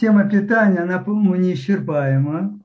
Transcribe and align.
тема 0.00 0.28
питания, 0.28 0.78
она, 0.78 0.98
по-моему, 0.98 1.36
неисчерпаема. 1.36 2.58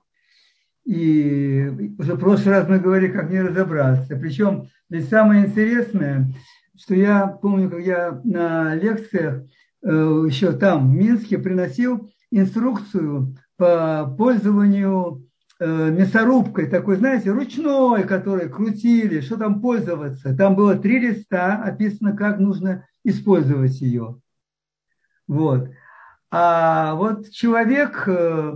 И 0.85 1.93
уже 1.97 2.13
в 2.13 2.19
прошлый 2.19 2.55
раз 2.55 2.69
мы 2.69 2.79
говорили, 2.79 3.11
как 3.11 3.29
не 3.29 3.41
разобраться. 3.41 4.15
Причем 4.15 4.67
ведь 4.89 5.09
самое 5.09 5.45
интересное, 5.45 6.31
что 6.77 6.95
я 6.95 7.27
помню, 7.27 7.69
как 7.69 7.81
я 7.81 8.21
на 8.23 8.75
лекциях 8.75 9.43
э, 9.83 9.87
еще 10.27 10.53
там, 10.53 10.91
в 10.91 10.95
Минске, 10.95 11.39
приносил 11.39 12.11
инструкцию 12.29 13.35
по 13.57 14.13
пользованию 14.17 15.27
э, 15.59 15.91
мясорубкой, 15.91 16.67
такой, 16.67 16.97
знаете, 16.97 17.31
ручной, 17.31 18.03
который 18.03 18.47
крутили, 18.49 19.21
что 19.21 19.37
там 19.37 19.61
пользоваться. 19.61 20.35
Там 20.35 20.55
было 20.55 20.75
три 20.75 20.99
листа, 20.99 21.63
описано, 21.63 22.15
как 22.15 22.39
нужно 22.39 22.85
использовать 23.03 23.81
ее. 23.81 24.19
Вот. 25.27 25.69
А 26.37 26.95
вот 26.95 27.29
человек, 27.31 28.03
э, 28.07 28.55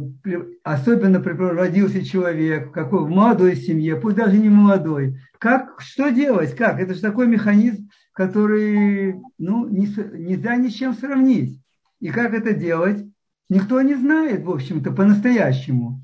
особенно 0.66 1.24
родился 1.24 2.04
человек 2.04 2.74
какой 2.74 3.06
в 3.06 3.10
молодой 3.10 3.56
семье, 3.56 3.96
пусть 3.96 4.18
даже 4.18 4.37
не 4.37 4.50
молодой, 4.50 5.18
как, 5.37 5.79
что 5.79 6.10
делать, 6.10 6.57
как? 6.57 6.82
Это 6.82 6.93
же 6.93 7.00
такой 7.00 7.28
механизм, 7.28 7.89
который 8.11 9.15
ну, 9.37 9.65
не, 9.70 9.86
нельзя 9.86 10.57
ни 10.57 10.68
с 10.68 10.73
чем 10.73 10.93
сравнить. 10.93 11.61
И 12.01 12.10
как 12.10 12.34
это 12.34 12.54
делать, 12.54 13.06
никто 13.47 13.82
не 13.82 13.96
знает, 13.96 14.43
в 14.43 14.51
общем-то, 14.51 14.92
по-настоящему. 14.92 16.04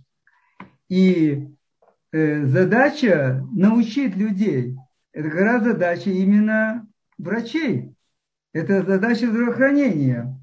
И 0.88 1.46
э, 2.14 2.46
задача 2.46 3.46
научить 3.52 4.16
людей. 4.16 4.78
Это 5.12 5.30
как 5.30 5.42
раз 5.42 5.64
задача 5.64 6.10
именно 6.10 6.88
врачей. 7.18 7.94
Это 8.54 8.82
задача 8.82 9.28
здравоохранения. 9.28 10.35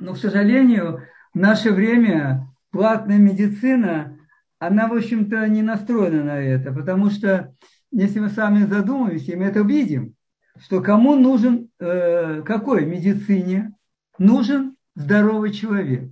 Но, 0.00 0.14
к 0.14 0.18
сожалению, 0.18 1.02
в 1.32 1.38
наше 1.38 1.72
время 1.72 2.48
платная 2.70 3.18
медицина, 3.18 4.18
она, 4.58 4.88
в 4.88 4.94
общем-то, 4.94 5.46
не 5.46 5.62
настроена 5.62 6.24
на 6.24 6.40
это, 6.40 6.72
потому 6.72 7.10
что, 7.10 7.54
если 7.92 8.18
мы 8.18 8.30
сами 8.30 8.64
задумаемся, 8.64 9.36
мы 9.36 9.44
это 9.44 9.60
видим, 9.60 10.14
что 10.58 10.80
кому 10.80 11.14
нужен, 11.14 11.68
э, 11.78 12.42
какой 12.42 12.86
медицине 12.86 13.74
нужен 14.18 14.76
здоровый 14.94 15.52
человек 15.52 16.10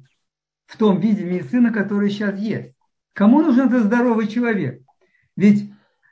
в 0.67 0.77
том 0.77 1.00
виде 1.00 1.25
медицины, 1.25 1.73
который 1.73 2.11
сейчас 2.11 2.39
есть. 2.39 2.75
Кому 3.14 3.41
нужен 3.41 3.69
этот 3.69 3.84
здоровый 3.84 4.28
человек? 4.28 4.83
Ведь, 5.34 5.67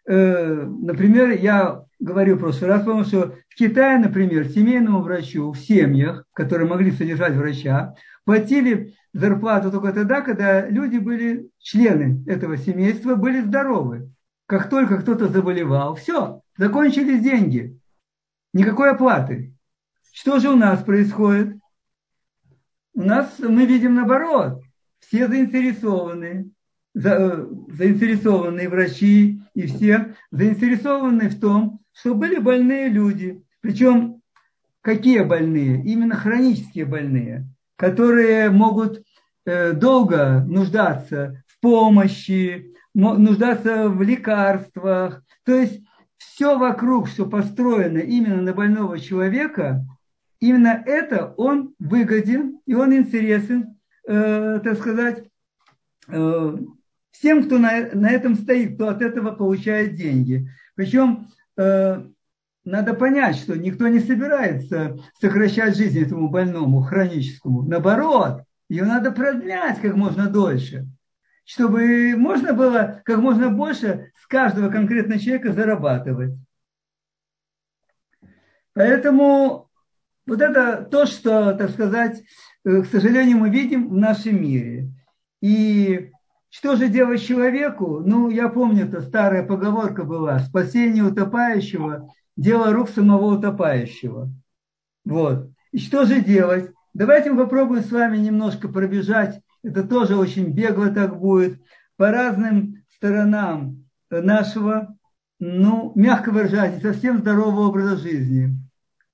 например, 0.07 1.31
я 1.31 1.83
говорил 1.99 2.39
прошлый 2.39 2.71
раз, 2.71 2.81
потому 2.81 3.05
что 3.05 3.35
в 3.49 3.55
Китае, 3.55 3.99
например, 3.99 4.47
семейному 4.49 5.01
врачу 5.01 5.51
в 5.51 5.59
семьях, 5.59 6.25
которые 6.33 6.69
могли 6.69 6.93
содержать 6.93 7.35
врача, 7.35 7.95
платили 8.25 8.95
зарплату 9.13 9.71
только 9.71 9.93
тогда, 9.93 10.21
когда 10.21 10.69
люди 10.69 10.99
были, 10.99 11.49
члены 11.59 12.23
этого 12.27 12.57
семейства, 12.57 13.15
были 13.15 13.41
здоровы. 13.41 14.11
Как 14.47 14.69
только 14.69 14.99
кто-то 14.99 15.29
заболевал, 15.29 15.95
все, 15.97 16.43
закончились 16.57 17.23
деньги. 17.23 17.79
Никакой 18.53 18.91
оплаты. 18.91 19.55
Что 20.13 20.39
же 20.39 20.51
у 20.51 20.57
нас 20.57 20.83
происходит? 20.83 21.57
У 22.95 23.03
нас 23.03 23.39
мы 23.39 23.67
видим 23.67 23.95
наоборот. 23.95 24.63
Все 25.01 25.29
заинтересованы, 25.29 26.51
за, 26.97 27.47
заинтересованные 27.69 28.71
врачи 28.71 29.43
и 29.55 29.67
все 29.67 30.15
заинтересованы 30.31 31.29
в 31.29 31.39
том, 31.39 31.81
что 31.93 32.15
были 32.15 32.39
больные 32.39 32.89
люди. 32.89 33.43
Причем 33.61 34.23
какие 34.81 35.21
больные? 35.21 35.83
Именно 35.85 36.17
хронические 36.17 36.87
больные, 36.87 37.47
которые 37.77 38.49
могут 38.49 39.03
э, 39.45 39.73
долго 39.73 40.43
нуждаться 40.49 41.45
в 41.47 41.61
помощи, 41.61 42.73
нуждаться 42.95 43.91
в 43.91 44.03
лекарствах. 44.03 45.23
То 45.45 45.55
есть 45.55 45.83
все 46.17 46.59
вокруг, 46.59 47.09
что 47.09 47.27
построено 47.27 47.99
именно 47.99 48.41
на 48.41 48.55
больного 48.55 48.99
человека, 48.99 49.85
именно 50.41 50.83
это 50.87 51.35
он 51.37 51.75
выгоден 51.79 52.61
и 52.65 52.73
он 52.73 52.95
интересен, 52.95 53.77
э, 54.09 54.61
так 54.65 54.79
сказать, 54.79 55.29
э, 56.09 56.57
всем, 57.19 57.45
кто 57.45 57.59
на, 57.59 57.91
на 57.93 58.11
этом 58.11 58.35
стоит, 58.35 58.75
кто 58.75 58.89
от 58.89 59.03
этого 59.03 59.33
получает 59.33 59.95
деньги. 59.95 60.49
Причем 60.75 61.29
Э, 61.57 62.03
надо 62.65 62.95
понять, 62.95 63.37
что 63.37 63.57
никто 63.57 63.89
не 63.89 64.01
собирается 64.01 64.99
сокращать 65.21 65.77
жизнь 65.77 66.01
этому 66.03 66.29
больному, 66.29 66.83
хроническому. 66.83 67.63
Наоборот, 67.63 68.43
ее 68.69 68.85
надо 68.85 69.13
продлять 69.13 69.81
как 69.81 69.95
можно 69.95 70.29
дольше, 70.29 70.87
чтобы 71.45 72.17
можно 72.17 72.53
было 72.53 73.01
как 73.05 73.19
можно 73.19 73.51
больше 73.51 74.11
с 74.21 74.27
каждого 74.27 74.69
конкретного 74.69 75.21
человека 75.21 75.53
зарабатывать. 75.53 76.35
Поэтому 78.73 79.71
вот 80.27 80.43
это 80.43 80.83
то, 80.83 81.07
что, 81.07 81.55
так 81.55 81.71
сказать, 81.71 82.23
э, 82.65 82.83
к 82.83 82.87
сожалению, 82.87 83.39
мы 83.39 83.49
видим 83.49 83.89
в 83.89 83.97
нашем 83.97 84.43
мире. 84.43 84.91
И 85.41 86.11
что 86.57 86.75
же 86.75 86.89
делать 86.89 87.23
человеку? 87.23 88.01
Ну, 88.01 88.31
я 88.31 88.49
помню, 88.49 88.87
это 88.87 89.03
старая 89.03 89.43
поговорка 89.43 90.05
была. 90.05 90.39
Спасение 90.39 91.05
утопающего– 91.05 92.09
дело 92.37 92.73
рук 92.73 92.89
самого 92.89 93.37
утопающего. 93.37 94.33
Вот. 95.05 95.51
И 95.73 95.79
что 95.79 96.07
же 96.07 96.23
делать? 96.23 96.73
Давайте 96.95 97.31
мы 97.31 97.43
попробуем 97.45 97.85
с 97.85 97.93
вами 97.93 98.17
немножко 98.17 98.69
пробежать. 98.69 99.39
Это 99.63 99.87
тоже 99.87 100.17
очень 100.17 100.47
бегло 100.47 100.89
так 100.89 101.19
будет. 101.19 101.61
По 101.99 102.11
разным 102.11 102.83
сторонам 102.89 103.85
нашего, 104.11 104.97
ну, 105.39 105.93
мягко 105.95 106.31
выражаясь, 106.31 106.81
совсем 106.81 107.19
здорового 107.19 107.69
образа 107.69 107.99
жизни. 107.99 108.59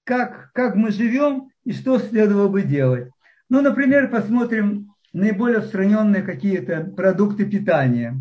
Как, 0.05 0.53
как 0.53 0.77
мы 0.77 0.93
живем 0.93 1.49
и 1.65 1.73
что 1.73 1.99
следовало 1.99 2.47
бы 2.47 2.63
делать. 2.63 3.11
Ну, 3.49 3.63
например, 3.63 4.11
посмотрим 4.11 4.92
наиболее 5.13 5.59
распространенные 5.59 6.23
какие-то 6.23 6.85
продукты 6.97 7.45
питания. 7.45 8.19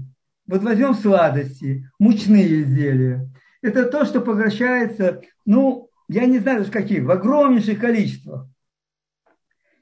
Вот 0.48 0.64
возьмем 0.64 0.94
сладости, 0.94 1.90
мучные 2.00 2.62
изделия. 2.62 3.30
Это 3.62 3.86
то, 3.86 4.06
что 4.06 4.22
поглощается, 4.22 5.22
ну, 5.46 5.90
я 6.08 6.26
не 6.26 6.40
знаю, 6.40 6.66
в 6.66 6.72
каких, 6.72 7.04
в 7.04 7.12
огромнейших 7.12 7.80
количествах. 7.80 8.48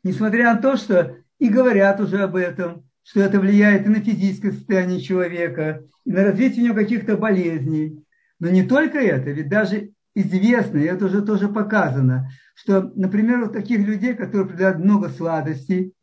Несмотря 0.04 0.54
на 0.54 0.62
то, 0.62 0.76
что 0.76 1.16
и 1.40 1.50
говорят 1.50 2.00
уже 2.00 2.20
об 2.20 2.36
этом, 2.36 2.86
что 3.04 3.22
это 3.22 3.40
влияет 3.40 3.86
и 3.86 3.90
на 3.90 4.02
физическое 4.02 4.52
состояние 4.52 5.02
человека, 5.02 5.84
и 6.06 6.12
на 6.12 6.24
развитие 6.24 6.64
у 6.64 6.66
него 6.68 6.76
каких-то 6.76 7.18
болезней. 7.18 8.04
Но 8.40 8.50
не 8.50 8.64
только 8.64 9.00
это, 9.00 9.32
ведь 9.32 9.50
даже 9.50 9.92
известно, 10.14 10.78
и 10.78 10.84
это 10.84 11.06
уже 11.06 11.22
тоже 11.24 11.48
показано, 11.48 12.30
что, 12.54 12.92
например, 12.96 13.44
у 13.44 13.48
таких 13.48 13.80
людей, 13.80 14.14
которые 14.14 14.48
предлагают 14.48 14.84
много 14.84 15.10
сладостей, 15.10 15.94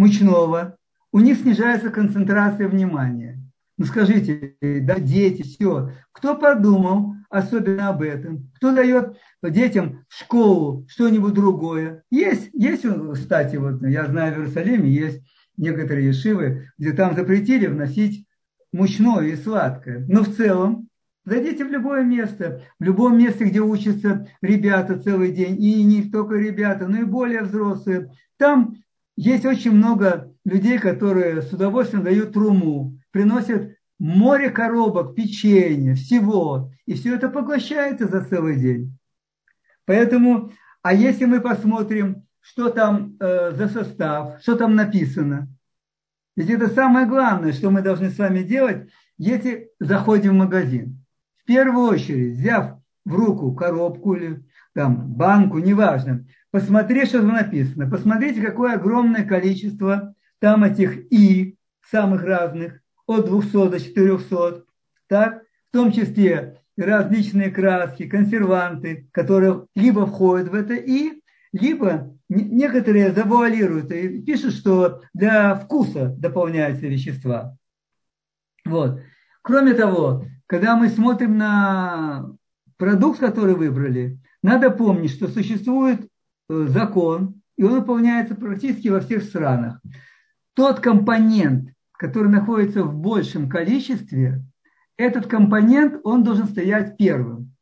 мучного, 0.00 0.76
у 1.12 1.20
них 1.20 1.38
снижается 1.38 1.90
концентрация 1.90 2.68
внимания. 2.68 3.38
Ну 3.76 3.84
скажите, 3.84 4.56
да, 4.60 4.98
дети, 4.98 5.42
все. 5.42 5.92
Кто 6.12 6.36
подумал 6.36 7.14
особенно 7.28 7.90
об 7.90 8.02
этом? 8.02 8.50
Кто 8.56 8.74
дает 8.74 9.18
детям 9.42 10.04
в 10.08 10.14
школу 10.18 10.86
что-нибудь 10.88 11.34
другое? 11.34 12.02
Есть, 12.10 12.48
есть, 12.54 12.84
кстати, 13.12 13.56
вот 13.56 13.82
я 13.82 14.06
знаю, 14.06 14.34
в 14.34 14.38
Иерусалиме 14.38 14.90
есть 14.90 15.22
некоторые 15.58 16.08
ешивы, 16.08 16.70
где 16.78 16.92
там 16.92 17.14
запретили 17.14 17.66
вносить 17.66 18.26
мучное 18.72 19.26
и 19.26 19.36
сладкое. 19.36 20.06
Но 20.08 20.22
в 20.22 20.34
целом 20.34 20.88
Зайдите 21.26 21.66
в 21.66 21.70
любое 21.70 22.02
место, 22.02 22.62
в 22.78 22.82
любом 22.82 23.18
месте, 23.18 23.44
где 23.44 23.60
учатся 23.60 24.26
ребята 24.40 24.98
целый 24.98 25.32
день, 25.32 25.62
и 25.62 25.82
не 25.84 26.10
только 26.10 26.36
ребята, 26.36 26.88
но 26.88 27.00
и 27.02 27.04
более 27.04 27.42
взрослые. 27.42 28.10
Там 28.38 28.76
есть 29.20 29.44
очень 29.44 29.72
много 29.72 30.32
людей, 30.46 30.78
которые 30.78 31.42
с 31.42 31.52
удовольствием 31.52 32.02
дают 32.02 32.32
труму, 32.32 32.98
приносят 33.10 33.76
море 33.98 34.48
коробок, 34.48 35.14
печенье, 35.14 35.94
всего. 35.94 36.70
И 36.86 36.94
все 36.94 37.16
это 37.16 37.28
поглощается 37.28 38.08
за 38.08 38.24
целый 38.24 38.58
день. 38.58 38.96
Поэтому, 39.84 40.52
а 40.80 40.94
если 40.94 41.26
мы 41.26 41.42
посмотрим, 41.42 42.24
что 42.40 42.70
там 42.70 43.18
э, 43.20 43.52
за 43.52 43.68
состав, 43.68 44.40
что 44.40 44.56
там 44.56 44.74
написано, 44.74 45.48
ведь 46.34 46.48
это 46.48 46.68
самое 46.68 47.06
главное, 47.06 47.52
что 47.52 47.70
мы 47.70 47.82
должны 47.82 48.08
с 48.08 48.16
вами 48.16 48.42
делать, 48.42 48.88
если 49.18 49.68
заходим 49.80 50.30
в 50.30 50.38
магазин. 50.38 51.04
В 51.42 51.44
первую 51.44 51.90
очередь, 51.90 52.38
взяв 52.38 52.78
в 53.04 53.14
руку 53.14 53.52
коробку 53.52 54.14
или 54.14 54.42
там, 54.72 55.12
банку, 55.12 55.58
неважно, 55.58 56.24
посмотри, 56.50 57.06
что 57.06 57.18
там 57.20 57.28
написано. 57.28 57.90
Посмотрите, 57.90 58.40
какое 58.40 58.74
огромное 58.74 59.24
количество 59.24 60.14
там 60.38 60.64
этих 60.64 61.12
«и», 61.12 61.56
самых 61.90 62.22
разных, 62.22 62.80
от 63.06 63.26
200 63.26 63.70
до 63.70 63.80
400, 63.80 64.64
так? 65.08 65.42
в 65.68 65.72
том 65.72 65.92
числе 65.92 66.60
различные 66.76 67.50
краски, 67.50 68.08
консерванты, 68.08 69.08
которые 69.12 69.66
либо 69.74 70.06
входят 70.06 70.48
в 70.48 70.54
это 70.54 70.74
«и», 70.74 71.22
либо 71.52 72.16
некоторые 72.28 73.12
завуалируют 73.12 73.90
и 73.90 74.22
пишут, 74.22 74.54
что 74.54 75.02
для 75.12 75.56
вкуса 75.56 76.14
дополняются 76.16 76.86
вещества. 76.86 77.56
Вот. 78.64 79.00
Кроме 79.42 79.74
того, 79.74 80.24
когда 80.46 80.76
мы 80.76 80.88
смотрим 80.88 81.38
на 81.38 82.30
продукт, 82.76 83.18
который 83.18 83.54
выбрали, 83.54 84.18
надо 84.42 84.70
помнить, 84.70 85.12
что 85.12 85.28
существует 85.28 86.08
закон, 86.50 87.40
и 87.56 87.62
он 87.62 87.80
выполняется 87.80 88.34
практически 88.34 88.88
во 88.88 89.00
всех 89.00 89.22
странах. 89.22 89.80
Тот 90.54 90.80
компонент, 90.80 91.70
который 91.92 92.30
находится 92.30 92.82
в 92.82 92.94
большем 92.94 93.48
количестве, 93.48 94.42
этот 94.96 95.26
компонент, 95.26 96.00
он 96.04 96.24
должен 96.24 96.46
стоять 96.46 96.96
первым. 96.96 97.54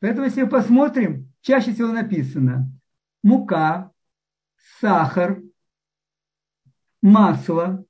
Поэтому, 0.00 0.26
если 0.26 0.42
мы 0.42 0.48
посмотрим, 0.48 1.32
чаще 1.40 1.72
всего 1.72 1.88
написано 1.88 2.70
мука, 3.22 3.90
сахар, 4.80 5.40
масло. 7.00 7.84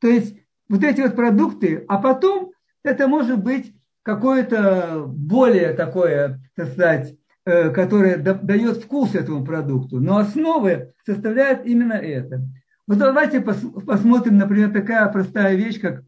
То 0.00 0.08
есть 0.08 0.36
вот 0.68 0.82
эти 0.84 1.00
вот 1.00 1.16
продукты, 1.16 1.84
а 1.88 1.98
потом 1.98 2.52
это 2.82 3.08
может 3.08 3.42
быть 3.42 3.74
какое-то 4.02 5.04
более 5.06 5.72
такое, 5.74 6.40
так 6.54 6.68
сказать, 6.68 7.18
э, 7.48 7.70
которое 7.70 8.18
дает 8.18 8.84
вкус 8.84 9.14
этому 9.14 9.42
продукту. 9.44 10.00
Но 10.00 10.18
основы 10.18 10.92
составляет 11.06 11.64
именно 11.64 11.94
это. 11.94 12.46
Вот 12.86 12.98
давайте 12.98 13.40
посмотрим, 13.40 14.36
например, 14.36 14.70
такая 14.70 15.06
простая 15.08 15.54
вещь, 15.56 15.80
как 15.80 16.02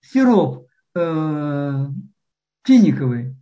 сироп 0.00 0.66
э, 0.96 1.86
финиковый. 2.64 3.36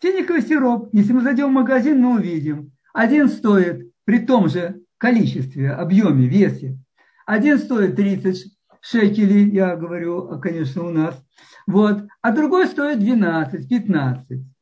Финиковый 0.00 0.42
сироп, 0.42 0.88
если 0.92 1.12
мы 1.12 1.20
зайдем 1.22 1.50
в 1.50 1.52
магазин, 1.52 2.00
мы 2.00 2.16
увидим. 2.16 2.72
Один 2.92 3.28
стоит 3.28 3.92
при 4.04 4.18
том 4.18 4.48
же 4.48 4.80
количестве, 4.98 5.70
объеме, 5.70 6.26
весе. 6.26 6.76
Один 7.24 7.58
стоит 7.58 7.94
30 7.96 8.52
шекелей, 8.80 9.48
я 9.50 9.76
говорю, 9.76 10.40
конечно, 10.40 10.84
у 10.84 10.90
нас. 10.90 11.20
Вот. 11.66 12.04
А 12.20 12.32
другой 12.32 12.66
стоит 12.66 12.98
12, 12.98 13.68
15. 13.68 14.55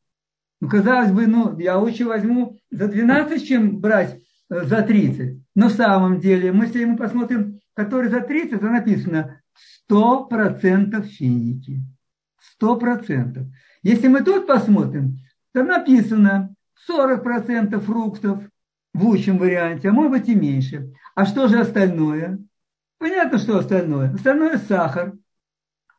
Ну, 0.64 0.70
казалось 0.70 1.12
бы, 1.12 1.26
ну, 1.26 1.58
я 1.58 1.76
лучше 1.76 2.06
возьму 2.06 2.56
за 2.70 2.88
12, 2.88 3.46
чем 3.46 3.80
брать 3.80 4.18
э, 4.48 4.64
за 4.64 4.80
30. 4.80 5.38
Но 5.54 5.68
в 5.68 5.72
самом 5.72 6.20
деле, 6.20 6.52
мы, 6.52 6.64
если 6.64 6.86
мы 6.86 6.96
посмотрим, 6.96 7.60
который 7.74 8.08
за 8.08 8.22
30, 8.22 8.60
то 8.60 8.66
написано 8.70 9.42
100% 9.90 11.02
финики. 11.02 11.82
100%. 12.58 13.44
Если 13.82 14.08
мы 14.08 14.22
тут 14.22 14.46
посмотрим, 14.46 15.18
то 15.52 15.62
написано 15.64 16.54
40% 16.90 17.78
фруктов, 17.80 18.42
в 18.94 19.04
лучшем 19.04 19.36
варианте, 19.36 19.90
а 19.90 19.92
может 19.92 20.12
быть 20.12 20.28
и 20.30 20.34
меньше. 20.34 20.94
А 21.14 21.26
что 21.26 21.46
же 21.48 21.60
остальное? 21.60 22.38
Понятно, 22.96 23.36
что 23.36 23.58
остальное. 23.58 24.14
Остальное 24.14 24.56
сахар, 24.56 25.12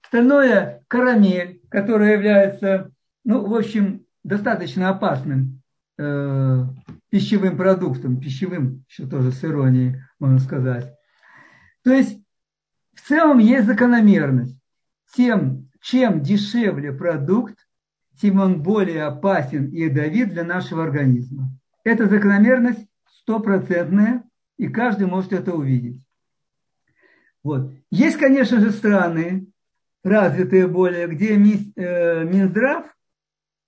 остальное 0.02 0.84
карамель, 0.88 1.62
которая 1.70 2.14
является, 2.14 2.90
ну, 3.24 3.46
в 3.46 3.54
общем, 3.54 4.05
достаточно 4.26 4.90
опасным 4.90 5.62
э, 5.98 6.64
пищевым 7.10 7.56
продуктом, 7.56 8.20
пищевым, 8.20 8.84
еще 8.90 9.08
тоже 9.08 9.32
с 9.32 9.46
иронией, 9.46 10.02
можно 10.20 10.40
сказать. 10.40 10.92
То 11.84 11.94
есть, 11.94 12.20
в 12.96 13.08
целом 13.08 13.38
есть 13.38 13.68
закономерность. 13.68 14.58
Тем, 15.14 15.70
чем 15.80 16.22
дешевле 16.22 16.92
продукт, 16.92 17.56
тем 18.20 18.40
он 18.40 18.64
более 18.64 19.04
опасен 19.04 19.68
и 19.70 19.82
ядовит 19.82 20.30
для 20.30 20.44
нашего 20.44 20.84
организма. 20.84 21.52
Эта 21.84 22.08
закономерность 22.08 22.88
стопроцентная, 23.22 24.24
и 24.58 24.68
каждый 24.68 25.06
может 25.06 25.34
это 25.34 25.54
увидеть. 25.54 26.02
Вот. 27.44 27.72
Есть, 27.92 28.18
конечно 28.18 28.60
же, 28.60 28.72
страны, 28.72 29.48
развитые 30.04 30.68
более, 30.68 31.08
где 31.08 31.36
э, 31.36 32.24
Минздрав, 32.26 32.95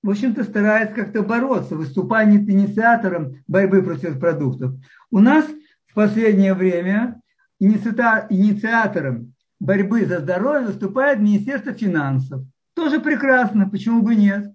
в 0.03 0.09
общем-то, 0.09 0.44
старается 0.44 0.95
как-то 0.95 1.23
бороться, 1.23 1.75
выступая 1.75 2.29
инициатором 2.31 3.44
борьбы 3.47 3.81
против 3.81 4.19
продуктов. 4.19 4.73
У 5.11 5.19
нас 5.19 5.45
в 5.88 5.94
последнее 5.94 6.53
время 6.53 7.21
инициатором 7.59 9.33
борьбы 9.59 10.05
за 10.05 10.19
здоровье 10.19 10.67
выступает 10.67 11.19
Министерство 11.19 11.73
финансов. 11.73 12.44
Тоже 12.75 12.99
прекрасно, 12.99 13.69
почему 13.69 14.01
бы 14.01 14.15
нет. 14.15 14.53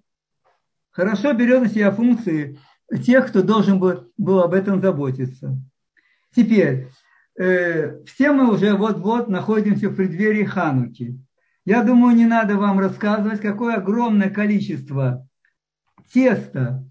Хорошо 0.91 1.33
берет 1.33 1.63
на 1.63 1.69
себя 1.69 1.91
функции 1.91 2.57
тех, 3.05 3.27
кто 3.27 3.41
должен 3.41 3.79
был, 3.79 4.11
был 4.17 4.39
об 4.41 4.53
этом 4.53 4.79
заботиться. 4.81 5.57
Теперь, 6.35 6.87
э, 7.37 8.03
все 8.05 8.31
мы 8.31 8.51
уже 8.51 8.73
вот-вот 8.75 9.27
находимся 9.27 9.89
в 9.89 9.95
преддверии 9.95 10.45
Хануки. 10.45 11.19
Я 11.65 11.83
думаю, 11.83 12.15
не 12.15 12.25
надо 12.25 12.55
вам 12.55 12.79
рассказывать, 12.79 13.41
какое 13.41 13.75
огромное 13.75 14.29
количество 14.29 15.27
теста, 16.11 16.83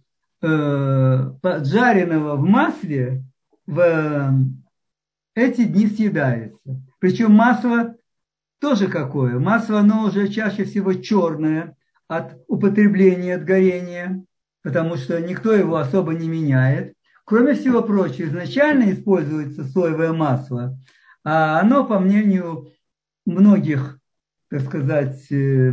э, 0.43 1.33
жареного 1.65 2.37
в 2.37 2.43
масле, 2.43 3.25
в 3.67 3.79
э, 3.79 4.31
эти 5.35 5.65
дни 5.65 5.87
съедается. 5.87 6.59
Причем 6.99 7.33
масло 7.33 7.97
тоже 8.61 8.89
какое? 8.89 9.39
Масло, 9.39 9.81
оно 9.81 10.05
уже 10.05 10.29
чаще 10.29 10.65
всего 10.65 10.95
черное 10.95 11.77
от 12.09 12.37
употребления, 12.49 13.37
от 13.37 13.45
горения 13.45 14.25
потому 14.63 14.97
что 14.97 15.21
никто 15.21 15.53
его 15.53 15.77
особо 15.77 16.15
не 16.15 16.29
меняет. 16.29 16.95
Кроме 17.25 17.55
всего 17.55 17.83
прочего, 17.83 18.27
изначально 18.27 18.93
используется 18.93 19.65
соевое 19.65 20.13
масло, 20.13 20.79
а 21.25 21.61
оно, 21.61 21.85
по 21.85 21.99
мнению 21.99 22.73
многих, 23.27 23.99
так 24.51 24.63
сказать, 24.63 25.31
э, 25.31 25.73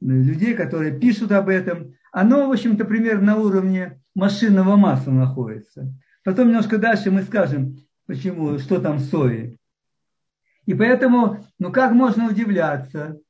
людей, 0.00 0.54
которые 0.54 0.98
пишут 0.98 1.32
об 1.32 1.48
этом, 1.48 1.94
оно, 2.12 2.48
в 2.48 2.52
общем-то, 2.52 2.84
примерно 2.84 3.34
на 3.34 3.36
уровне 3.36 4.00
машинного 4.14 4.76
масла 4.76 5.12
находится. 5.12 5.92
Потом 6.24 6.48
немножко 6.48 6.78
дальше 6.78 7.10
мы 7.10 7.22
скажем, 7.22 7.78
почему, 8.06 8.58
что 8.58 8.80
там 8.80 8.98
сои. 8.98 9.58
И 10.66 10.74
поэтому, 10.74 11.44
ну 11.58 11.72
как 11.72 11.92
можно 11.92 12.28
удивляться, 12.28 13.20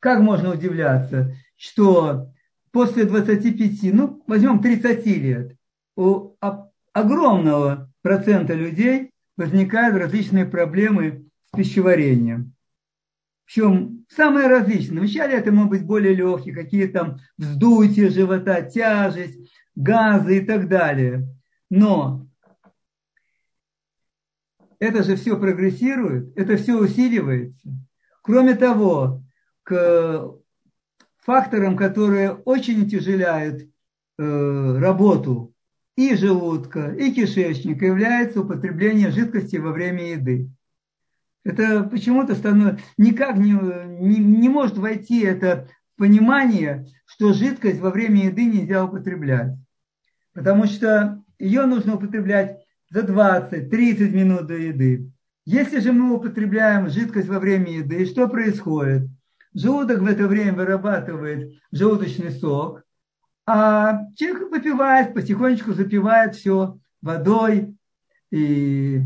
как 0.00 0.20
можно 0.20 0.52
удивляться, 0.52 1.34
что 1.56 2.32
после 2.72 3.04
25, 3.04 3.92
ну, 3.94 4.22
возьмем 4.26 4.60
30 4.60 5.06
лет, 5.06 5.56
у 5.96 6.34
огромного 6.92 7.90
процента 8.02 8.54
людей 8.54 9.10
возникают 9.36 9.96
различные 9.96 10.44
проблемы 10.44 11.28
с 11.46 11.56
пищеварением. 11.56 12.54
Причем 13.44 14.01
самые 14.14 14.48
различные. 14.48 15.00
Вначале 15.00 15.34
это 15.34 15.52
могут 15.52 15.70
быть 15.70 15.86
более 15.86 16.14
легкие, 16.14 16.54
какие 16.54 16.86
там 16.86 17.18
вздутие 17.38 18.10
живота, 18.10 18.62
тяжесть, 18.62 19.38
газы 19.74 20.38
и 20.38 20.40
так 20.40 20.68
далее. 20.68 21.28
Но 21.70 22.26
это 24.78 25.02
же 25.02 25.16
все 25.16 25.38
прогрессирует, 25.38 26.36
это 26.36 26.56
все 26.56 26.78
усиливается. 26.78 27.68
Кроме 28.22 28.54
того, 28.54 29.22
к 29.62 30.34
фактором, 31.18 31.76
которые 31.76 32.32
очень 32.32 32.82
утяжеляют 32.82 33.62
э, 33.62 34.78
работу 34.78 35.54
и 35.96 36.14
желудка, 36.16 36.94
и 36.94 37.12
кишечника, 37.12 37.86
является 37.86 38.40
употребление 38.40 39.10
жидкости 39.10 39.56
во 39.56 39.72
время 39.72 40.12
еды. 40.12 40.50
Это 41.44 41.84
почему-то 41.84 42.34
становится, 42.34 42.82
никак 42.96 43.36
не, 43.36 43.52
не, 43.52 44.18
не 44.18 44.48
может 44.48 44.78
войти 44.78 45.22
это 45.22 45.68
понимание, 45.96 46.86
что 47.04 47.32
жидкость 47.32 47.80
во 47.80 47.90
время 47.90 48.26
еды 48.26 48.44
нельзя 48.44 48.84
употреблять. 48.84 49.56
Потому 50.34 50.66
что 50.66 51.22
ее 51.38 51.66
нужно 51.66 51.96
употреблять 51.96 52.58
за 52.90 53.00
20-30 53.00 54.10
минут 54.10 54.46
до 54.46 54.54
еды. 54.54 55.10
Если 55.44 55.80
же 55.80 55.92
мы 55.92 56.14
употребляем 56.14 56.88
жидкость 56.88 57.28
во 57.28 57.40
время 57.40 57.72
еды, 57.72 58.06
что 58.06 58.28
происходит? 58.28 59.08
Желудок 59.54 60.00
в 60.00 60.06
это 60.06 60.28
время 60.28 60.54
вырабатывает 60.54 61.52
желудочный 61.72 62.30
сок, 62.30 62.84
а 63.44 64.06
человек 64.14 64.50
выпивает, 64.50 65.14
потихонечку 65.14 65.72
запивает 65.72 66.36
все 66.36 66.78
водой, 67.02 67.76
и 68.30 69.02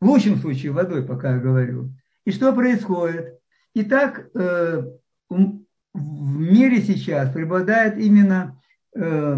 в 0.00 0.06
лучшем 0.06 0.38
случае 0.38 0.72
водой, 0.72 1.04
пока 1.04 1.34
я 1.34 1.38
говорю. 1.38 1.92
И 2.24 2.30
что 2.30 2.52
происходит? 2.52 3.38
Итак, 3.74 4.28
э, 4.34 4.82
в 5.28 6.40
мире 6.40 6.80
сейчас 6.82 7.32
преобладает 7.32 7.98
именно 7.98 8.60
э, 8.94 9.36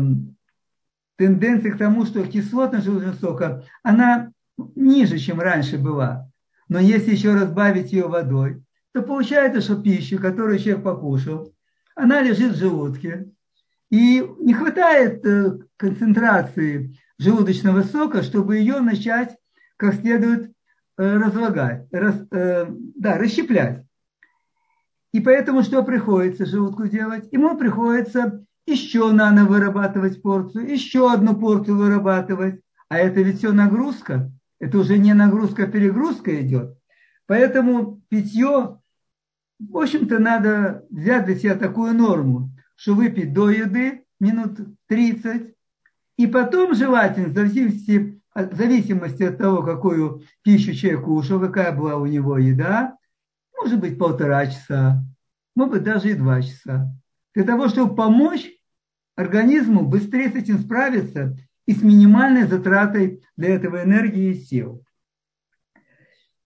тенденция 1.17 1.73
к 1.73 1.79
тому, 1.79 2.05
что 2.07 2.27
кислотность 2.27 2.85
желудочного 2.85 3.17
сока, 3.17 3.65
она 3.83 4.33
ниже, 4.75 5.19
чем 5.19 5.41
раньше 5.41 5.79
была. 5.79 6.31
Но 6.69 6.79
если 6.79 7.13
еще 7.13 7.35
разбавить 7.35 7.93
ее 7.93 8.07
водой, 8.09 8.63
то 8.93 9.03
получается, 9.03 9.61
что 9.61 9.81
пища, 9.81 10.19
которую 10.19 10.59
человек 10.59 10.83
покушал, 10.83 11.53
она 11.95 12.23
лежит 12.23 12.53
в 12.53 12.59
желудке, 12.59 13.29
и 13.91 14.27
не 14.39 14.55
хватает 14.55 15.25
э, 15.27 15.59
концентрации 15.77 16.97
желудочного 17.19 17.83
сока, 17.83 18.23
чтобы 18.23 18.57
ее 18.59 18.81
начать 18.81 19.37
как 19.81 19.95
следует 19.95 20.53
э, 20.99 21.17
разлагать, 21.17 21.87
рас, 21.91 22.15
э, 22.31 22.67
да, 22.69 23.17
расщеплять. 23.17 23.87
И 25.13 25.21
поэтому 25.21 25.63
что 25.63 25.83
приходится 25.83 26.45
желудку 26.45 26.87
делать? 26.87 27.33
Ему 27.33 27.57
приходится 27.57 28.45
еще 28.67 29.11
надо 29.11 29.47
вырабатывать 29.47 30.21
порцию, 30.21 30.71
еще 30.71 31.11
одну 31.11 31.35
порцию 31.35 31.79
вырабатывать. 31.79 32.61
А 32.91 32.99
это 32.99 33.23
ведь 33.23 33.39
все 33.39 33.53
нагрузка. 33.53 34.31
Это 34.59 34.79
уже 34.79 34.99
не 34.99 35.15
нагрузка, 35.15 35.65
а 35.65 35.67
перегрузка 35.67 36.39
идет. 36.43 36.77
Поэтому 37.27 38.03
питье, 38.11 38.81
в 39.59 39.79
общем-то, 39.79 40.19
надо 40.19 40.85
взять 40.91 41.25
для 41.25 41.37
себя 41.37 41.55
такую 41.55 41.95
норму, 41.95 42.51
что 42.77 42.95
выпить 42.95 43.33
до 43.33 43.49
еды 43.49 44.05
минут 44.21 44.59
30, 44.89 45.55
и 46.19 46.27
потом 46.27 46.75
желательно, 46.75 47.29
в 47.29 47.35
зависимости, 47.35 48.20
в 48.47 48.55
зависимости 48.55 49.23
от 49.23 49.39
того, 49.39 49.63
какую 49.63 50.23
пищу 50.43 50.75
человек 50.75 51.05
кушал, 51.05 51.41
какая 51.41 51.73
была 51.73 51.97
у 51.97 52.07
него 52.07 52.39
еда, 52.39 52.97
может 53.57 53.81
быть 53.81 53.99
полтора 53.99 54.47
часа, 54.47 55.05
может 55.55 55.75
быть 55.75 55.83
даже 55.83 56.11
и 56.11 56.15
два 56.15 56.41
часа. 56.43 56.93
Для 57.35 57.45
того, 57.45 57.69
чтобы 57.69 57.95
помочь 57.95 58.51
организму 59.17 59.87
быстрее 59.87 60.31
с 60.31 60.35
этим 60.35 60.59
справиться 60.59 61.37
и 61.67 61.73
с 61.73 61.83
минимальной 61.83 62.45
затратой 62.45 63.23
для 63.37 63.55
этого 63.55 63.83
энергии 63.83 64.33
и 64.33 64.35
сил. 64.35 64.83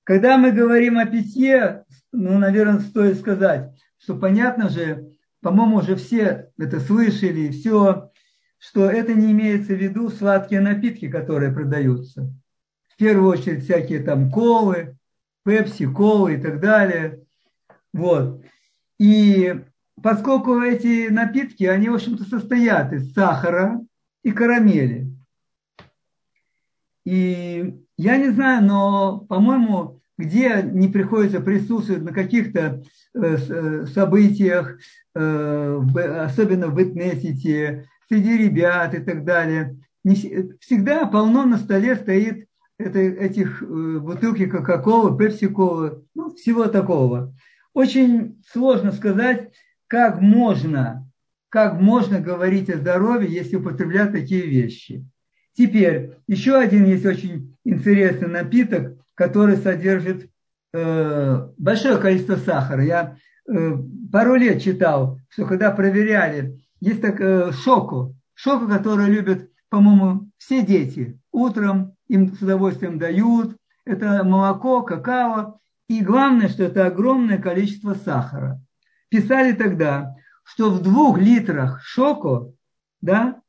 Когда 0.02 0.36
мы 0.36 0.52
говорим 0.52 0.98
о 0.98 1.06
питье, 1.06 1.84
ну, 2.12 2.38
наверное, 2.38 2.80
стоит 2.80 3.18
сказать, 3.18 3.72
что 3.96 4.16
понятно 4.16 4.68
же, 4.68 5.12
по-моему, 5.40 5.76
уже 5.76 5.96
все 5.96 6.50
это 6.58 6.78
слышали, 6.78 7.48
все, 7.48 8.10
что 8.68 8.90
это 8.90 9.12
не 9.12 9.32
имеется 9.32 9.74
в 9.74 9.78
виду 9.78 10.08
сладкие 10.10 10.60
напитки, 10.60 11.08
которые 11.10 11.52
продаются. 11.52 12.32
В 12.88 12.96
первую 12.96 13.30
очередь 13.30 13.64
всякие 13.64 14.00
там 14.00 14.30
колы, 14.30 14.96
пепси, 15.44 15.86
колы 15.86 16.34
и 16.34 16.40
так 16.40 16.60
далее. 16.60 17.22
Вот. 17.92 18.42
И 18.98 19.54
поскольку 20.02 20.60
эти 20.60 21.08
напитки, 21.08 21.64
они, 21.64 21.88
в 21.88 21.94
общем-то, 21.94 22.24
состоят 22.24 22.92
из 22.92 23.12
сахара 23.12 23.80
и 24.22 24.30
карамели. 24.32 25.12
И 27.04 27.74
я 27.98 28.16
не 28.16 28.30
знаю, 28.30 28.64
но, 28.64 29.18
по-моему, 29.28 30.00
где 30.16 30.62
не 30.62 30.88
приходится 30.88 31.40
присутствовать 31.40 32.02
на 32.02 32.12
каких-то 32.12 32.82
э, 33.14 33.20
э, 33.20 33.86
событиях, 33.92 34.78
э, 35.14 35.80
особенно 36.24 36.68
в 36.68 36.82
Этнесите, 36.82 37.88
среди 38.08 38.36
ребят 38.36 38.94
и 38.94 38.98
так 38.98 39.24
далее, 39.24 39.76
всегда 40.60 41.06
полно 41.06 41.44
на 41.44 41.58
столе 41.58 41.96
стоит 41.96 42.46
это, 42.78 42.98
этих 42.98 43.62
бутылки 43.62 44.46
Кока-Колы, 44.46 45.16
Пепси-Колы, 45.16 46.04
ну, 46.14 46.34
всего 46.34 46.66
такого. 46.66 47.34
Очень 47.72 48.42
сложно 48.46 48.92
сказать, 48.92 49.50
как 49.86 50.20
можно, 50.20 51.08
как 51.48 51.80
можно 51.80 52.20
говорить 52.20 52.70
о 52.70 52.78
здоровье, 52.78 53.32
если 53.32 53.56
употреблять 53.56 54.12
такие 54.12 54.46
вещи. 54.46 55.04
Теперь 55.56 56.16
еще 56.26 56.56
один 56.56 56.84
есть 56.84 57.06
очень 57.06 57.56
интересный 57.64 58.28
напиток, 58.28 58.98
который 59.14 59.56
содержит 59.56 60.28
э, 60.72 61.48
большое 61.56 61.98
количество 61.98 62.36
сахара. 62.36 62.84
Я 62.84 63.16
э, 63.48 63.76
пару 64.10 64.34
лет 64.34 64.62
читал, 64.62 65.20
что 65.28 65.46
когда 65.46 65.70
проверяли, 65.70 66.60
есть 66.84 67.00
так 67.00 67.18
э, 67.20 67.50
шоку, 67.52 68.14
шоку, 68.34 68.68
который 68.68 69.06
любят, 69.06 69.50
по-моему, 69.70 70.30
все 70.36 70.64
дети. 70.64 71.18
Утром 71.32 71.94
им 72.08 72.34
с 72.34 72.42
удовольствием 72.42 72.98
дают. 72.98 73.56
Это 73.86 74.22
молоко, 74.22 74.82
какао. 74.82 75.58
И 75.88 76.02
главное, 76.02 76.48
что 76.48 76.62
это 76.64 76.86
огромное 76.86 77.38
количество 77.38 77.94
сахара. 77.94 78.60
Писали 79.08 79.52
тогда, 79.52 80.14
что 80.42 80.70
в 80.70 80.82
двух 80.82 81.18
литрах 81.18 81.82
шоку, 81.82 82.54
да, 83.00 83.40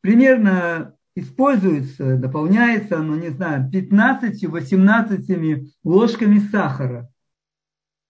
примерно 0.00 0.94
используется, 1.14 2.16
дополняется 2.16 2.98
оно, 2.98 3.14
не 3.14 3.28
знаю, 3.28 3.70
15-18 3.70 5.68
ложками 5.84 6.38
сахара. 6.38 7.08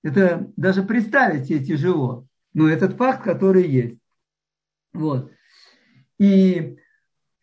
Это 0.03 0.51
даже 0.57 0.83
представить 0.83 1.47
себе 1.47 1.63
тяжело. 1.63 2.27
Но 2.55 2.67
этот 2.69 2.97
факт, 2.97 3.23
который 3.23 3.69
есть. 3.69 4.00
Вот. 4.93 5.31
И 6.19 6.77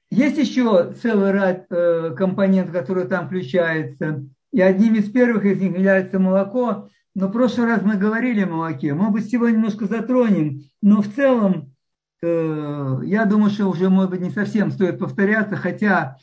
есть 0.09 0.37
еще 0.37 0.93
целый 0.93 1.31
ряд 1.31 1.65
э, 1.69 2.13
компонентов, 2.15 2.73
которые 2.73 3.07
там 3.07 3.27
включаются. 3.27 4.25
И 4.51 4.61
одним 4.61 4.95
из 4.95 5.11
первых 5.11 5.45
из 5.45 5.59
них 5.59 5.73
является 5.73 6.19
молоко. 6.19 6.89
Но 7.15 7.27
в 7.27 7.31
прошлый 7.31 7.67
раз 7.67 7.81
мы 7.81 7.95
говорили 7.95 8.43
о 8.43 8.47
молоке. 8.47 8.93
Может 8.93 9.13
быть, 9.13 9.29
сегодня 9.29 9.57
немножко 9.57 9.85
затронем. 9.85 10.61
Но 10.81 11.01
в 11.01 11.13
целом 11.13 11.73
Э, 12.21 12.99
я 13.03 13.25
думаю, 13.25 13.51
что 13.51 13.67
уже, 13.67 13.89
может 13.89 14.11
быть, 14.11 14.21
не 14.21 14.31
совсем 14.31 14.71
стоит 14.71 14.99
повторяться, 14.99 15.55
хотя 15.55 16.17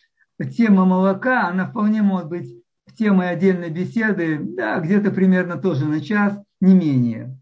тема 0.57 0.85
молока, 0.85 1.49
она 1.49 1.67
вполне 1.67 2.03
может 2.03 2.29
быть 2.29 2.63
темой 2.97 3.31
отдельной 3.31 3.71
беседы, 3.71 4.39
да, 4.41 4.79
где-то 4.81 5.11
примерно 5.11 5.57
тоже 5.57 5.87
на 5.87 6.01
час, 6.01 6.39
не 6.61 6.75
менее. 6.75 7.39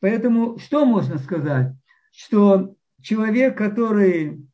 Поэтому 0.00 0.58
что 0.58 0.84
можно 0.84 1.18
сказать? 1.18 1.72
Что 2.12 2.74
человек, 3.08 3.56
который 3.56 4.46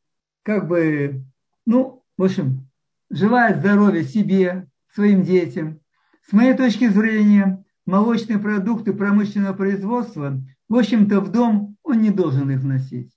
как 0.44 0.68
бы, 0.68 1.25
ну, 1.66 2.04
в 2.16 2.23
общем, 2.23 2.68
желает 3.11 3.58
здоровья 3.58 4.04
себе, 4.04 4.68
своим 4.94 5.25
детям, 5.25 5.80
с 6.28 6.32
моей 6.32 6.54
точки 6.54 6.88
зрения, 6.88 7.64
молочные 7.84 8.38
продукты 8.38 8.92
промышленного 8.92 9.54
производства, 9.54 10.40
в 10.68 10.76
общем-то, 10.76 11.20
в 11.20 11.32
дом 11.32 11.76
он 11.82 12.00
не 12.00 12.11
должен 12.11 12.49
их 12.52 12.62
носить. 12.62 13.11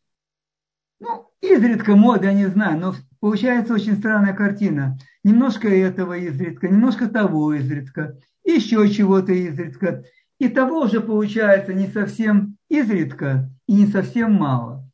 Ну, 1.00 1.30
изредка 1.42 1.96
мода, 1.96 2.26
я 2.26 2.34
не 2.34 2.48
знаю, 2.48 2.80
но 2.80 2.96
получается 3.20 3.76
очень 3.76 3.96
странная 3.96 4.34
картина. 4.34 4.98
Немножко 5.24 5.70
этого 5.70 6.18
изредка, 6.18 6.68
немножко 6.68 7.08
того 7.08 7.54
изредка, 7.54 8.18
еще 8.44 8.90
чего-то 8.90 9.34
изредка. 9.34 10.04
И 10.40 10.50
того 10.50 10.82
уже 10.82 11.00
получается 11.00 11.76
не 11.76 11.88
совсем 11.88 12.58
изредка 12.70 13.52
и 13.68 13.74
не 13.74 13.86
совсем 13.86 14.34
мало. 14.34 14.87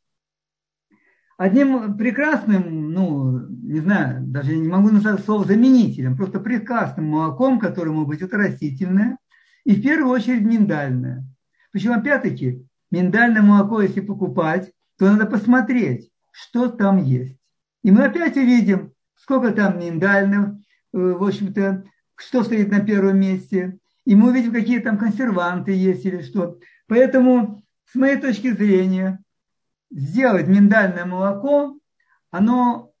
Одним 1.36 1.96
прекрасным, 1.96 2.92
ну, 2.92 3.48
не 3.48 3.80
знаю, 3.80 4.22
даже 4.26 4.56
не 4.56 4.68
могу 4.68 4.90
назвать 4.90 5.24
слово 5.24 5.44
заменителем, 5.44 6.16
просто 6.16 6.38
прекрасным 6.38 7.06
молоком, 7.06 7.58
которое 7.58 7.90
может 7.90 8.08
быть 8.08 8.22
это 8.22 8.36
растительное, 8.36 9.18
и 9.64 9.74
в 9.74 9.82
первую 9.82 10.10
очередь 10.10 10.42
миндальное. 10.42 11.26
Причем, 11.72 11.92
опять-таки, 11.92 12.64
миндальное 12.92 13.42
молоко, 13.42 13.80
если 13.80 14.00
покупать, 14.00 14.70
то 14.96 15.10
надо 15.10 15.26
посмотреть, 15.26 16.10
что 16.30 16.68
там 16.68 17.02
есть. 17.02 17.36
И 17.82 17.90
мы 17.90 18.04
опять 18.04 18.36
увидим, 18.36 18.92
сколько 19.16 19.50
там 19.50 19.80
миндальных, 19.80 20.50
э, 20.50 20.54
в 20.92 21.24
общем-то, 21.24 21.84
что 22.14 22.44
стоит 22.44 22.70
на 22.70 22.80
первом 22.80 23.18
месте. 23.18 23.78
И 24.04 24.14
мы 24.14 24.30
увидим, 24.30 24.52
какие 24.52 24.78
там 24.78 24.98
консерванты 24.98 25.72
есть 25.72 26.04
или 26.04 26.22
что. 26.22 26.58
Поэтому, 26.86 27.64
с 27.90 27.96
моей 27.96 28.16
точки 28.16 28.52
зрения, 28.52 29.23
сделать 29.94 30.48
миндальное 30.48 31.04
молоко, 31.04 31.78
оно 32.30 32.92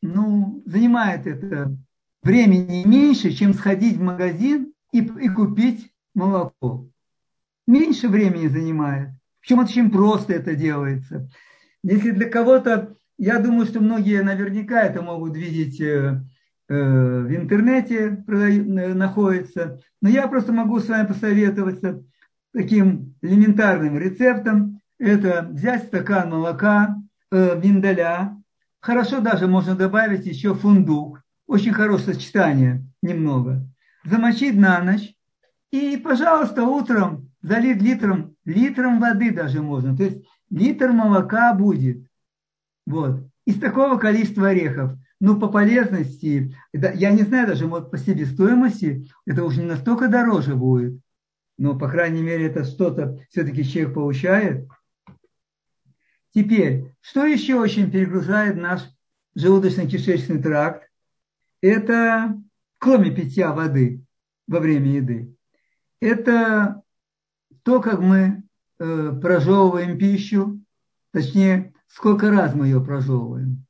ну, 0.00 0.62
занимает 0.66 1.26
это 1.26 1.76
времени 2.22 2.86
меньше, 2.86 3.32
чем 3.32 3.52
сходить 3.52 3.96
в 3.96 4.02
магазин 4.02 4.72
и, 4.92 4.98
и 4.98 5.28
купить 5.28 5.92
молоко. 6.14 6.88
Меньше 7.66 8.08
времени 8.08 8.48
занимает. 8.48 9.10
Причем 9.40 9.58
очень 9.60 9.90
просто 9.90 10.32
это 10.32 10.54
делается. 10.54 11.28
Если 11.82 12.10
для 12.10 12.28
кого-то, 12.28 12.96
я 13.18 13.38
думаю, 13.38 13.66
что 13.66 13.80
многие 13.80 14.22
наверняка 14.22 14.82
это 14.82 15.02
могут 15.02 15.36
видеть 15.36 15.80
э, 15.80 16.22
э, 16.68 16.74
в 16.74 17.34
интернете 17.34 18.24
э, 18.26 18.94
находится. 18.94 19.80
Но 20.00 20.08
я 20.08 20.26
просто 20.28 20.52
могу 20.52 20.80
с 20.80 20.88
вами 20.88 21.06
посоветоваться 21.06 22.02
таким 22.52 23.14
элементарным 23.20 23.98
рецептом. 23.98 24.77
Это 24.98 25.48
взять 25.50 25.84
стакан 25.84 26.30
молока, 26.30 26.96
миндаля. 27.30 28.36
Хорошо 28.80 29.20
даже 29.20 29.46
можно 29.46 29.74
добавить 29.74 30.26
еще 30.26 30.54
фундук. 30.54 31.22
Очень 31.46 31.72
хорошее 31.72 32.14
сочетание 32.14 32.84
немного. 33.02 33.66
Замочить 34.04 34.56
на 34.56 34.80
ночь. 34.82 35.14
И, 35.70 35.96
пожалуйста, 35.96 36.64
утром 36.64 37.30
залить 37.42 37.82
литром, 37.82 38.34
литром 38.44 39.00
воды 39.00 39.32
даже 39.32 39.62
можно. 39.62 39.96
То 39.96 40.04
есть 40.04 40.26
литр 40.50 40.92
молока 40.92 41.54
будет. 41.54 42.06
Вот. 42.86 43.20
Из 43.46 43.58
такого 43.60 43.98
количества 43.98 44.48
орехов. 44.48 44.92
Ну, 45.20 45.38
по 45.38 45.48
полезности, 45.48 46.54
я 46.72 47.10
не 47.10 47.22
знаю 47.22 47.48
даже, 47.48 47.66
вот 47.66 47.90
по 47.90 47.98
себестоимости, 47.98 49.10
это 49.26 49.44
уже 49.44 49.60
не 49.60 49.66
настолько 49.66 50.08
дороже 50.08 50.54
будет. 50.54 51.00
Но, 51.58 51.76
по 51.76 51.88
крайней 51.88 52.22
мере, 52.22 52.46
это 52.46 52.64
что-то 52.64 53.18
все-таки 53.30 53.64
человек 53.64 53.94
получает. 53.94 54.68
Теперь, 56.34 56.94
что 57.00 57.24
еще 57.24 57.56
очень 57.56 57.90
перегружает 57.90 58.56
наш 58.56 58.82
желудочно-кишечный 59.34 60.42
тракт? 60.42 60.88
Это 61.60 62.38
кроме 62.78 63.10
питья 63.10 63.52
воды 63.52 64.04
во 64.46 64.60
время 64.60 64.92
еды, 64.92 65.34
это 66.00 66.82
то, 67.64 67.80
как 67.80 68.00
мы 68.00 68.44
э, 68.78 69.18
прожевываем 69.20 69.98
пищу, 69.98 70.60
точнее, 71.12 71.74
сколько 71.88 72.30
раз 72.30 72.54
мы 72.54 72.66
ее 72.66 72.82
прожевываем. 72.82 73.64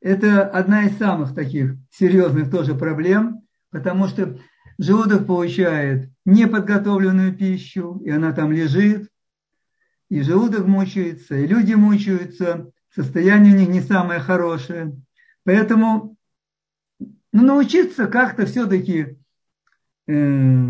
Это 0.00 0.48
одна 0.48 0.84
из 0.84 0.98
самых 0.98 1.34
таких 1.34 1.76
серьезных 1.90 2.50
тоже 2.50 2.74
проблем, 2.74 3.42
потому 3.70 4.08
что 4.08 4.38
желудок 4.78 5.26
получает 5.26 6.10
неподготовленную 6.24 7.36
пищу, 7.36 8.00
и 8.04 8.10
она 8.10 8.32
там 8.32 8.52
лежит, 8.52 9.08
и 10.12 10.20
желудок 10.20 10.66
мучается, 10.66 11.36
и 11.36 11.46
люди 11.46 11.72
мучаются, 11.72 12.70
состояние 12.94 13.54
у 13.54 13.58
них 13.58 13.70
не 13.70 13.80
самое 13.80 14.20
хорошее. 14.20 14.94
Поэтому 15.42 16.18
ну, 17.00 17.42
научиться 17.46 18.06
как-то 18.06 18.44
все-таки 18.44 19.16
э, 20.06 20.68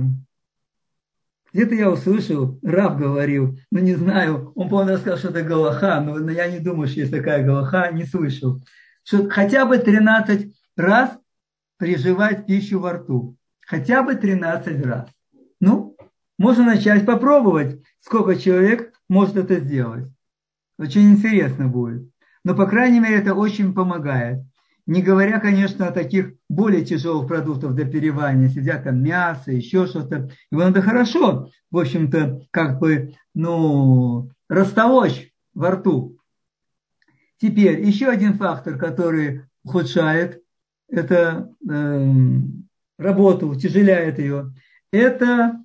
где-то 1.52 1.74
я 1.74 1.90
услышал, 1.90 2.60
раб 2.62 2.98
говорил, 2.98 3.58
ну 3.72 3.80
не 3.80 3.96
знаю, 3.96 4.52
он, 4.54 4.68
по-моему, 4.68 4.98
сказал, 4.98 5.18
что 5.18 5.30
это 5.30 5.42
Галаха, 5.42 6.00
но, 6.00 6.30
я 6.30 6.46
не 6.48 6.60
думаю, 6.60 6.86
что 6.86 7.00
есть 7.00 7.10
такая 7.10 7.44
Галаха, 7.44 7.90
не 7.90 8.04
слышал. 8.04 8.62
Что 9.02 9.28
хотя 9.28 9.66
бы 9.66 9.76
13 9.78 10.54
раз 10.76 11.18
приживать 11.78 12.46
пищу 12.46 12.78
во 12.78 12.92
рту. 12.92 13.36
Хотя 13.66 14.04
бы 14.04 14.14
13 14.14 14.86
раз. 14.86 15.08
Ну, 15.58 15.96
можно 16.38 16.64
начать 16.64 17.04
попробовать, 17.04 17.82
сколько 17.98 18.36
человек 18.36 18.91
может 19.12 19.36
это 19.36 19.60
сделать. 19.60 20.06
Очень 20.78 21.10
интересно 21.10 21.68
будет. 21.68 22.10
Но, 22.44 22.54
по 22.54 22.66
крайней 22.66 22.98
мере, 22.98 23.16
это 23.16 23.34
очень 23.34 23.74
помогает. 23.74 24.40
Не 24.86 25.02
говоря, 25.02 25.38
конечно, 25.38 25.86
о 25.86 25.92
таких 25.92 26.32
более 26.48 26.82
тяжелых 26.82 27.28
продуктах 27.28 27.74
для 27.74 27.84
переваривания, 27.84 28.48
сидят 28.48 28.84
там 28.84 29.02
мясо, 29.02 29.52
еще 29.52 29.86
что-то. 29.86 30.30
Его 30.50 30.62
надо 30.62 30.80
хорошо, 30.80 31.50
в 31.70 31.78
общем-то, 31.78 32.46
как 32.50 32.78
бы, 32.80 33.14
ну, 33.34 34.30
растолочь 34.48 35.30
во 35.52 35.72
рту. 35.72 36.16
Теперь 37.38 37.84
еще 37.84 38.06
один 38.06 38.38
фактор, 38.38 38.78
который 38.78 39.42
ухудшает 39.62 40.42
это 40.88 41.52
э, 41.68 42.12
работу, 42.96 43.48
утяжеляет 43.48 44.18
ее, 44.18 44.54
это 44.90 45.62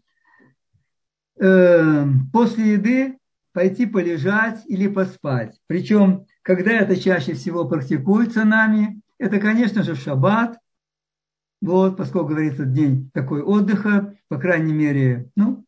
э, 1.40 2.06
после 2.34 2.74
еды 2.74 3.18
пойти 3.58 3.88
полежать 3.88 4.62
или 4.68 4.88
поспать. 4.88 5.60
Причем, 5.66 6.28
когда 6.44 6.74
это 6.74 6.96
чаще 6.96 7.34
всего 7.34 7.68
практикуется 7.68 8.46
нами, 8.46 9.02
это, 9.18 9.40
конечно 9.40 9.82
же, 9.82 9.96
в 9.96 10.00
шаббат, 10.00 10.60
вот, 11.60 11.98
поскольку 11.98 12.28
говорится 12.28 12.66
день 12.66 13.10
такой 13.16 13.42
отдыха, 13.42 14.16
по 14.28 14.38
крайней 14.38 14.74
мере, 14.74 15.32
ну, 15.36 15.66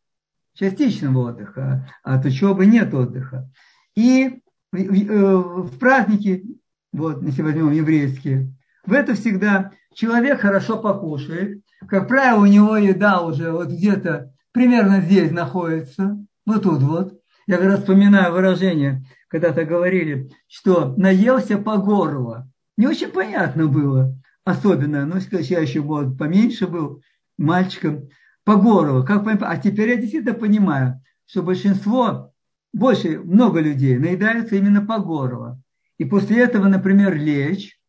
частичного 0.54 1.30
отдыха, 1.30 1.92
а 2.04 2.14
от 2.14 2.26
учебы 2.26 2.64
нет 2.64 2.94
отдыха. 2.94 3.50
И 3.96 4.40
в, 4.70 4.76
в, 4.76 5.10
э, 5.10 5.36
в 5.64 5.76
праздники, 5.80 6.44
вот, 6.92 7.24
если 7.24 7.42
возьмем 7.42 7.72
еврейские, 7.72 8.54
в 8.86 8.92
это 8.92 9.14
всегда 9.14 9.72
человек 9.94 10.42
хорошо 10.42 10.80
покушает. 10.80 11.60
Как 11.88 12.06
правило, 12.06 12.42
у 12.42 12.46
него 12.46 12.76
еда 12.76 13.22
уже 13.22 13.50
вот 13.50 13.66
где-то 13.66 14.32
примерно 14.52 15.00
здесь 15.00 15.32
находится, 15.32 16.24
вот 16.46 16.62
тут 16.62 16.82
вот. 16.82 17.19
Я 17.50 17.58
раз 17.58 17.80
вспоминаю 17.80 18.32
выражение, 18.32 19.04
когда-то 19.26 19.64
говорили, 19.64 20.30
что 20.46 20.94
наелся 20.96 21.58
по 21.58 21.78
горло 21.78 22.48
не 22.76 22.86
очень 22.86 23.08
понятно 23.10 23.66
было, 23.66 24.16
особенно, 24.44 25.04
ну, 25.04 25.16
я 25.32 25.58
еще 25.58 25.80
вот 25.80 26.16
поменьше 26.16 26.68
был, 26.68 27.02
мальчиком, 27.36 28.08
по 28.44 28.54
горлу. 28.54 29.04
Как, 29.04 29.26
а 29.26 29.56
теперь 29.56 29.88
я 29.88 29.96
действительно 29.96 30.34
понимаю, 30.34 31.02
что 31.26 31.42
большинство, 31.42 32.32
больше, 32.72 33.18
много 33.18 33.58
людей 33.58 33.98
наедаются 33.98 34.54
именно 34.54 34.86
по 34.86 35.00
горло. 35.00 35.60
И 35.98 36.04
после 36.04 36.44
этого, 36.44 36.68
например, 36.68 37.16
лечь, 37.16 37.80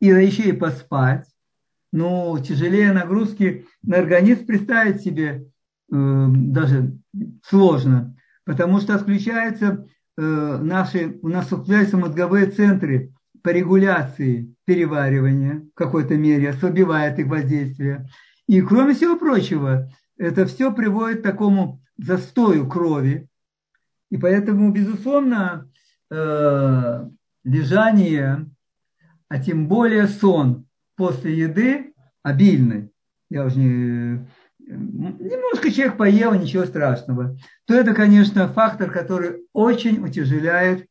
и 0.00 0.08
еще 0.08 0.50
и 0.50 0.52
поспать, 0.52 1.26
ну, 1.90 2.38
тяжелее 2.38 2.92
нагрузки 2.92 3.64
на 3.82 3.96
организм 3.96 4.44
представить 4.44 5.00
себе 5.00 5.46
э, 5.90 6.26
даже 6.30 6.98
сложно, 7.42 8.14
потому 8.50 8.80
что 8.80 8.96
отключаются 8.96 9.86
э, 10.16 10.20
наши, 10.60 11.20
у 11.22 11.28
нас 11.28 11.52
отключаются 11.52 11.96
мозговые 11.96 12.46
центры, 12.46 13.12
по 13.44 13.50
регуляции 13.50 14.52
переваривания 14.64 15.60
в 15.72 15.74
какой-то 15.74 16.16
мере, 16.16 16.50
ослабевает 16.50 17.20
их 17.20 17.28
воздействие. 17.28 18.08
И 18.48 18.60
кроме 18.60 18.94
всего 18.94 19.16
прочего, 19.16 19.88
это 20.18 20.46
все 20.46 20.72
приводит 20.72 21.20
к 21.20 21.22
такому 21.22 21.80
застою 21.96 22.68
крови. 22.68 23.28
И 24.10 24.16
поэтому, 24.16 24.72
безусловно, 24.72 25.70
э, 26.10 27.08
лежание, 27.44 28.46
а 29.28 29.38
тем 29.38 29.68
более 29.68 30.08
сон 30.08 30.66
после 30.96 31.38
еды 31.38 31.94
обильный, 32.24 32.90
я 33.30 33.44
уже 33.44 33.60
не, 33.60 34.26
немножко 34.70 35.70
человек 35.70 35.96
поел, 35.96 36.34
ничего 36.34 36.64
страшного, 36.64 37.36
то 37.66 37.74
это, 37.74 37.94
конечно, 37.94 38.48
фактор, 38.48 38.90
который 38.90 39.42
очень 39.52 40.04
утяжеляет 40.04 40.86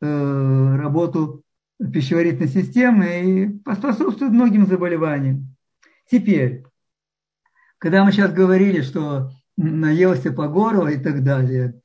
э, 0.00 0.76
работу 0.76 1.42
пищеварительной 1.78 2.48
системы 2.48 3.06
и 3.22 3.48
поспособствует 3.58 4.32
многим 4.32 4.66
заболеваниям. 4.66 5.54
Теперь, 6.10 6.64
когда 7.78 8.04
мы 8.04 8.12
сейчас 8.12 8.32
говорили, 8.32 8.82
что 8.82 9.30
наелся 9.56 10.32
по 10.32 10.48
горло 10.48 10.88
и 10.88 10.98
так 10.98 11.24
далее, 11.24 11.80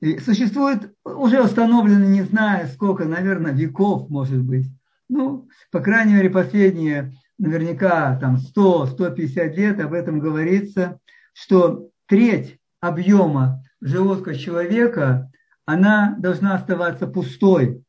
и 0.00 0.18
существует, 0.18 0.94
уже 1.04 1.42
установлено, 1.42 2.04
не 2.06 2.22
знаю 2.22 2.68
сколько, 2.68 3.04
наверное, 3.04 3.52
веков, 3.52 4.08
может 4.08 4.42
быть, 4.42 4.66
ну, 5.08 5.48
по 5.70 5.80
крайней 5.80 6.14
мере, 6.14 6.30
последние, 6.30 7.14
наверняка, 7.42 8.16
там, 8.16 8.36
100-150 8.36 9.54
лет 9.54 9.80
об 9.80 9.92
этом 9.92 10.18
говорится, 10.18 10.98
что 11.32 11.88
треть 12.06 12.58
объема 12.80 13.62
желудка 13.80 14.34
человека, 14.34 15.30
она 15.66 16.16
должна 16.18 16.54
оставаться 16.54 17.06
пустой 17.06 17.82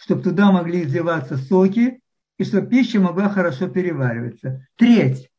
чтобы 0.00 0.22
туда 0.22 0.50
могли 0.50 0.82
изливаться 0.82 1.36
соки 1.36 2.00
и 2.38 2.44
чтобы 2.44 2.66
пища 2.66 3.00
могла 3.00 3.28
хорошо 3.28 3.68
перевариваться. 3.68 4.66
Треть. 4.76 5.30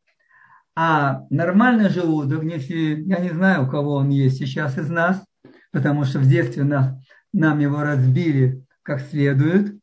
А 0.76 1.26
нормальный 1.32 1.89
желудок, 1.89 2.43
если 2.43 3.02
я 3.02 3.17
не 3.19 3.32
знаю, 3.32 3.65
у 3.65 3.67
кого 3.67 3.95
он 3.95 4.10
есть 4.10 4.38
сейчас 4.38 4.78
из 4.78 4.88
нас, 4.89 5.24
потому 5.71 6.06
что 6.06 6.19
в 6.19 6.28
детстве 6.28 6.63
нас, 6.63 6.93
нам 7.34 7.60
его 7.60 7.82
разбили 7.82 8.63
как 8.84 9.02
следует. 9.02 9.80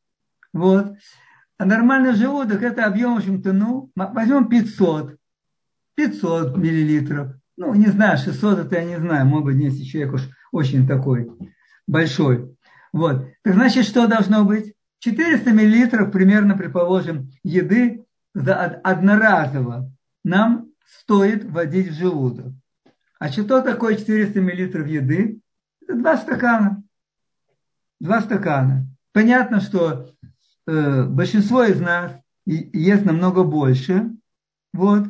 Вот. 0.53 0.95
А 1.59 1.65
нормальный 1.65 2.15
желудок– 2.15 2.63
это 2.63 2.87
объем, 2.87 3.15
в 3.15 3.19
общем-то, 3.19 3.53
ну, 3.53 3.91
возьмем 3.97 4.49
500, 4.49 5.17
500 5.97 6.57
миллилитров. 6.57 7.35
Ну, 7.57 7.75
не 7.75 7.87
знаю, 7.87 8.17
600 8.17 8.61
это 8.61 8.77
я 8.77 8.85
не 8.85 8.99
знаю, 8.99 9.27
может 9.27 9.57
если 9.57 9.83
человек 9.83 10.15
уж 10.15 10.29
очень 10.53 10.87
такой 10.87 11.29
большой. 11.89 12.57
Вот. 12.93 13.27
Так 13.43 13.55
значит, 13.55 13.87
что 13.87 14.07
должно 14.07 14.45
быть? 14.45 14.75
400 15.01 15.51
миллилитров 15.51 16.13
примерно, 16.13 16.57
предположим, 16.57 17.31
еды 17.43 18.05
за 18.35 18.55
одноразово 18.65 19.93
нам 20.23 20.69
стоит 20.85 21.45
вводить 21.45 21.89
в 21.89 21.99
желудок. 21.99 22.53
А 23.19 23.29
что 23.29 23.63
такое 23.63 23.97
400 23.97 24.41
миллилитров 24.41 24.87
еды? 24.87 25.41
Это 25.83 25.99
два 25.99 26.17
стакана. 26.17 26.85
Два 28.01 28.21
стакана. 28.21 28.87
Понятно, 29.13 29.61
что 29.61 30.11
большинство 30.69 31.65
из 31.65 31.81
нас 31.81 32.13
ест 32.45 33.05
намного 33.05 33.43
больше. 33.43 34.11
Вот. 34.73 35.09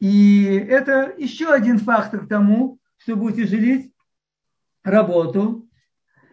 И 0.00 0.44
это 0.68 1.12
еще 1.16 1.52
один 1.52 1.78
фактор 1.78 2.26
к 2.26 2.28
тому, 2.28 2.78
чтобы 2.98 3.26
утяжелить 3.26 3.92
работу 4.84 5.68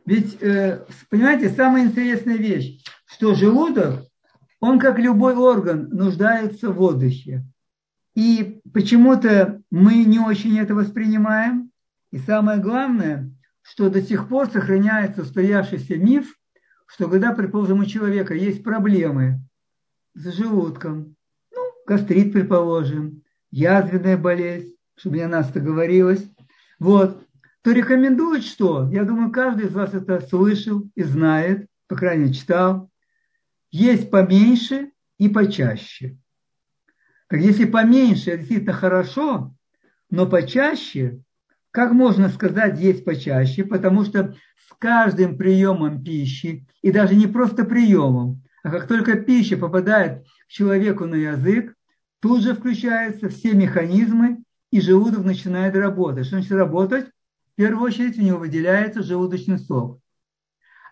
ведь, 0.06 0.38
э, 0.42 0.86
понимаете, 1.10 1.50
самая 1.50 1.86
интересная 1.86 2.38
вещь, 2.38 2.84
что 3.06 3.34
желудок, 3.34 4.06
он, 4.60 4.80
как 4.80 5.00
любой 5.00 5.36
орган, 5.36 5.90
нуждается 5.90 6.70
в 6.70 6.80
отдыхе. 6.80 7.44
И 8.14 8.62
почему-то 8.72 9.62
мы 9.72 10.04
не 10.04 10.20
очень 10.20 10.58
это 10.60 10.76
воспринимаем. 10.76 11.72
И 12.12 12.20
самое 12.20 12.60
главное, 12.60 13.32
что 13.62 13.90
до 13.90 14.02
сих 14.02 14.30
пор 14.30 14.48
сохраняется 14.50 15.24
устоявшийся 15.24 15.98
миф, 15.98 16.36
что 16.86 17.10
когда, 17.10 17.34
предположим, 17.34 17.80
у 17.80 17.86
человека 17.86 18.34
есть 18.34 18.64
проблемы 18.64 19.42
с 20.14 20.32
желудком, 20.34 21.16
ну, 21.54 21.62
гастрит, 21.86 22.34
предположим, 22.34 23.24
язвенная 23.52 24.18
болезнь, 24.18 24.76
чтобы 24.96 25.18
не 25.18 25.28
нас 25.28 25.50
это 25.50 25.60
говорилось, 25.60 26.26
вот, 26.80 27.26
то 27.62 27.72
рекомендуют 27.72 28.44
что? 28.44 28.90
Я 28.92 29.04
думаю, 29.04 29.32
каждый 29.32 29.66
из 29.68 29.74
вас 29.74 29.94
это 29.94 30.22
слышал 30.22 30.84
и 30.96 31.04
знает, 31.04 31.68
по 31.88 31.96
крайней 31.96 32.26
мере, 32.26 32.34
читал. 32.36 32.92
Есть 33.72 34.12
поменьше 34.12 34.92
и 35.18 35.30
почаще. 35.30 36.18
Так 37.28 37.40
если 37.40 37.66
поменьше, 37.66 38.32
это 38.32 38.40
действительно 38.40 38.74
хорошо, 38.74 39.56
но 40.12 40.28
почаще, 40.28 41.22
как 41.72 41.92
можно 41.92 42.30
сказать 42.30 42.80
есть 42.80 43.04
почаще, 43.04 43.64
потому 43.64 44.06
что 44.06 44.36
с 44.68 44.74
каждым 44.78 45.38
приемом 45.38 46.04
пищи, 46.04 46.68
и 46.82 46.92
даже 46.92 47.16
не 47.16 47.28
просто 47.28 47.66
приемом, 47.66 48.42
а 48.64 48.72
как 48.72 48.88
только 48.88 49.16
пища 49.16 49.58
попадает 49.58 50.24
к 50.48 50.52
человеку 50.52 51.06
на 51.06 51.16
язык, 51.16 51.76
тут 52.20 52.42
же 52.42 52.56
включаются 52.56 53.30
все 53.30 53.54
механизмы, 53.54 54.44
и 54.72 54.82
желудок 54.82 55.24
начинает 55.24 55.76
работать. 55.76 56.26
Что 56.26 56.38
значит 56.38 56.52
работать? 56.52 57.06
В 57.54 57.56
первую 57.56 57.84
очередь 57.84 58.18
у 58.18 58.22
него 58.22 58.40
выделяется 58.40 59.04
желудочный 59.04 59.60
сок. 59.60 60.00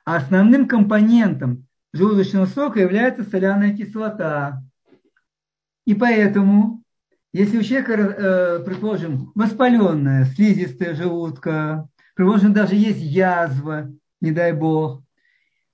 А 0.05 0.17
основным 0.17 0.67
компонентом 0.67 1.65
желудочного 1.91 2.45
сока 2.45 2.79
является 2.79 3.23
соляная 3.23 3.75
кислота. 3.75 4.62
И 5.86 5.93
поэтому, 5.95 6.83
если 7.33 7.57
у 7.57 7.63
человека, 7.63 7.93
э, 7.93 8.63
предположим, 8.63 9.31
воспаленная 9.36 10.25
слизистая 10.25 10.93
желудка, 10.93 11.89
предположим, 12.13 12.54
даже 12.54 12.76
есть 12.76 13.02
язва, 13.02 13.91
не 14.21 14.32
дай 14.32 14.54
бог, 14.54 15.04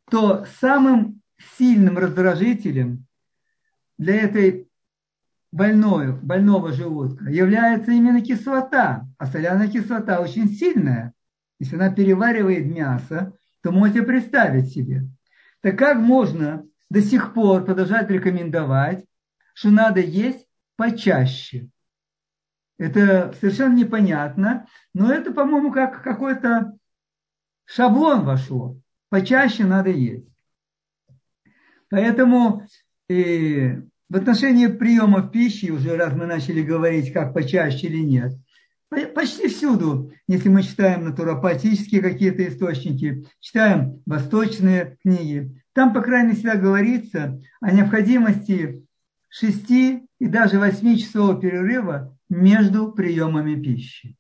то 0.10 0.46
самым 0.60 1.22
сильным 1.58 1.98
раздражителем 1.98 3.06
для 3.98 4.16
этой 4.16 4.68
больной, 5.52 6.14
больного 6.14 6.72
желудка 6.72 7.30
является 7.30 7.92
именно 7.92 8.22
кислота, 8.22 9.08
а 9.18 9.26
соляная 9.26 9.68
кислота 9.68 10.20
очень 10.22 10.50
сильная. 10.50 11.14
Если 11.60 11.76
она 11.76 11.92
переваривает 11.92 12.66
мясо, 12.66 13.34
то 13.62 13.72
можете 13.72 14.04
представить 14.04 14.72
себе. 14.72 15.08
Так 15.62 15.78
как 15.78 15.98
можно 15.98 16.66
до 16.90 17.02
сих 17.02 17.34
пор 17.34 17.66
продолжать 17.66 18.10
рекомендовать, 18.10 19.06
что 19.54 19.70
надо 19.70 20.00
есть 20.00 20.48
почаще? 20.78 21.70
Это 22.80 23.36
совершенно 23.40 23.76
непонятно, 23.76 24.66
но 24.94 25.12
это, 25.12 25.32
по-моему, 25.32 25.72
как 25.72 26.02
какой-то 26.02 26.78
шаблон 27.66 28.24
вошло. 28.24 28.80
Почаще 29.10 29.66
надо 29.66 29.90
есть. 29.90 30.26
Поэтому 31.90 32.66
э, 33.10 33.82
в 34.10 34.16
отношении 34.16 34.68
приемов 34.68 35.32
пищи, 35.32 35.72
уже 35.72 35.98
раз 35.98 36.14
мы 36.14 36.26
начали 36.26 36.64
говорить, 36.64 37.12
как 37.12 37.34
почаще 37.34 37.88
или 37.88 38.00
нет, 38.00 38.32
почти 39.14 39.50
всюду, 39.50 40.14
если 40.28 40.48
мы 40.48 40.64
читаем 40.64 41.04
натуропатические 41.04 42.02
какие-то 42.02 42.48
источники, 42.48 43.26
читаем 43.42 44.02
восточные 44.06 44.98
книги, 45.02 45.62
там, 45.74 45.94
по 45.94 46.02
крайней 46.02 46.42
мере, 46.42 46.58
говорится 46.58 47.42
о 47.60 47.72
необходимости 47.72 48.86
6 49.28 49.70
и 49.70 50.08
даже 50.20 50.58
8-часового 50.58 51.42
перерыва 51.42 52.16
между 52.30 52.92
приемами 52.92 53.62
пищи. 53.62 54.16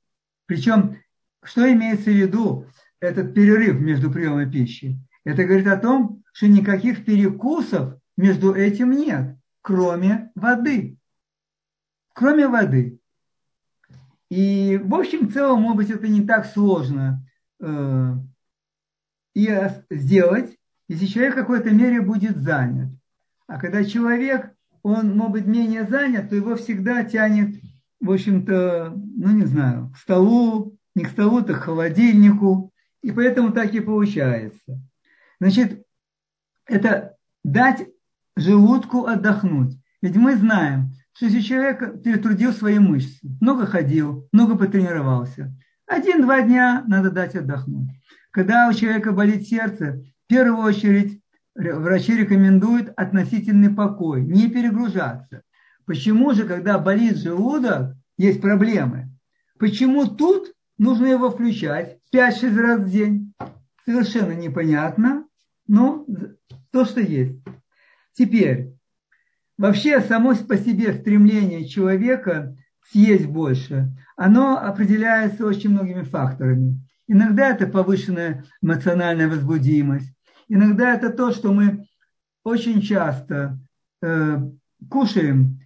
Причем, 0.45 0.97
что 1.43 1.71
имеется 1.71 2.09
в 2.09 2.15
виду 2.15 2.65
этот 2.99 3.33
перерыв 3.33 3.79
между 3.79 4.11
приемами 4.11 4.49
пищи? 4.49 4.99
Это 5.23 5.43
говорит 5.45 5.67
о 5.67 5.77
том, 5.77 6.23
что 6.33 6.47
никаких 6.47 7.05
перекусов 7.05 7.95
между 8.17 8.53
этим 8.53 8.91
нет 8.91 9.39
кроме 9.61 10.31
воды. 10.35 10.97
Кроме 12.13 12.47
воды. 12.47 12.99
И, 14.29 14.79
в 14.83 14.93
общем, 14.93 15.31
целом, 15.31 15.61
может 15.61 15.77
быть, 15.77 15.89
это 15.89 16.07
не 16.07 16.25
так 16.25 16.45
сложно 16.45 17.25
э, 17.59 18.13
и 19.33 19.49
сделать, 19.89 20.57
если 20.87 21.05
человек 21.05 21.33
в 21.33 21.37
какой-то 21.37 21.71
мере 21.71 22.01
будет 22.01 22.37
занят. 22.37 22.89
А 23.47 23.59
когда 23.59 23.83
человек, 23.83 24.51
он, 24.83 25.15
может 25.15 25.33
быть, 25.33 25.45
менее 25.45 25.85
занят, 25.85 26.29
то 26.29 26.35
его 26.35 26.55
всегда 26.55 27.03
тянет, 27.03 27.59
в 27.99 28.11
общем-то, 28.11 28.93
ну, 28.95 29.31
не 29.31 29.45
знаю, 29.45 29.91
к 29.93 29.97
столу, 29.97 30.77
не 30.95 31.03
к 31.03 31.09
столу, 31.09 31.41
так 31.41 31.61
к 31.61 31.63
холодильнику. 31.63 32.71
И 33.01 33.11
поэтому 33.11 33.51
так 33.51 33.73
и 33.73 33.79
получается. 33.79 34.81
Значит, 35.39 35.83
это 36.65 37.15
дать 37.43 37.87
желудку 38.35 39.05
отдохнуть. 39.05 39.77
Ведь 40.01 40.15
мы 40.15 40.35
знаем, 40.35 40.93
что 41.13 41.25
если 41.25 41.41
человек 41.41 42.01
перетрудил 42.01 42.53
свои 42.53 42.79
мышцы, 42.79 43.19
много 43.41 43.65
ходил, 43.65 44.27
много 44.31 44.57
потренировался, 44.57 45.53
один-два 45.85 46.41
дня 46.41 46.83
надо 46.87 47.09
дать 47.09 47.35
отдохнуть. 47.35 47.89
Когда 48.31 48.69
у 48.69 48.73
человека 48.73 49.11
болит 49.11 49.47
сердце, 49.47 50.03
в 50.25 50.27
первую 50.27 50.63
очередь 50.63 51.21
врачи 51.55 52.15
рекомендуют 52.15 52.93
относительный 52.95 53.73
покой, 53.73 54.21
не 54.21 54.49
перегружаться. 54.49 55.41
Почему 55.89 56.35
же, 56.35 56.45
когда 56.45 56.77
болит 56.77 57.17
желудок, 57.17 57.95
есть 58.15 58.41
проблемы? 58.41 59.09
Почему 59.57 60.05
тут 60.05 60.53
нужно 60.77 61.07
его 61.07 61.31
включать 61.31 61.97
5-6 62.13 62.55
раз 62.59 62.81
в 62.81 62.91
день? 62.91 63.33
Совершенно 63.85 64.33
непонятно, 64.33 65.25
но 65.65 66.05
то, 66.69 66.85
что 66.85 67.01
есть. 67.01 67.39
Теперь, 68.13 68.75
вообще 69.57 69.99
само 70.01 70.35
по 70.35 70.57
себе 70.57 70.93
стремление 70.93 71.67
человека 71.67 72.55
съесть 72.91 73.25
больше, 73.25 73.91
оно 74.15 74.59
определяется 74.59 75.43
очень 75.43 75.71
многими 75.71 76.03
факторами. 76.03 76.87
Иногда 77.07 77.49
это 77.49 77.65
повышенная 77.65 78.45
эмоциональная 78.61 79.27
возбудимость, 79.27 80.13
иногда 80.49 80.93
это 80.93 81.09
то, 81.09 81.31
что 81.31 81.51
мы 81.51 81.87
очень 82.43 82.79
часто 82.79 83.57
э, 84.03 84.37
кушаем, 84.87 85.58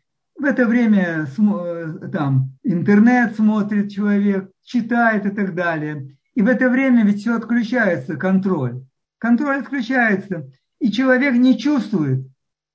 в 0.43 0.45
это 0.45 0.65
время 0.65 1.25
э, 1.25 2.09
там, 2.11 2.51
интернет 2.63 3.33
смотрит 3.37 3.89
человек, 3.89 4.51
читает 4.61 5.25
и 5.25 5.29
так 5.29 5.55
далее. 5.55 6.17
И 6.35 6.41
в 6.41 6.47
это 6.47 6.69
время 6.69 7.05
ведь 7.05 7.21
все 7.21 7.37
отключается, 7.37 8.17
контроль. 8.17 8.83
Контроль 9.19 9.59
отключается, 9.59 10.51
и 10.79 10.91
человек 10.91 11.35
не 11.35 11.57
чувствует, 11.57 12.27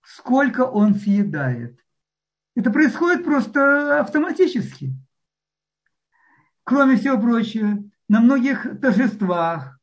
сколько 0.02 0.62
он 0.62 0.94
съедает. 0.94 1.78
Это 2.56 2.70
происходит 2.70 3.22
просто 3.22 4.00
автоматически. 4.00 4.94
Кроме 6.64 6.96
всего 6.96 7.20
прочего, 7.20 7.84
на 8.08 8.20
многих 8.20 8.80
торжествах 8.80 9.78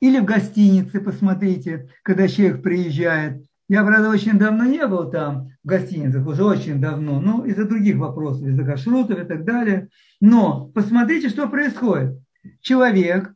или 0.00 0.18
в 0.18 0.24
гостинице, 0.24 1.00
посмотрите, 1.00 1.88
когда 2.02 2.26
человек 2.26 2.64
приезжает. 2.64 3.47
Я, 3.68 3.84
правда, 3.84 4.08
очень 4.08 4.38
давно 4.38 4.64
не 4.64 4.86
был 4.86 5.10
там, 5.10 5.50
в 5.62 5.68
гостиницах, 5.68 6.26
уже 6.26 6.42
очень 6.42 6.80
давно, 6.80 7.20
ну, 7.20 7.44
из-за 7.44 7.66
других 7.66 7.96
вопросов, 7.96 8.46
из-за 8.46 8.64
кашрутов 8.64 9.18
и 9.20 9.24
так 9.24 9.44
далее. 9.44 9.88
Но 10.20 10.68
посмотрите, 10.68 11.28
что 11.28 11.48
происходит. 11.48 12.18
Человек 12.62 13.34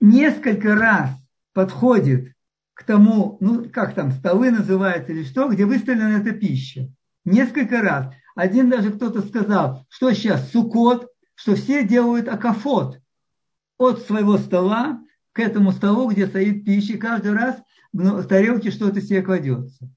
несколько 0.00 0.74
раз 0.74 1.10
подходит 1.52 2.32
к 2.72 2.82
тому, 2.84 3.36
ну 3.40 3.68
как 3.68 3.94
там, 3.94 4.10
столы 4.12 4.50
называются 4.50 5.12
или 5.12 5.22
что, 5.22 5.48
где 5.48 5.66
выставлена 5.66 6.18
эта 6.18 6.32
пища. 6.32 6.90
Несколько 7.26 7.82
раз. 7.82 8.12
Один 8.34 8.70
даже 8.70 8.90
кто-то 8.90 9.22
сказал, 9.22 9.86
что 9.88 10.12
сейчас 10.12 10.50
сукот, 10.50 11.08
что 11.34 11.54
все 11.54 11.86
делают 11.86 12.28
акафот 12.28 13.00
от 13.78 14.00
своего 14.02 14.38
стола 14.38 15.00
к 15.34 15.40
этому 15.40 15.72
столу, 15.72 16.08
где 16.10 16.26
стоит 16.26 16.64
пища, 16.64 16.94
и 16.94 16.98
каждый 16.98 17.32
раз 17.32 17.60
в 17.92 18.26
тарелке 18.26 18.70
что-то 18.70 19.00
себе 19.02 19.20
кладется. 19.20 19.90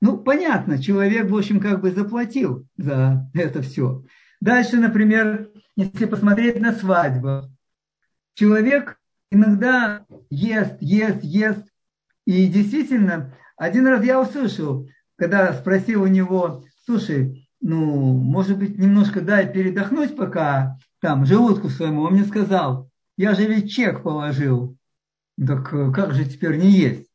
Ну, 0.00 0.16
понятно, 0.16 0.82
человек, 0.82 1.28
в 1.28 1.36
общем, 1.36 1.60
как 1.60 1.82
бы 1.82 1.90
заплатил 1.90 2.66
за 2.78 3.28
это 3.34 3.60
все. 3.60 4.02
Дальше, 4.40 4.78
например, 4.78 5.50
если 5.76 6.06
посмотреть 6.06 6.60
на 6.60 6.72
свадьбу, 6.72 7.50
человек 8.34 8.98
иногда 9.30 10.06
ест, 10.30 10.76
ест, 10.80 11.22
ест. 11.22 11.66
И 12.26 12.46
действительно, 12.46 13.34
один 13.56 13.86
раз 13.88 14.04
я 14.04 14.20
услышал, 14.20 14.88
когда 15.16 15.52
спросил 15.52 16.02
у 16.02 16.06
него, 16.06 16.64
слушай, 16.86 17.48
ну, 17.60 18.14
может 18.14 18.56
быть, 18.56 18.78
немножко 18.78 19.20
дай 19.20 19.52
передохнуть 19.52 20.16
пока 20.16 20.78
там 21.00 21.26
желудку 21.26 21.68
своему. 21.68 22.02
Он 22.02 22.14
мне 22.14 22.24
сказал, 22.24 22.89
я 23.20 23.34
же 23.34 23.44
ведь 23.44 23.70
чек 23.70 24.02
положил. 24.02 24.78
Так 25.36 25.74
э, 25.74 25.92
как 25.92 26.14
же 26.14 26.24
теперь 26.24 26.56
не 26.56 26.70
есть? 26.70 27.10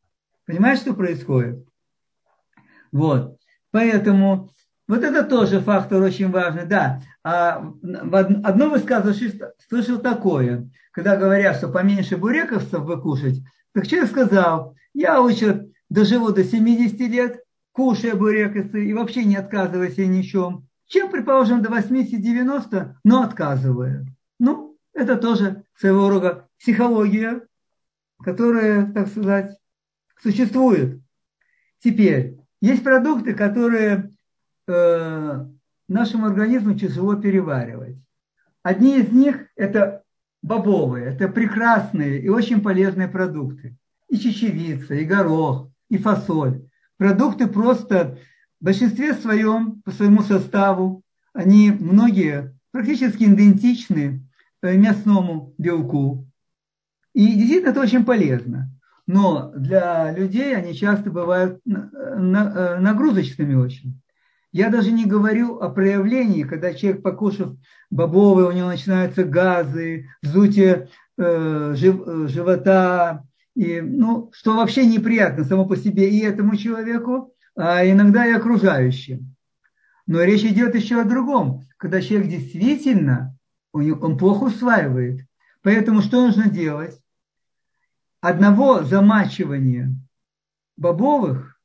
Понимаешь, 0.45 0.77
что 0.77 0.93
происходит? 0.93 1.65
Вот. 2.91 3.39
Поэтому 3.71 4.51
вот 4.87 5.03
это 5.03 5.23
тоже 5.23 5.61
фактор 5.61 6.03
очень 6.03 6.29
важный. 6.29 6.67
Да, 6.67 7.01
а 7.23 7.73
одно 7.81 8.69
высказывание 8.69 9.51
слышал 9.67 9.97
такое, 9.97 10.69
когда 10.91 11.17
говорят, 11.17 11.57
что 11.57 11.69
поменьше 11.69 12.17
бурековцев 12.17 12.81
вы 12.81 13.01
кушать, 13.01 13.41
так 13.73 13.87
человек 13.87 14.11
сказал, 14.11 14.75
я 14.93 15.19
лучше 15.19 15.71
доживу 15.89 16.29
до 16.29 16.43
70 16.43 16.99
лет, 16.99 17.43
кушая 17.71 18.13
бурековцы 18.13 18.85
и 18.85 18.93
вообще 18.93 19.25
не 19.25 19.37
отказывая 19.37 19.89
себе 19.89 20.05
ни 20.05 20.21
в 20.21 20.25
чем, 20.27 20.67
чем, 20.85 21.09
предположим, 21.09 21.63
до 21.63 21.69
80-90, 21.69 22.93
но 23.03 23.23
отказывая. 23.23 24.05
Ну, 24.37 24.74
это 24.95 25.17
тоже 25.17 25.63
своего 25.77 26.09
рода 26.09 26.47
психология, 26.57 27.41
которая, 28.23 28.91
так 28.91 29.07
сказать, 29.09 29.55
существует. 30.23 31.01
Теперь, 31.79 32.39
есть 32.61 32.83
продукты, 32.83 33.33
которые 33.35 34.11
э, 34.67 35.45
нашему 35.87 36.25
организму 36.25 36.73
тяжело 36.73 37.15
переваривать. 37.15 37.97
Одни 38.63 38.99
из 38.99 39.11
них– 39.11 39.47
это 39.55 40.03
бобовые, 40.41 41.13
это 41.13 41.27
прекрасные 41.27 42.21
и 42.21 42.29
очень 42.29 42.61
полезные 42.61 43.09
продукты. 43.09 43.75
И 44.07 44.17
чечевица, 44.17 44.95
и 44.95 45.03
горох, 45.03 45.69
и 45.89 45.97
фасоль. 45.97 46.67
Продукты 46.97 47.47
просто 47.47 48.17
в 48.61 48.65
большинстве 48.65 49.13
своем, 49.13 49.81
по 49.81 49.91
своему 49.91 50.23
составу, 50.23 51.03
они 51.33 51.69
многие 51.71 52.57
практически 52.71 53.25
идентичны 53.25 54.24
мясному 54.73 55.53
белку. 55.57 56.27
И 57.13 57.27
действительно 57.33 57.69
это 57.69 57.81
очень 57.81 58.05
полезно. 58.05 58.71
Но 59.07 59.51
для 59.55 60.11
людей 60.11 60.55
они 60.55 60.73
часто 60.73 61.11
бывают 61.11 61.59
э, 61.65 62.79
нагрузочными 62.79 63.53
очень. 63.53 64.01
Я 64.51 64.69
даже 64.69 64.91
не 64.91 65.05
говорю 65.05 65.59
о 65.59 65.69
проявлении, 65.69 66.43
когда 66.43 66.73
человек, 66.73 67.03
покушав 67.03 67.55
бобовые, 67.91 68.47
у 68.47 68.51
него 68.51 68.69
начинаются 68.69 69.23
газы, 69.23 70.07
вздутие 70.21 70.89
э, 71.17 71.73
жив, 71.75 72.01
э, 72.07 72.27
живота, 72.29 73.25
и, 73.55 73.79
ну, 73.81 74.31
что 74.33 74.55
вообще 74.55 74.85
неприятно 74.85 75.43
само 75.43 75.65
по 75.65 75.77
себе 75.77 76.09
и 76.09 76.21
этому 76.21 76.55
человеку, 76.55 77.33
а 77.55 77.85
иногда 77.85 78.25
и 78.25 78.33
окружающим. 78.33 79.35
Но 80.07 80.23
речь 80.23 80.43
идет 80.43 80.75
еще 80.75 81.01
о 81.01 81.05
другом, 81.05 81.63
когда 81.77 82.01
человек 82.01 82.29
действительно, 82.29 83.34
он 83.75 84.17
плохо 84.17 84.45
усваивает. 84.45 85.25
Поэтому 85.61 86.01
что 86.01 86.25
нужно 86.25 86.49
делать? 86.49 87.01
Одного 88.21 88.83
замачивания 88.83 89.93
бобовых 90.77 91.59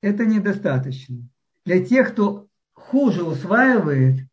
это 0.00 0.24
недостаточно 0.26 1.28
для 1.64 1.84
тех, 1.84 2.12
кто 2.12 2.48
хуже 2.72 3.22
усваивает, 3.22 4.26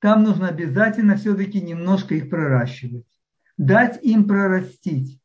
там 0.00 0.22
нужно 0.22 0.48
обязательно 0.48 1.16
все-таки 1.16 1.60
немножко 1.60 2.14
их 2.14 2.28
проращивать. 2.28 3.06
Дать 3.56 4.02
им 4.02 4.26
прорастить. 4.26 5.20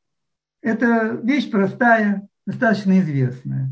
Это 0.62 1.20
вещь 1.24 1.50
простая, 1.50 2.28
достаточно 2.46 3.00
известная. 3.00 3.72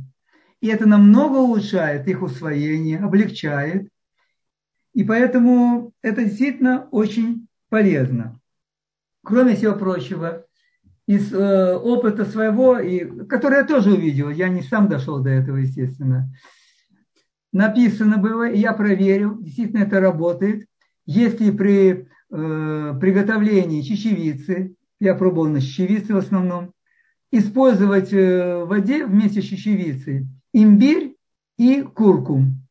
И 0.60 0.68
это 0.68 0.88
намного 0.88 1.38
улучшает 1.38 2.08
их 2.08 2.22
усвоение, 2.22 3.00
облегчает. 3.00 3.90
И 4.98 5.04
поэтому 5.04 5.94
это 6.02 6.24
действительно 6.24 6.88
очень 6.90 7.48
полезно. 7.70 8.40
Кроме 9.24 9.56
всего 9.56 9.76
прочего, 9.76 10.48
из 11.06 11.32
э, 11.32 11.76
опыта 11.76 12.26
своего, 12.26 12.80
и, 12.80 13.06
который 13.28 13.60
я 13.60 13.64
тоже 13.64 13.94
увидел, 13.94 14.32
я 14.32 14.50
не 14.50 14.64
сам 14.64 14.90
дошел 14.90 15.20
до 15.20 15.30
этого, 15.30 15.58
естественно, 15.58 16.34
написано 17.54 18.18
было, 18.18 18.50
и 18.50 18.58
я 18.58 18.74
проверил, 18.74 19.38
действительно 19.40 19.84
это 19.84 20.00
работает. 20.00 20.66
Если 21.06 21.52
при 21.52 22.10
э, 22.32 23.00
приготовлении 23.00 23.84
чечевицы, 23.84 24.74
я 25.00 25.14
пробовал 25.14 25.48
на 25.48 25.62
чечевице 25.62 26.16
в 26.16 26.18
основном, 26.18 26.74
использовать 27.32 28.12
э, 28.14 28.64
в 28.64 28.70
воде 28.70 29.06
вместе 29.06 29.44
с 29.44 29.46
чечевицей 29.46 30.28
имбирь 30.54 31.16
и 31.60 31.84
куркум. 31.84 32.68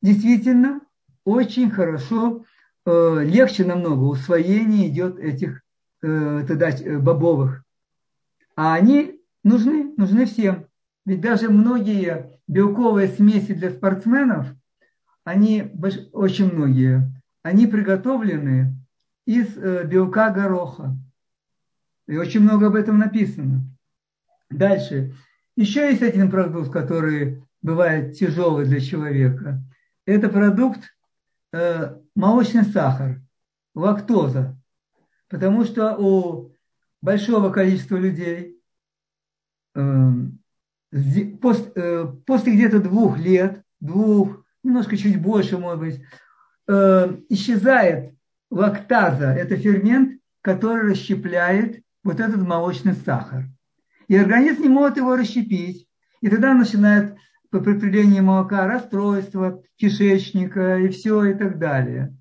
Действительно, 0.00 0.80
очень 1.26 1.70
хорошо, 1.70 2.44
э, 2.86 3.24
легче 3.24 3.64
намного 3.64 4.04
усвоение 4.04 4.88
идет 4.88 5.18
этих 5.18 5.60
э, 6.02 6.44
тогда, 6.46 6.70
э, 6.70 6.98
бобовых. 6.98 7.64
А 8.54 8.74
они 8.74 9.20
нужны, 9.42 9.92
нужны 9.96 10.24
всем. 10.24 10.68
Ведь 11.04 11.20
даже 11.20 11.50
многие 11.50 12.38
белковые 12.46 13.08
смеси 13.08 13.54
для 13.54 13.70
спортсменов, 13.70 14.46
они 15.24 15.72
очень 16.12 16.52
многие, 16.52 17.12
они 17.42 17.66
приготовлены 17.66 18.76
из 19.26 19.56
белка 19.56 20.30
гороха. 20.30 20.96
И 22.06 22.16
очень 22.16 22.40
много 22.40 22.68
об 22.68 22.76
этом 22.76 22.98
написано. 22.98 23.62
Дальше. 24.48 25.12
Еще 25.56 25.90
есть 25.90 26.02
один 26.02 26.30
продукт, 26.30 26.70
который 26.70 27.42
бывает 27.62 28.16
тяжелый 28.16 28.64
для 28.64 28.80
человека. 28.80 29.60
Это 30.04 30.28
продукт 30.28 30.95
э, 31.56 31.98
молочный 32.14 32.64
сахар, 32.64 33.20
лактоза. 33.74 34.58
Потому 35.28 35.64
что 35.64 35.96
у 35.96 36.52
большого 37.02 37.50
количества 37.50 37.96
людей 37.96 38.60
э, 39.74 40.10
после, 41.40 41.72
э, 41.74 42.06
после 42.26 42.54
где-то 42.54 42.80
двух 42.80 43.18
лет, 43.18 43.62
двух, 43.80 44.44
немножко 44.62 44.96
чуть 44.96 45.20
больше, 45.20 45.58
может 45.58 45.80
быть, 45.80 46.00
э, 46.68 47.16
исчезает 47.28 48.14
лактаза, 48.50 49.32
это 49.32 49.56
фермент, 49.56 50.20
который 50.40 50.90
расщепляет 50.90 51.82
вот 52.04 52.20
этот 52.20 52.40
молочный 52.42 52.94
сахар. 52.94 53.46
И 54.08 54.16
организм 54.16 54.62
не 54.62 54.68
может 54.68 54.96
его 54.96 55.16
расщепить. 55.16 55.88
И 56.20 56.28
тогда 56.28 56.54
начинает 56.54 57.16
по 57.50 57.60
припределению 57.60 58.24
молока 58.24 58.66
расстройство 58.66 59.62
кишечника 59.76 60.78
и 60.78 60.88
все 60.88 61.24
и 61.24 61.34
так 61.34 61.58
далее. 61.58 62.16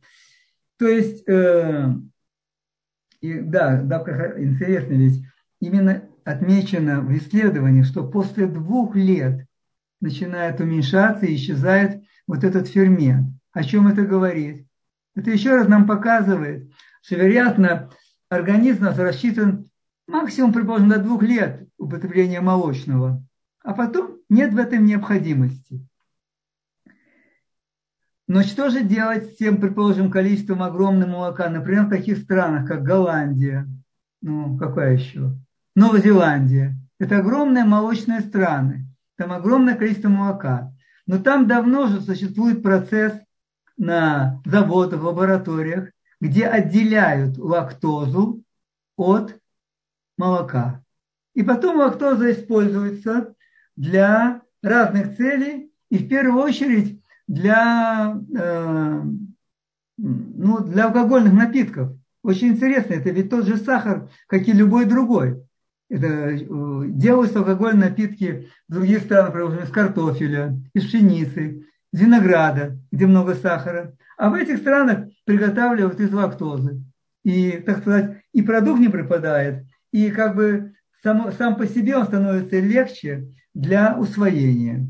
То 0.78 0.88
есть, 0.88 1.28
э, 1.28 1.94
и, 3.22 3.40
да, 3.40 3.82
да, 3.82 4.04
интересно, 4.38 4.94
ведь 4.94 5.24
именно 5.60 6.04
отмечено 6.24 7.02
в 7.02 7.16
исследовании, 7.16 7.84
что 7.84 8.08
после 8.08 8.48
двух 8.48 8.96
лет 8.96 9.46
начинает 10.02 10.60
уменьшаться 10.60 11.26
и 11.26 11.36
исчезает 11.36 12.04
вот 12.28 12.44
этот 12.44 12.68
фермент. 12.68 13.30
О 13.54 13.64
чем 13.64 13.88
это 13.88 14.04
говорит? 14.04 14.68
Это 15.16 15.32
еще 15.32 15.56
раз 15.56 15.68
нам 15.68 15.88
показывает, 15.88 16.70
что, 17.02 17.16
вероятно, 17.16 17.90
организм 18.30 18.84
нас 18.84 18.98
рассчитан 18.98 19.70
максимум, 20.08 20.52
предположим, 20.52 20.90
до 20.90 21.00
двух 21.00 21.24
лет 21.24 21.68
употребления 21.78 22.42
молочного, 22.42 23.24
а 23.64 23.74
потом 23.74 24.15
нет 24.30 24.54
в 24.54 24.58
этом 24.58 24.86
необходимости. 24.86 25.86
Но 28.28 28.42
что 28.42 28.70
же 28.70 28.82
делать 28.82 29.26
с 29.26 29.36
тем, 29.38 29.62
предположим, 29.62 30.10
количеством 30.10 30.64
огромного 30.64 31.10
молока, 31.10 31.48
например, 31.50 31.86
в 31.86 31.90
таких 31.90 32.18
странах, 32.18 32.68
как 32.68 32.82
Голландия, 32.84 33.68
ну, 34.22 34.58
какая 34.58 34.98
еще? 34.98 35.36
Новая 35.76 36.02
Зеландия. 36.02 36.76
Это 37.00 37.20
огромные 37.20 37.66
молочные 37.66 38.22
страны. 38.22 38.88
Там 39.18 39.32
огромное 39.32 39.76
количество 39.76 40.10
молока. 40.10 40.74
Но 41.06 41.20
там 41.20 41.48
давно 41.48 41.84
уже 41.84 42.02
существует 42.02 42.64
процесс 42.64 43.14
на 43.78 44.42
заводах, 44.46 45.04
лабораториях, 45.04 45.92
где 46.20 46.48
отделяют 46.48 47.38
лактозу 47.38 48.44
от 48.96 49.38
молока. 50.18 50.84
И 51.36 51.44
потом 51.44 51.78
лактоза 51.78 52.32
используется 52.32 53.35
для 53.76 54.42
разных 54.62 55.16
целей, 55.18 55.72
и 55.90 55.98
в 55.98 56.08
первую 56.08 56.44
очередь 56.44 57.02
для, 57.28 58.20
э, 58.38 59.02
ну, 59.98 60.60
для 60.60 60.86
алкогольных 60.86 61.34
напитков. 61.34 61.92
Очень 62.24 62.50
интересно, 62.50 62.94
это 62.94 63.12
ведь 63.12 63.30
тот 63.30 63.46
же 63.46 63.58
сахар, 63.58 64.10
как 64.28 64.48
и 64.48 64.54
любой 64.54 64.86
другой. 64.86 65.44
Это 65.90 66.08
э, 66.08 66.40
делаются 66.88 67.40
алкогольные 67.40 67.90
напитки 67.90 68.50
в 68.68 68.74
других 68.74 69.02
странах, 69.02 69.34
например, 69.34 69.64
из 69.64 69.70
картофеля, 69.70 70.60
из 70.74 70.86
пшеницы, 70.86 71.66
из 71.94 72.00
винограда, 72.00 72.80
где 72.92 73.06
много 73.06 73.36
сахара. 73.36 73.96
А 74.18 74.30
в 74.30 74.34
этих 74.34 74.58
странах 74.58 75.10
приготавливают 75.26 76.00
из 76.00 76.12
лактозы. 76.12 76.82
И, 77.24 77.52
так 77.66 77.80
сказать, 77.80 78.18
и 78.34 78.42
продукт 78.42 78.80
не 78.80 78.90
пропадает, 78.90 79.66
и 79.92 80.12
как 80.12 80.36
бы 80.36 80.74
сам, 81.04 81.32
сам 81.34 81.56
по 81.56 81.66
себе 81.66 81.98
он 81.98 82.06
становится 82.06 82.60
легче 82.60 83.28
для 83.56 83.98
усвоения. 83.98 84.88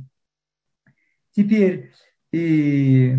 Теперь, 1.31 1.93
и, 2.33 3.15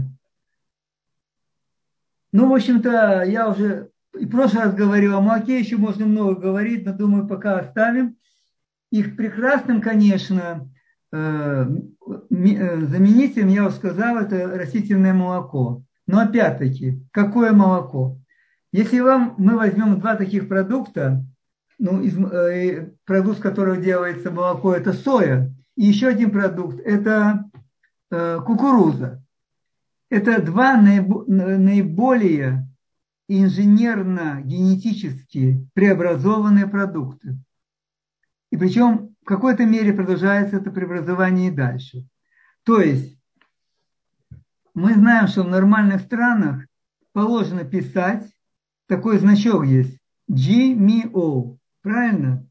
ну, 2.33 2.51
в 2.51 2.55
общем-то, 2.55 3.23
я 3.23 3.49
уже 3.49 3.91
и 4.19 4.25
в 4.25 4.31
прошлый 4.31 4.65
раз 4.65 4.75
говорил 4.75 5.17
о 5.17 5.21
молоке, 5.21 5.59
еще 5.59 5.77
можно 5.77 6.07
много 6.07 6.41
говорить, 6.41 6.85
но 6.85 6.93
думаю, 6.93 7.27
пока 7.27 7.59
оставим. 7.59 8.17
Их 8.91 9.17
прекрасным, 9.17 9.81
конечно, 9.81 10.71
э, 11.13 11.17
э, 11.17 12.81
заменителем, 12.87 13.49
я 13.49 13.67
уже 13.67 13.77
сказал, 13.77 14.17
это 14.19 14.47
растительное 14.47 15.13
молоко. 15.13 15.83
Но 16.07 16.21
опять-таки, 16.21 17.03
какое 17.11 17.53
молоко? 17.53 18.19
Если 18.73 19.01
вам 19.01 19.35
мы 19.39 19.57
возьмем 19.57 20.01
два 20.01 20.17
таких 20.17 20.49
продукта, 20.49 21.25
ну, 21.79 22.01
из, 22.01 22.17
э, 22.19 22.93
продукт, 23.05 23.39
с 23.39 23.43
которого 23.43 23.77
делается 23.77 24.31
молоко, 24.31 24.75
это 24.75 24.93
соя, 24.93 25.53
и 25.77 25.85
еще 25.85 26.09
один 26.09 26.31
продукт, 26.31 26.81
это 26.81 27.51
э, 28.11 28.41
кукуруза. 28.45 29.23
Это 30.09 30.41
два 30.41 30.77
наиболее 30.77 32.69
инженерно-генетически 33.29 35.69
преобразованные 35.75 36.69
продукты. 36.69 37.37
И 38.51 38.57
причем 38.57 39.17
в 39.23 39.25
какой-то 39.25 39.67
мере 39.67 39.93
продолжается 39.93 40.59
это 40.59 40.71
преобразование 40.71 41.49
и 41.49 41.55
дальше. 41.55 42.07
То 42.62 42.81
есть 42.81 43.19
мы 44.75 44.95
знаем, 44.95 45.27
что 45.27 45.43
в 45.43 45.49
нормальных 45.49 46.03
странах 46.03 46.65
положено 47.12 47.65
писать, 47.65 48.33
такой 48.87 49.19
значок 49.19 49.67
есть, 49.67 49.99
GMO, 50.31 51.59
правильно? 51.87 52.44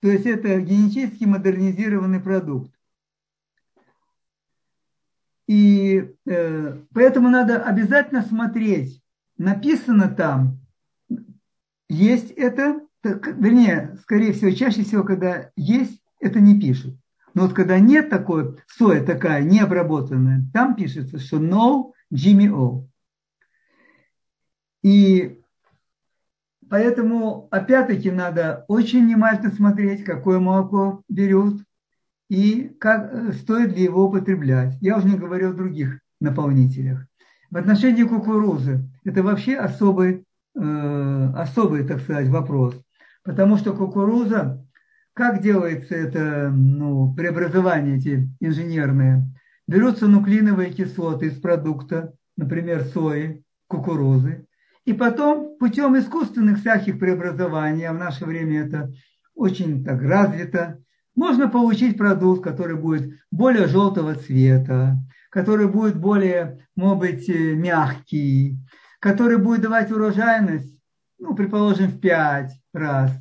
То 0.00 0.10
есть 0.10 0.26
это 0.26 0.60
генетически 0.60 1.24
модернизированный 1.24 2.20
продукт. 2.20 2.70
И 5.48 6.14
э, 6.26 6.78
поэтому 6.92 7.30
надо 7.30 7.62
обязательно 7.62 8.22
смотреть, 8.22 9.02
написано 9.38 10.08
там, 10.08 10.60
есть 11.88 12.32
это, 12.32 12.86
вернее, 13.02 13.96
скорее 14.02 14.34
всего, 14.34 14.50
чаще 14.50 14.82
всего, 14.82 15.04
когда 15.04 15.50
есть, 15.56 16.02
это 16.20 16.38
не 16.40 16.60
пишут. 16.60 16.94
Но 17.32 17.42
вот 17.42 17.54
когда 17.54 17.78
нет 17.78 18.10
такой, 18.10 18.58
соя 18.66 19.02
такая 19.02 19.42
необработанная, 19.42 20.44
там 20.52 20.76
пишется, 20.76 21.18
что 21.18 21.38
no 21.38 21.92
GMO. 22.12 22.86
И 24.82 25.41
поэтому, 26.72 27.48
опять-таки, 27.50 28.10
надо 28.10 28.64
очень 28.66 29.04
внимательно 29.04 29.50
смотреть, 29.50 30.04
какое 30.04 30.38
молоко 30.38 31.02
берут 31.06 31.62
и 32.30 32.74
как 32.80 33.12
э, 33.12 33.32
стоит 33.34 33.76
ли 33.76 33.82
его 33.82 34.06
употреблять. 34.06 34.78
Я 34.80 34.96
уже 34.96 35.06
не 35.06 35.18
говорю 35.18 35.50
о 35.50 35.52
других 35.52 36.00
наполнителях. 36.18 37.04
В 37.50 37.58
отношении 37.58 38.04
кукурузы 38.04 38.88
это 39.04 39.22
вообще 39.22 39.56
особый, 39.56 40.24
э, 40.54 41.32
особый, 41.36 41.84
так 41.86 42.00
сказать, 42.00 42.28
вопрос. 42.28 42.74
Потому 43.22 43.58
что 43.58 43.74
кукуруза, 43.74 44.66
как 45.12 45.42
делается 45.42 45.94
это 45.94 46.50
ну, 46.50 47.12
преобразование 47.14 47.98
эти 47.98 48.30
инженерные? 48.40 49.30
Берутся 49.68 50.06
нуклеиновые 50.06 50.72
кислоты 50.72 51.26
из 51.26 51.38
продукта, 51.38 52.14
например, 52.38 52.82
сои, 52.84 53.44
кукурузы, 53.66 54.46
и 54.84 54.92
потом 54.92 55.56
путем 55.58 55.98
искусственных 55.98 56.58
всяких 56.58 56.98
преобразований, 56.98 57.84
а 57.84 57.92
в 57.92 57.98
наше 57.98 58.24
время 58.24 58.66
это 58.66 58.92
очень 59.34 59.84
так 59.84 60.02
развито, 60.02 60.82
можно 61.14 61.48
получить 61.48 61.98
продукт, 61.98 62.42
который 62.42 62.76
будет 62.76 63.18
более 63.30 63.66
желтого 63.66 64.14
цвета, 64.14 64.98
который 65.30 65.68
будет 65.68 65.96
более, 65.96 66.66
может 66.74 66.98
быть, 66.98 67.28
э, 67.28 67.54
мягкий, 67.54 68.58
который 68.98 69.38
будет 69.38 69.62
давать 69.62 69.90
урожайность, 69.90 70.78
ну, 71.18 71.34
предположим, 71.34 71.88
в 71.88 72.00
5 72.00 72.52
раз, 72.72 73.12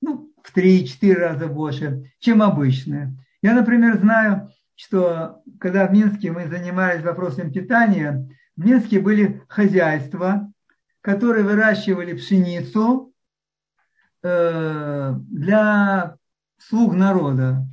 ну, 0.00 0.32
в 0.42 0.52
3-4 0.52 1.14
раза 1.14 1.46
больше, 1.46 2.10
чем 2.18 2.42
обычная. 2.42 3.16
Я, 3.42 3.54
например, 3.54 3.98
знаю, 3.98 4.50
что 4.74 5.42
когда 5.58 5.86
в 5.86 5.92
Минске 5.92 6.32
мы 6.32 6.46
занимались 6.46 7.02
вопросом 7.02 7.52
питания, 7.52 8.28
в 8.56 8.64
Минске 8.64 9.00
были 9.00 9.42
хозяйства, 9.48 10.49
которые 11.00 11.44
выращивали 11.44 12.14
пшеницу 12.14 13.12
э, 14.22 15.14
для 15.28 16.16
слуг 16.58 16.94
народа. 16.94 17.66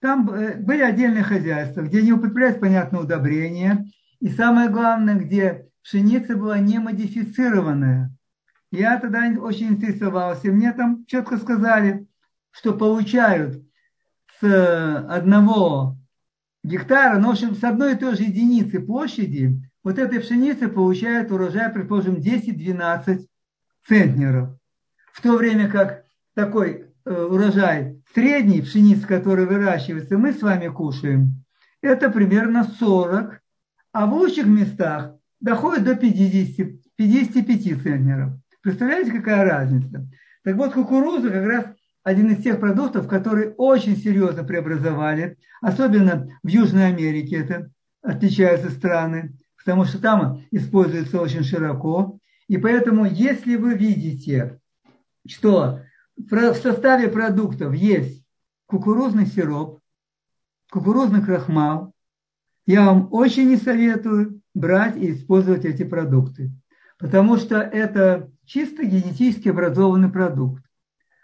Там 0.00 0.30
э, 0.30 0.56
были 0.56 0.82
отдельные 0.82 1.24
хозяйства, 1.24 1.82
где 1.82 2.02
не 2.02 2.12
употреблялись, 2.12 2.58
понятно, 2.58 3.00
удобрения. 3.00 3.86
И 4.20 4.28
самое 4.28 4.68
главное, 4.68 5.16
где 5.16 5.68
пшеница 5.82 6.36
была 6.36 6.58
не 6.58 6.78
модифицированная. 6.78 8.10
Я 8.70 8.98
тогда 8.98 9.20
очень 9.40 9.68
интересовался. 9.68 10.50
Мне 10.50 10.72
там 10.72 11.04
четко 11.06 11.36
сказали, 11.38 12.06
что 12.50 12.72
получают 12.72 13.62
с 14.40 15.06
одного 15.08 15.98
гектара, 16.64 17.18
но 17.18 17.28
в 17.28 17.30
общем 17.32 17.54
с 17.54 17.62
одной 17.64 17.94
и 17.94 17.98
той 17.98 18.16
же 18.16 18.22
единицы 18.22 18.80
площади, 18.80 19.60
вот 19.82 19.98
этой 19.98 20.20
пшеницы 20.20 20.68
получают 20.68 21.30
урожай, 21.30 21.70
предположим, 21.72 22.16
10-12 22.16 23.26
центнеров. 23.86 24.50
В 25.12 25.20
то 25.20 25.36
время 25.36 25.68
как 25.68 26.04
такой 26.34 26.92
Э, 27.04 27.24
урожай 27.24 28.00
средний 28.14 28.62
пшеницы, 28.62 29.06
который 29.06 29.44
выращивается, 29.46 30.18
мы 30.18 30.32
с 30.32 30.40
вами 30.40 30.68
кушаем, 30.68 31.44
это 31.80 32.10
примерно 32.10 32.62
40, 32.62 33.40
а 33.92 34.06
в 34.06 34.14
лучших 34.14 34.46
местах 34.46 35.16
доходит 35.40 35.84
до 35.84 35.96
50, 35.96 36.68
55 36.94 37.82
центнеров. 37.82 38.34
Представляете, 38.62 39.10
какая 39.10 39.44
разница? 39.44 40.08
Так 40.44 40.54
вот, 40.56 40.74
кукуруза 40.74 41.28
как 41.30 41.44
раз 41.44 41.64
один 42.04 42.30
из 42.30 42.42
тех 42.44 42.60
продуктов, 42.60 43.08
которые 43.08 43.50
очень 43.56 43.96
серьезно 43.96 44.44
преобразовали, 44.44 45.38
особенно 45.60 46.28
в 46.44 46.48
Южной 46.48 46.86
Америке 46.86 47.38
это 47.38 47.70
отличаются 48.00 48.70
страны, 48.70 49.32
потому 49.64 49.84
что 49.84 50.00
там 50.00 50.42
используется 50.50 51.20
очень 51.20 51.44
широко. 51.44 52.18
И 52.48 52.58
поэтому, 52.58 53.06
если 53.06 53.54
вы 53.56 53.74
видите, 53.74 54.58
что 55.26 55.80
в 56.16 56.54
составе 56.54 57.08
продуктов 57.08 57.72
есть 57.74 58.24
кукурузный 58.66 59.26
сироп, 59.26 59.80
кукурузный 60.70 61.22
крахмал, 61.22 61.92
я 62.66 62.86
вам 62.86 63.08
очень 63.12 63.48
не 63.48 63.56
советую 63.56 64.40
брать 64.54 64.96
и 64.96 65.12
использовать 65.12 65.64
эти 65.64 65.84
продукты, 65.84 66.50
потому 66.98 67.36
что 67.36 67.60
это 67.60 68.30
чисто 68.44 68.84
генетически 68.84 69.48
образованный 69.48 70.10
продукт. 70.10 70.64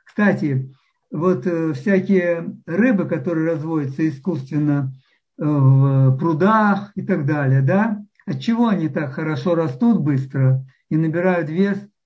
Кстати, 0.05 0.73
вот 1.11 1.47
э, 1.47 1.73
всякие 1.73 2.57
рыбы, 2.67 3.07
которые 3.07 3.53
разводятся 3.53 4.09
искусственно 4.09 4.93
э, 5.39 5.45
в 5.45 6.17
прудах 6.19 6.93
и 6.95 7.03
так 7.03 7.27
далее, 7.27 7.63
да, 7.63 8.05
от 8.29 8.41
чего 8.41 8.69
они 8.69 8.89
так 8.89 9.13
хорошо 9.13 9.55
растут 9.55 10.01
быстро 10.01 10.65
и 10.89 10.97
набирают 10.97 11.49
вес– 11.49 11.79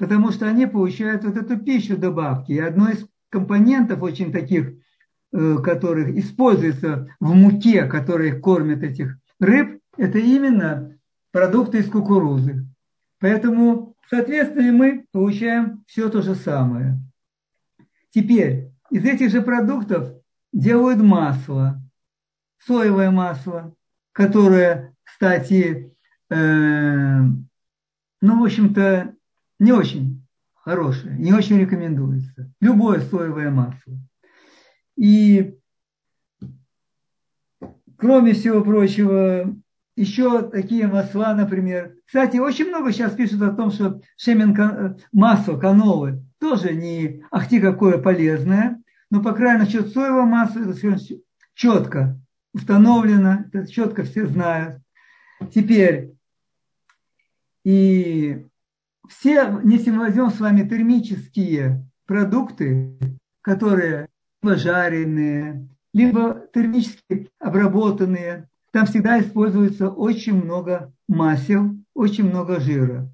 потому 0.00 0.32
что 0.32 0.48
они 0.48 0.66
получают 0.66 1.24
вот 1.24 1.36
эту 1.36 1.58
пищу 1.58 1.98
добавки. 1.98 2.52
И 2.52 2.58
одно 2.58 2.88
из 2.88 3.06
компонентов 3.28 4.02
очень 4.02 4.32
таких, 4.32 4.72
э, 5.32 5.56
которых 5.62 6.08
используется 6.16 7.14
в 7.20 7.34
муке, 7.34 7.84
которые 7.84 8.40
кормят 8.40 8.82
этих 8.82 9.18
рыб, 9.38 9.78
это 9.98 10.18
именно 10.18 10.98
продукты 11.32 11.80
из 11.80 11.90
кукурузы. 11.90 12.66
Поэтому, 13.20 13.94
соответственно, 14.08 14.72
мы 14.72 15.04
получаем 15.12 15.84
все 15.86 16.08
то 16.08 16.22
же 16.22 16.34
самое. 16.34 16.98
Теперь 18.08 18.70
из 18.90 19.04
этих 19.04 19.30
же 19.30 19.42
продуктов 19.42 20.14
делают 20.50 21.02
масло, 21.02 21.78
соевое 22.58 23.10
масло, 23.10 23.74
которое, 24.12 24.89
кстати, 25.12 25.94
э, 26.30 27.20
ну, 28.20 28.40
в 28.40 28.44
общем-то, 28.44 29.14
не 29.58 29.72
очень 29.72 30.26
хорошее, 30.54 31.16
не 31.18 31.32
очень 31.32 31.58
рекомендуется. 31.58 32.52
Любое 32.60 33.00
соевое 33.00 33.50
масло. 33.50 33.98
И 34.96 35.56
кроме 37.96 38.32
всего 38.34 38.62
прочего, 38.62 39.54
еще 39.96 40.42
такие 40.48 40.86
масла, 40.86 41.34
например. 41.34 41.96
Кстати, 42.06 42.38
очень 42.38 42.68
много 42.68 42.92
сейчас 42.92 43.12
пишут 43.12 43.42
о 43.42 43.52
том, 43.52 43.70
что 43.70 44.00
шемен 44.16 44.96
масло, 45.12 45.58
канолы, 45.58 46.24
тоже 46.38 46.72
не 46.74 47.24
ахти 47.30 47.60
какое 47.60 47.98
полезное, 47.98 48.82
но, 49.10 49.22
по 49.22 49.32
крайней 49.32 49.60
мере, 49.60 49.64
насчет 49.64 49.92
соевого 49.92 50.24
масла 50.24 50.60
это 50.60 50.98
четко 51.54 52.18
установлено, 52.52 53.44
это 53.52 53.70
четко 53.70 54.04
все 54.04 54.26
знают. 54.26 54.82
Теперь, 55.52 56.12
и 57.64 58.46
все, 59.08 59.60
если 59.64 59.90
мы 59.90 60.00
возьмем 60.00 60.30
с 60.30 60.38
вами 60.38 60.68
термические 60.68 61.84
продукты, 62.06 62.98
которые 63.42 64.08
либо 64.42 64.56
жареные, 64.56 65.68
либо 65.92 66.46
термически 66.52 67.30
обработанные, 67.38 68.48
там 68.72 68.86
всегда 68.86 69.20
используется 69.20 69.88
очень 69.88 70.42
много 70.42 70.92
масел, 71.08 71.74
очень 71.94 72.28
много 72.28 72.60
жира. 72.60 73.08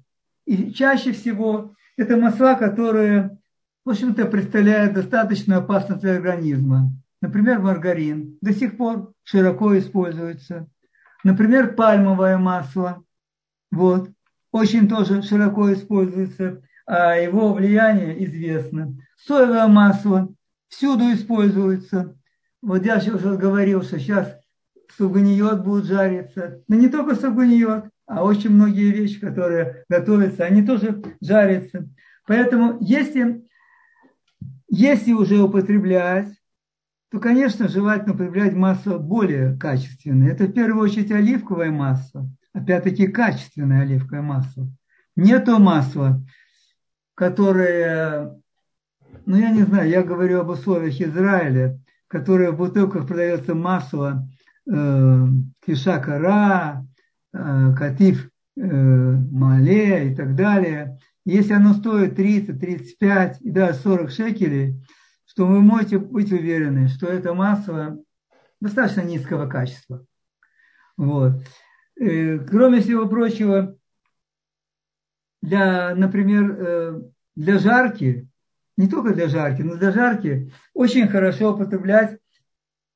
И 0.45 0.71
чаще 0.71 1.11
всего 1.11 1.73
это 1.97 2.15
масла, 2.15 2.53
которые, 2.55 3.39
в 3.83 3.89
общем-то, 3.89 4.25
представляют 4.25 4.93
достаточно 4.93 5.57
опасность 5.57 6.01
для 6.01 6.15
организма. 6.15 6.91
Например, 7.21 7.59
маргарин 7.59 8.37
до 8.41 8.53
сих 8.53 8.77
пор 8.77 9.13
широко 9.23 9.77
используется. 9.77 10.67
Например, 11.23 11.73
пальмовое 11.75 12.37
масло. 12.37 13.03
Вот 13.71 14.09
очень 14.51 14.87
тоже 14.87 15.21
широко 15.21 15.71
используется, 15.73 16.61
а 16.85 17.15
его 17.15 17.53
влияние 17.53 18.23
известно. 18.25 18.97
Соевое 19.17 19.67
масло 19.67 20.33
всюду 20.69 21.11
используется. 21.11 22.15
Вот 22.61 22.85
я 22.85 22.99
сейчас 22.99 23.21
говорил, 23.21 23.81
что 23.83 23.99
сейчас 23.99 24.39
суганиот 24.95 25.63
будет 25.63 25.85
жариться. 25.85 26.63
Но 26.67 26.75
не 26.75 26.89
только 26.89 27.15
суганиот, 27.15 27.89
а 28.05 28.23
очень 28.23 28.51
многие 28.51 28.91
вещи, 28.91 29.19
которые 29.19 29.83
готовятся, 29.89 30.45
они 30.45 30.65
тоже 30.65 31.03
жарятся. 31.21 31.89
Поэтому 32.25 32.77
если, 32.79 33.45
если 34.69 35.13
уже 35.13 35.41
употреблять, 35.41 36.29
то, 37.09 37.19
конечно, 37.19 37.69
желательно 37.69 38.13
употреблять 38.13 38.53
масло 38.53 38.97
более 38.97 39.57
качественное. 39.57 40.31
Это 40.31 40.45
в 40.45 40.51
первую 40.51 40.83
очередь 40.83 41.11
оливковое 41.11 41.71
масло, 41.71 42.29
опять-таки 42.53 43.07
качественное 43.07 43.83
оливковое 43.83 44.21
масло. 44.21 44.67
Не 45.15 45.39
то 45.39 45.57
масло, 45.57 46.21
которое, 47.15 48.35
ну 49.25 49.37
я 49.37 49.51
не 49.51 49.63
знаю, 49.63 49.89
я 49.89 50.03
говорю 50.03 50.41
об 50.41 50.49
условиях 50.49 50.99
Израиля, 50.99 51.79
которое 52.07 52.51
в 52.51 52.57
бутылках 52.57 53.07
продается 53.07 53.55
масло 53.55 54.27
э, 54.69 55.27
кишакара, 55.65 56.85
э, 57.33 57.73
катив 57.77 58.29
э, 58.57 58.61
мале 58.61 60.11
и 60.11 60.15
так 60.15 60.35
далее. 60.35 60.99
Если 61.25 61.53
оно 61.53 61.73
стоит 61.73 62.15
30, 62.15 62.59
35 62.59 63.41
и 63.41 63.51
даже 63.51 63.79
40 63.79 64.11
шекелей, 64.11 64.81
что 65.37 65.45
вы 65.45 65.61
можете 65.61 65.99
быть 65.99 66.31
уверены, 66.31 66.87
что 66.87 67.05
это 67.05 67.35
масло 67.35 68.03
достаточно 68.59 69.01
низкого 69.01 69.47
качества. 69.47 70.03
Вот. 70.97 71.43
Э, 71.99 72.39
кроме 72.39 72.81
всего 72.81 73.07
прочего, 73.07 73.77
для, 75.43 75.93
например, 75.93 76.57
э, 76.59 77.01
для 77.35 77.59
жарки, 77.59 78.27
не 78.77 78.89
только 78.89 79.13
для 79.13 79.29
жарки, 79.29 79.61
но 79.61 79.75
для 79.75 79.91
жарки 79.91 80.51
очень 80.73 81.07
хорошо 81.07 81.53
употреблять 81.53 82.17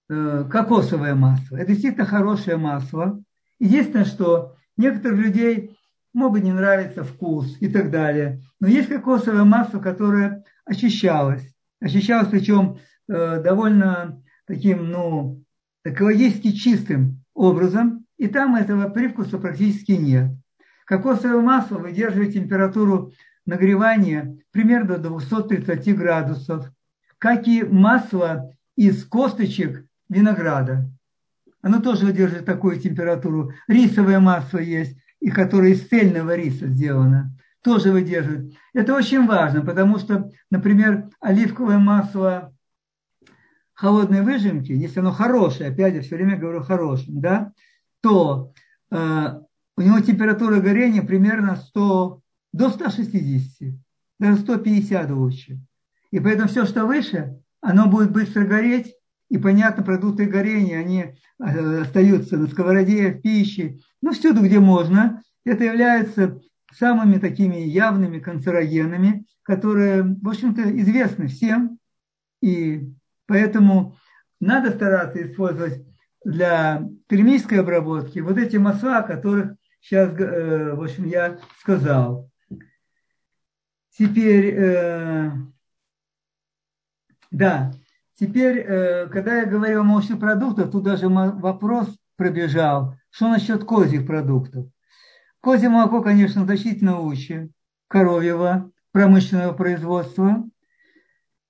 э, 0.09 0.43
кокосовое 0.49 1.13
масло. 1.13 1.57
Это 1.57 1.73
действительно 1.73 2.07
хорошее 2.07 2.57
масло. 2.57 3.23
Единственное, 3.59 4.05
что 4.05 4.55
некоторых 4.77 5.19
людей 5.19 5.77
может 6.11 6.43
не 6.43 6.53
нравится 6.53 7.03
вкус 7.03 7.55
и 7.59 7.69
так 7.69 7.91
далее. 7.91 8.41
Но 8.59 8.65
есть 8.65 8.89
кокосовое 8.89 9.43
масло, 9.43 9.77
которое 9.77 10.43
очищалось. 10.65 11.51
Очищалось 11.81 12.29
причем 12.29 12.77
э, 13.09 13.41
довольно 13.41 14.23
таким, 14.45 14.89
ну, 14.89 15.43
экологически 15.83 16.51
чистым 16.51 17.23
образом. 17.33 18.05
И 18.17 18.27
там 18.27 18.55
этого 18.55 18.87
привкуса 18.89 19.39
практически 19.39 19.93
нет. 19.93 20.31
Кокосовое 20.85 21.41
масло 21.41 21.79
выдерживает 21.79 22.33
температуру 22.33 23.13
нагревания 23.45 24.37
примерно 24.51 24.99
до 24.99 25.09
230 25.09 25.97
градусов, 25.97 26.71
как 27.17 27.47
и 27.47 27.63
масло 27.63 28.53
из 28.75 29.03
косточек 29.05 29.85
винограда. 30.07 30.87
Оно 31.63 31.79
тоже 31.79 32.05
выдерживает 32.05 32.45
такую 32.45 32.79
температуру. 32.79 33.53
Рисовое 33.67 34.19
масло 34.19 34.59
есть, 34.59 34.97
и 35.19 35.29
которое 35.29 35.71
из 35.71 35.87
цельного 35.87 36.35
риса 36.35 36.67
сделано, 36.67 37.35
тоже 37.63 37.91
выдерживает. 37.91 38.53
Это 38.73 38.95
очень 38.95 39.25
важно, 39.25 39.61
потому 39.61 39.99
что, 39.99 40.29
например, 40.49 41.09
оливковое 41.19 41.77
масло 41.77 42.53
холодной 43.73 44.21
выжимки, 44.21 44.71
если 44.71 44.99
оно 44.99 45.11
хорошее, 45.11 45.71
опять 45.71 45.95
я 45.95 46.01
все 46.01 46.15
время 46.15 46.37
говорю 46.37 46.61
хорошим, 46.61 47.19
да, 47.19 47.51
то 48.01 48.53
э, 48.91 49.39
у 49.77 49.81
него 49.81 49.99
температура 49.99 50.59
горения 50.59 51.01
примерно 51.01 51.55
100, 51.55 52.21
до 52.53 52.69
160, 52.69 53.73
даже 54.19 54.37
150 54.37 55.09
лучше. 55.11 55.59
И 56.11 56.19
поэтому 56.19 56.47
все, 56.47 56.65
что 56.65 56.85
выше, 56.85 57.39
оно 57.61 57.87
будет 57.87 58.11
быстро 58.11 58.45
гореть, 58.45 58.93
и, 59.29 59.37
понятно, 59.37 59.81
продукты 59.81 60.25
горения, 60.25 60.77
они 60.77 61.05
э, 61.39 61.81
остаются 61.81 62.37
на 62.37 62.47
сковороде, 62.47 63.13
в 63.13 63.21
пище, 63.21 63.79
ну, 64.01 64.11
всюду, 64.11 64.41
где 64.41 64.59
можно. 64.59 65.23
Это 65.45 65.63
является 65.63 66.39
самыми 66.73 67.17
такими 67.17 67.57
явными 67.57 68.19
канцерогенами, 68.19 69.25
которые, 69.43 70.03
в 70.03 70.27
общем-то, 70.27 70.61
известны 70.79 71.27
всем. 71.27 71.79
И 72.41 72.89
поэтому 73.27 73.95
надо 74.39 74.71
стараться 74.71 75.21
использовать 75.21 75.85
для 76.23 76.87
термической 77.07 77.59
обработки 77.59 78.19
вот 78.19 78.37
эти 78.37 78.57
масла, 78.57 78.99
о 78.99 79.03
которых 79.03 79.55
сейчас, 79.79 80.09
э, 80.19 80.73
в 80.73 80.81
общем, 80.81 81.05
я 81.05 81.39
сказал. 81.59 82.29
Теперь, 83.97 84.55
э, 84.55 85.31
да, 87.31 87.71
теперь, 88.15 88.59
э, 88.59 89.07
когда 89.07 89.39
я 89.39 89.45
говорю 89.45 89.81
о 89.81 89.83
молочных 89.83 90.19
продуктах, 90.19 90.71
тут 90.71 90.83
даже 90.83 91.09
вопрос 91.09 91.87
пробежал, 92.15 92.95
что 93.09 93.29
насчет 93.29 93.63
козьих 93.63 94.05
продуктов. 94.05 94.67
Козье 95.41 95.69
молоко, 95.69 96.01
конечно, 96.01 96.45
значительно 96.45 96.99
лучше 96.99 97.49
коровьего 97.87 98.71
промышленного 98.91 99.53
производства. 99.53 100.47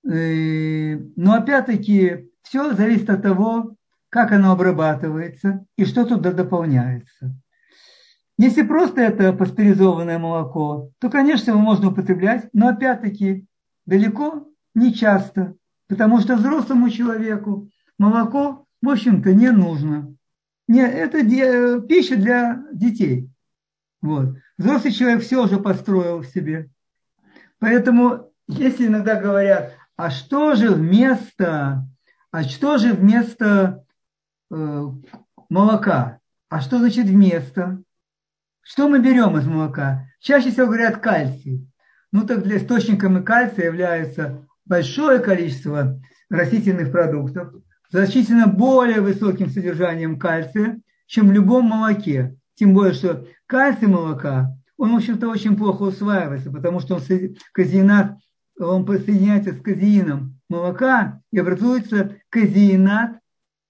Но 0.02 1.32
опять-таки 1.34 2.30
все 2.42 2.72
зависит 2.72 3.10
от 3.10 3.22
того, 3.22 3.76
как 4.08 4.32
оно 4.32 4.52
обрабатывается 4.52 5.64
и 5.76 5.84
что 5.84 6.04
туда 6.04 6.32
дополняется. 6.32 7.34
Если 8.38 8.62
просто 8.62 9.02
это 9.02 9.32
пастеризованное 9.32 10.18
молоко, 10.18 10.90
то, 10.98 11.10
конечно, 11.10 11.50
его 11.50 11.60
можно 11.60 11.90
употреблять, 11.90 12.48
но 12.52 12.68
опять-таки 12.68 13.46
далеко 13.86 14.48
не 14.74 14.94
часто, 14.94 15.54
потому 15.86 16.18
что 16.20 16.36
взрослому 16.36 16.88
человеку 16.88 17.68
молоко, 17.98 18.66
в 18.80 18.88
общем-то, 18.88 19.34
не 19.34 19.50
нужно. 19.50 20.14
Не, 20.66 20.80
это 20.80 21.22
пища 21.82 22.16
для 22.16 22.64
детей. 22.72 23.28
Вот. 24.02 24.36
Взрослый 24.58 24.92
человек 24.92 25.22
все 25.22 25.42
уже 25.42 25.58
построил 25.58 26.18
в 26.18 26.26
себе. 26.26 26.68
Поэтому, 27.60 28.32
если 28.48 28.88
иногда 28.88 29.18
говорят, 29.18 29.74
а 29.96 30.10
что 30.10 30.56
же 30.56 30.70
вместо, 30.70 31.86
а 32.32 32.42
что 32.42 32.78
же 32.78 32.92
вместо 32.92 33.84
э, 34.50 34.84
молока? 35.48 36.18
А 36.48 36.60
что 36.60 36.78
значит 36.78 37.06
вместо? 37.06 37.80
Что 38.60 38.88
мы 38.88 38.98
берем 38.98 39.38
из 39.38 39.46
молока? 39.46 40.06
Чаще 40.20 40.50
всего 40.50 40.66
говорят 40.66 40.98
кальций. 40.98 41.66
Ну 42.10 42.26
так 42.26 42.42
для 42.42 42.58
источниками 42.58 43.22
кальция 43.22 43.66
является 43.66 44.46
большое 44.64 45.20
количество 45.20 46.00
растительных 46.28 46.90
продуктов, 46.90 47.54
значительно 47.90 48.46
более 48.46 49.00
высоким 49.00 49.50
содержанием 49.50 50.18
кальция, 50.18 50.80
чем 51.06 51.28
в 51.28 51.32
любом 51.32 51.66
молоке. 51.66 52.36
Тем 52.54 52.74
более, 52.74 52.94
что 52.94 53.26
кальций 53.52 53.86
молока, 53.86 54.56
он, 54.78 54.94
в 54.94 54.96
общем-то, 54.96 55.28
очень 55.28 55.58
плохо 55.58 55.82
усваивается, 55.82 56.50
потому 56.50 56.80
что 56.80 56.94
он, 56.94 57.02
казеинат, 57.52 58.16
он 58.58 58.86
присоединяется 58.86 59.52
с 59.52 59.60
казеином 59.60 60.40
молока 60.48 61.20
и 61.30 61.38
образуется 61.38 62.16
казеинат 62.30 63.18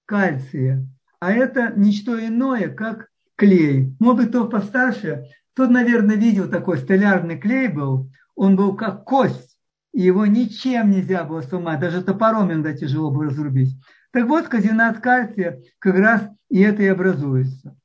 кальция. 0.05 0.87
А 1.19 1.33
это 1.33 1.73
ничто 1.75 2.17
иное, 2.17 2.69
как 2.69 3.09
клей. 3.35 3.93
Может 3.99 4.21
быть, 4.21 4.29
кто 4.29 4.47
постарше, 4.47 5.25
тот, 5.53 5.69
наверное, 5.69 6.15
видел 6.15 6.49
такой 6.49 6.77
столярный 6.77 7.37
клей 7.37 7.67
был. 7.67 8.09
Он 8.35 8.55
был 8.55 8.77
как 8.77 9.03
кость, 9.03 9.57
и 9.91 10.01
его 10.01 10.25
ничем 10.25 10.91
нельзя 10.91 11.25
было 11.25 11.41
сломать, 11.41 11.81
даже 11.81 12.01
топором 12.01 12.53
иногда 12.53 12.73
тяжело 12.73 13.11
было 13.11 13.25
разрубить. 13.25 13.75
Так 14.11 14.27
вот, 14.27 14.47
казинат 14.47 15.01
кальция 15.01 15.61
как 15.79 15.95
раз 15.95 16.21
и 16.49 16.61
это 16.61 16.83
и 16.83 16.87
образуется. 16.87 17.75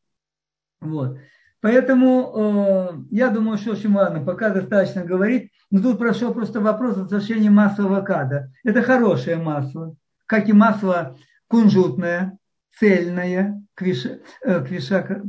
Вот. 0.80 1.18
Поэтому 1.60 2.32
э, 2.34 2.88
я 3.10 3.30
думаю, 3.30 3.58
что 3.58 3.72
очень 3.72 3.92
ладно, 3.92 4.24
пока 4.24 4.50
достаточно 4.50 5.04
говорить. 5.04 5.50
Но 5.70 5.82
тут 5.82 5.98
прошел 5.98 6.32
просто 6.32 6.60
вопрос 6.60 6.96
о 6.96 7.02
отношении 7.02 7.48
масла 7.48 7.86
авокадо. 7.86 8.50
Это 8.64 8.82
хорошее 8.82 9.36
масло, 9.36 9.96
как 10.26 10.48
и 10.48 10.52
масло 10.52 11.16
кунжутное, 11.48 12.38
цельное, 12.78 13.62
квиша, 13.74 14.20
э, 14.42 14.64
квиша, 14.64 15.22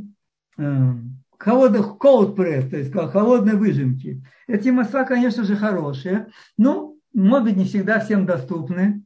э, 0.58 0.92
холодных 1.38 1.96
cold 1.98 2.36
press, 2.36 2.68
то 2.68 2.76
есть 2.76 2.92
холодной 2.92 3.56
выжимки. 3.56 4.22
Эти 4.46 4.68
масла, 4.68 5.04
конечно 5.04 5.42
же, 5.44 5.56
хорошие, 5.56 6.28
но, 6.56 6.94
может 7.12 7.48
быть, 7.48 7.56
не 7.56 7.64
всегда 7.64 7.98
всем 7.98 8.26
доступны. 8.26 9.04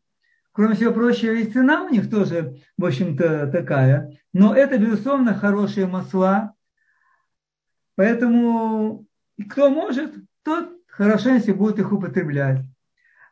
Кроме 0.52 0.76
всего 0.76 0.92
прочего, 0.92 1.32
и 1.32 1.50
цена 1.50 1.82
у 1.82 1.88
них 1.88 2.08
тоже, 2.08 2.58
в 2.78 2.84
общем-то, 2.84 3.48
такая. 3.48 4.16
Но 4.32 4.54
это, 4.54 4.78
безусловно, 4.78 5.34
хорошие 5.34 5.86
масла. 5.86 6.53
Поэтому 7.96 9.06
кто 9.48 9.70
может, 9.70 10.14
тот 10.44 10.70
хорошенько 10.88 11.54
будет 11.54 11.78
их 11.78 11.92
употреблять. 11.92 12.60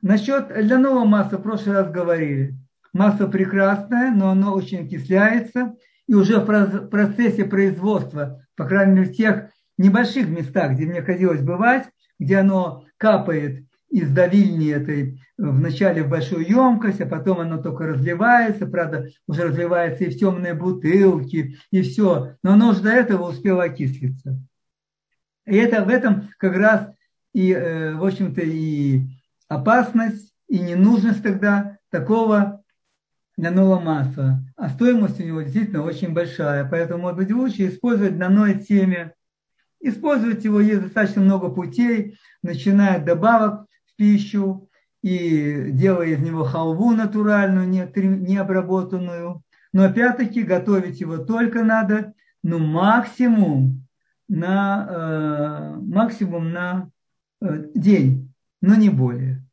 Насчет 0.01 0.51
льняного 0.51 1.05
масла 1.05 1.39
в 1.39 1.43
прошлый 1.43 1.77
раз 1.77 1.91
говорили. 1.91 2.57
Масло 2.93 3.27
прекрасное, 3.27 4.11
но 4.11 4.31
оно 4.31 4.55
очень 4.55 4.85
окисляется. 4.85 5.75
И 6.09 6.15
уже 6.15 6.41
в 6.41 6.89
процессе 6.89 7.45
производства, 7.45 8.45
по 8.57 8.67
крайней 8.67 8.95
мере 8.95 9.13
в 9.13 9.17
тех 9.17 9.51
небольших 9.79 10.29
местах, 10.29 10.73
где 10.73 10.87
мне 10.87 11.03
хотелось 11.03 11.41
бывать, 11.41 11.89
где 12.19 12.39
оно 12.39 12.85
капает 12.97 13.65
из 13.89 14.11
давильни 14.11 14.73
этой 14.73 15.21
вначале 15.39 16.03
в 16.03 16.09
большую 16.09 16.49
емкость, 16.49 17.01
а 17.01 17.07
потом 17.07 17.41
оно 17.41 17.63
только 17.63 17.87
разливается, 17.87 18.67
правда, 18.67 19.09
уже 19.27 19.45
разливается 19.45 20.05
и 20.05 20.11
в 20.11 20.19
темные 20.19 20.55
бутылки, 20.55 21.57
и 21.71 21.83
все. 21.83 22.35
Но 22.43 22.53
оно 22.53 22.71
уже 22.71 22.83
до 22.83 22.91
этого 22.91 23.31
успело 23.31 23.65
окислиться. 23.65 24.39
И 25.47 25.57
это 25.57 25.85
в 25.85 25.89
этом 25.89 26.31
как 26.39 26.57
раз 26.57 26.89
и, 27.33 27.53
э, 27.53 27.95
в 27.95 28.05
общем-то, 28.05 28.41
и 28.43 29.03
опасность, 29.49 30.33
и 30.49 30.59
ненужность 30.59 31.23
тогда 31.23 31.79
такого 31.91 32.63
льняного 33.37 33.81
масла, 33.81 34.41
а 34.57 34.69
стоимость 34.69 35.19
у 35.21 35.25
него 35.25 35.43
действительно 35.43 35.83
очень 35.83 36.13
большая, 36.13 36.69
поэтому, 36.69 37.03
может 37.03 37.19
быть, 37.19 37.33
лучше 37.33 37.69
использовать 37.69 38.13
льняное 38.13 38.61
семя. 38.61 39.15
Использовать 39.81 40.45
его 40.45 40.61
есть 40.61 40.83
достаточно 40.83 41.23
много 41.23 41.49
путей, 41.49 42.17
начиная 42.43 42.97
от 42.99 43.05
добавок 43.05 43.67
в 43.87 43.97
пищу 43.97 44.69
и 45.03 45.71
делая 45.71 46.09
из 46.09 46.21
него 46.21 46.45
халву 46.45 46.93
натуральную, 46.93 47.67
не 47.67 48.37
обработанную. 48.37 49.43
Но 49.73 49.85
опять-таки 49.85 50.43
готовить 50.43 51.01
его 51.01 51.17
только 51.17 51.65
надо, 51.65 52.13
ну, 52.43 52.59
максимум 52.59 53.82
на, 54.33 54.87
э, 54.89 55.77
максимум 55.83 56.53
на 56.53 56.91
э, 57.43 57.67
день, 57.75 58.33
но 58.63 58.75
не 58.77 58.89
более. 58.89 59.47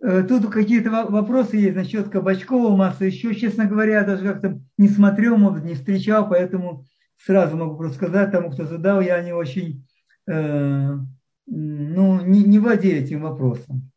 Э, 0.00 0.24
тут 0.26 0.50
какие-то 0.50 0.90
вопросы 0.90 1.58
есть 1.58 1.76
насчет 1.76 2.08
кабачкового 2.08 2.74
масла. 2.74 3.04
Еще, 3.04 3.34
честно 3.34 3.66
говоря, 3.66 4.04
даже 4.04 4.24
как-то 4.24 4.58
не 4.78 4.88
смотрел, 4.88 5.36
может, 5.36 5.64
не 5.64 5.74
встречал, 5.74 6.28
поэтому 6.30 6.86
сразу 7.18 7.58
могу 7.58 7.76
просто 7.76 7.96
сказать 7.96 8.32
тому, 8.32 8.50
кто 8.50 8.64
задал, 8.64 9.02
я 9.02 9.22
не 9.22 9.34
очень, 9.34 9.86
э, 10.26 10.94
ну, 11.46 12.20
не, 12.22 12.42
не 12.42 12.58
владею 12.58 13.04
этим 13.04 13.20
вопросом. 13.20 13.90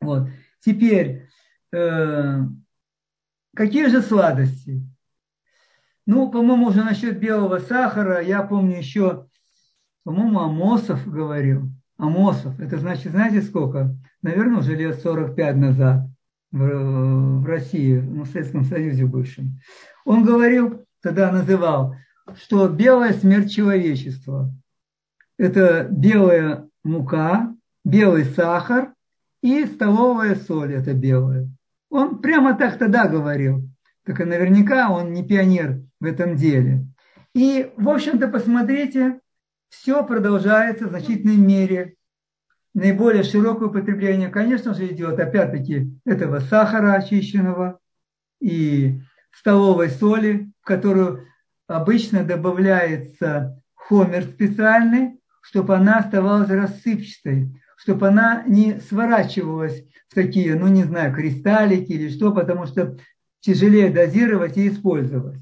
Вот. 0.00 0.28
Теперь, 0.60 1.28
э, 1.72 2.38
какие 3.56 3.88
же 3.88 4.00
сладости? 4.00 4.80
Ну, 6.06 6.30
по-моему, 6.30 6.66
уже 6.66 6.84
насчет 6.84 7.18
белого 7.18 7.58
сахара, 7.60 8.20
я 8.20 8.42
помню 8.42 8.78
еще, 8.78 9.26
по-моему, 10.04 10.40
Амосов 10.40 11.08
говорил. 11.10 11.70
Амосов, 11.96 12.58
это 12.60 12.76
значит, 12.78 13.12
знаете 13.12 13.40
сколько? 13.40 13.96
Наверное, 14.20 14.58
уже 14.58 14.74
лет 14.74 15.00
45 15.00 15.56
назад 15.56 16.06
в, 16.50 17.40
в 17.40 17.46
России, 17.46 18.00
ну, 18.00 18.24
в 18.24 18.28
Советском 18.28 18.64
Союзе 18.64 19.06
бывшем. 19.06 19.60
Он 20.04 20.24
говорил, 20.24 20.84
тогда 21.02 21.32
называл, 21.32 21.96
что 22.34 22.68
белая 22.68 23.14
смерть 23.14 23.52
человечества– 23.52 24.52
это 25.38 25.88
белая 25.90 26.68
мука, 26.82 27.54
белый 27.84 28.24
сахар 28.24 28.92
и 29.40 29.64
столовая 29.64 30.34
соль– 30.34 30.74
это 30.74 30.92
белая. 30.92 31.48
Он 31.88 32.18
прямо 32.18 32.54
так 32.54 32.78
тогда 32.78 33.06
говорил. 33.06 33.66
Так 34.04 34.20
и 34.20 34.24
наверняка 34.24 34.90
он 34.90 35.12
не 35.12 35.22
пионер 35.22 35.80
в 36.04 36.06
этом 36.06 36.36
деле. 36.36 36.86
И, 37.34 37.72
в 37.76 37.88
общем-то, 37.88 38.28
посмотрите, 38.28 39.20
все 39.68 40.04
продолжается 40.04 40.86
в 40.86 40.90
значительной 40.90 41.36
мере. 41.36 41.94
Наиболее 42.74 43.22
широкое 43.22 43.68
употребление, 43.68 44.28
конечно 44.28 44.74
же, 44.74 44.86
идет, 44.86 45.18
опять-таки, 45.18 45.90
этого 46.04 46.40
сахара 46.40 46.92
очищенного 46.92 47.78
и 48.40 49.00
столовой 49.32 49.90
соли, 49.90 50.50
в 50.60 50.66
которую 50.66 51.26
обычно 51.66 52.24
добавляется 52.24 53.60
хомер 53.74 54.24
специальный, 54.24 55.20
чтобы 55.40 55.76
она 55.76 55.98
оставалась 55.98 56.50
рассыпчатой, 56.50 57.60
чтобы 57.76 58.08
она 58.08 58.44
не 58.46 58.80
сворачивалась 58.80 59.84
в 60.08 60.14
такие, 60.14 60.54
ну 60.54 60.68
не 60.68 60.84
знаю, 60.84 61.14
кристаллики 61.14 61.92
или 61.92 62.08
что, 62.08 62.32
потому 62.32 62.66
что 62.66 62.96
тяжелее 63.40 63.90
дозировать 63.90 64.56
и 64.56 64.68
использовать. 64.68 65.38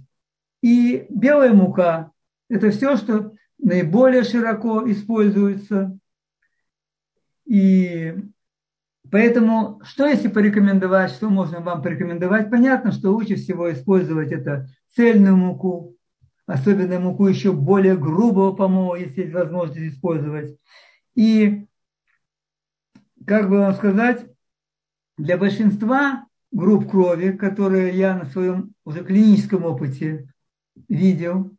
И 0.62 1.06
белая 1.10 1.52
мука– 1.52 2.12
это 2.48 2.70
все, 2.70 2.96
что 2.96 3.34
наиболее 3.58 4.22
широко 4.22 4.88
используется. 4.90 5.98
И 7.44 8.14
поэтому, 9.10 9.80
что 9.84 10.06
если 10.06 10.28
порекомендовать, 10.28 11.10
что 11.10 11.28
можно 11.28 11.60
вам 11.60 11.82
порекомендовать? 11.82 12.50
Понятно, 12.50 12.92
что 12.92 13.10
лучше 13.10 13.34
всего 13.34 13.72
использовать 13.72 14.32
это 14.32 14.68
цельную 14.94 15.36
муку, 15.36 15.96
особенно 16.46 17.00
муку 17.00 17.26
еще 17.26 17.52
более 17.52 17.96
грубого 17.96 18.52
помола, 18.52 18.94
если 18.96 19.22
есть 19.22 19.34
возможность 19.34 19.94
использовать. 19.94 20.56
И, 21.14 21.66
как 23.26 23.50
бы 23.50 23.58
вам 23.58 23.74
сказать, 23.74 24.26
для 25.18 25.36
большинства 25.36 26.26
групп 26.52 26.90
крови, 26.90 27.32
которые 27.32 27.96
я 27.96 28.16
на 28.16 28.26
своем 28.26 28.74
уже 28.84 29.04
клиническом 29.04 29.64
опыте 29.64 30.31
видел, 30.88 31.56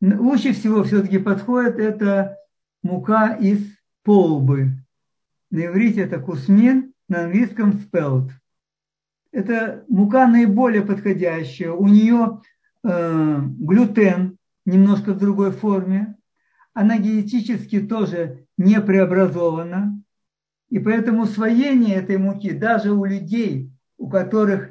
лучше 0.00 0.52
всего 0.52 0.82
все-таки 0.84 1.18
подходит 1.18 1.78
это 1.78 2.36
мука 2.82 3.34
из 3.34 3.60
полбы. 4.02 4.72
На 5.50 5.66
иврите 5.66 6.02
это 6.02 6.18
кусмин, 6.18 6.92
на 7.08 7.24
английском 7.24 7.72
spelt. 7.72 8.30
Это 9.30 9.84
мука 9.88 10.26
наиболее 10.26 10.82
подходящая. 10.82 11.72
У 11.72 11.86
нее 11.88 12.40
э, 12.84 13.38
глютен 13.42 14.38
немножко 14.64 15.12
в 15.12 15.18
другой 15.18 15.52
форме. 15.52 16.16
Она 16.74 16.98
генетически 16.98 17.80
тоже 17.80 18.46
не 18.56 18.80
преобразована. 18.80 20.02
И 20.70 20.78
поэтому 20.78 21.24
усвоение 21.24 21.96
этой 21.96 22.16
муки 22.16 22.50
даже 22.50 22.92
у 22.92 23.04
людей, 23.04 23.70
у 23.98 24.08
которых, 24.08 24.70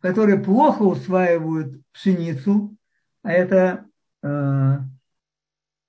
которые 0.00 0.38
плохо 0.38 0.82
усваивают 0.82 1.82
пшеницу, 1.92 2.75
а 3.26 3.32
это 3.32 3.86
э, 4.22 4.78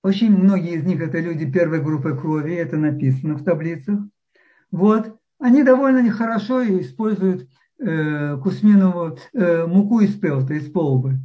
очень 0.01 0.35
многие 0.35 0.73
из 0.73 0.83
них 0.85 0.99
это 1.01 1.19
люди 1.19 1.45
первой 1.45 1.83
группы 1.83 2.17
крови, 2.17 2.55
это 2.55 2.77
написано 2.77 3.35
в 3.35 3.43
таблицах. 3.43 3.99
Вот, 4.71 5.15
они 5.39 5.61
довольно 5.61 6.09
хорошо 6.09 6.63
используют 6.81 7.47
э, 7.77 8.37
кусминовую 8.37 9.19
э, 9.33 9.67
муку 9.67 9.99
из 9.99 10.19
пелта, 10.19 10.55
из 10.55 10.71
полбы. 10.71 11.19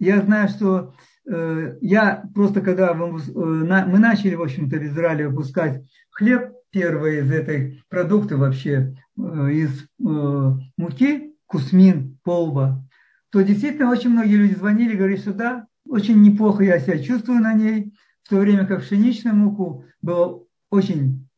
Я 0.00 0.22
знаю, 0.22 0.48
что 0.48 0.94
э, 1.30 1.76
я 1.82 2.24
просто 2.34 2.60
когда 2.60 2.92
мы, 2.94 3.20
э, 3.20 3.30
мы 3.32 3.98
начали, 4.00 4.34
в 4.34 4.42
общем-то, 4.42 4.76
в 4.76 4.84
Израиле 4.86 5.28
выпускать 5.28 5.84
хлеб, 6.10 6.52
первый 6.70 7.20
из 7.20 7.30
этой 7.30 7.80
продукта 7.88 8.36
вообще, 8.36 8.96
э, 9.16 9.52
из 9.52 9.84
э, 9.84 10.50
муки, 10.76 11.36
кусмин, 11.46 12.18
полба, 12.24 12.87
то 13.30 13.42
действительно 13.42 13.90
очень 13.90 14.10
многие 14.10 14.36
люди 14.36 14.54
звонили 14.54 14.96
говорили, 14.96 15.20
что 15.20 15.32
да, 15.32 15.66
очень 15.86 16.22
неплохо 16.22 16.62
я 16.62 16.78
себя 16.78 16.98
чувствую 16.98 17.40
на 17.40 17.54
ней, 17.54 17.94
в 18.22 18.28
то 18.28 18.36
время 18.36 18.66
как 18.66 18.82
пшеничную 18.82 19.36
муку 19.36 19.84
было 20.02 20.44
очень 20.70 21.28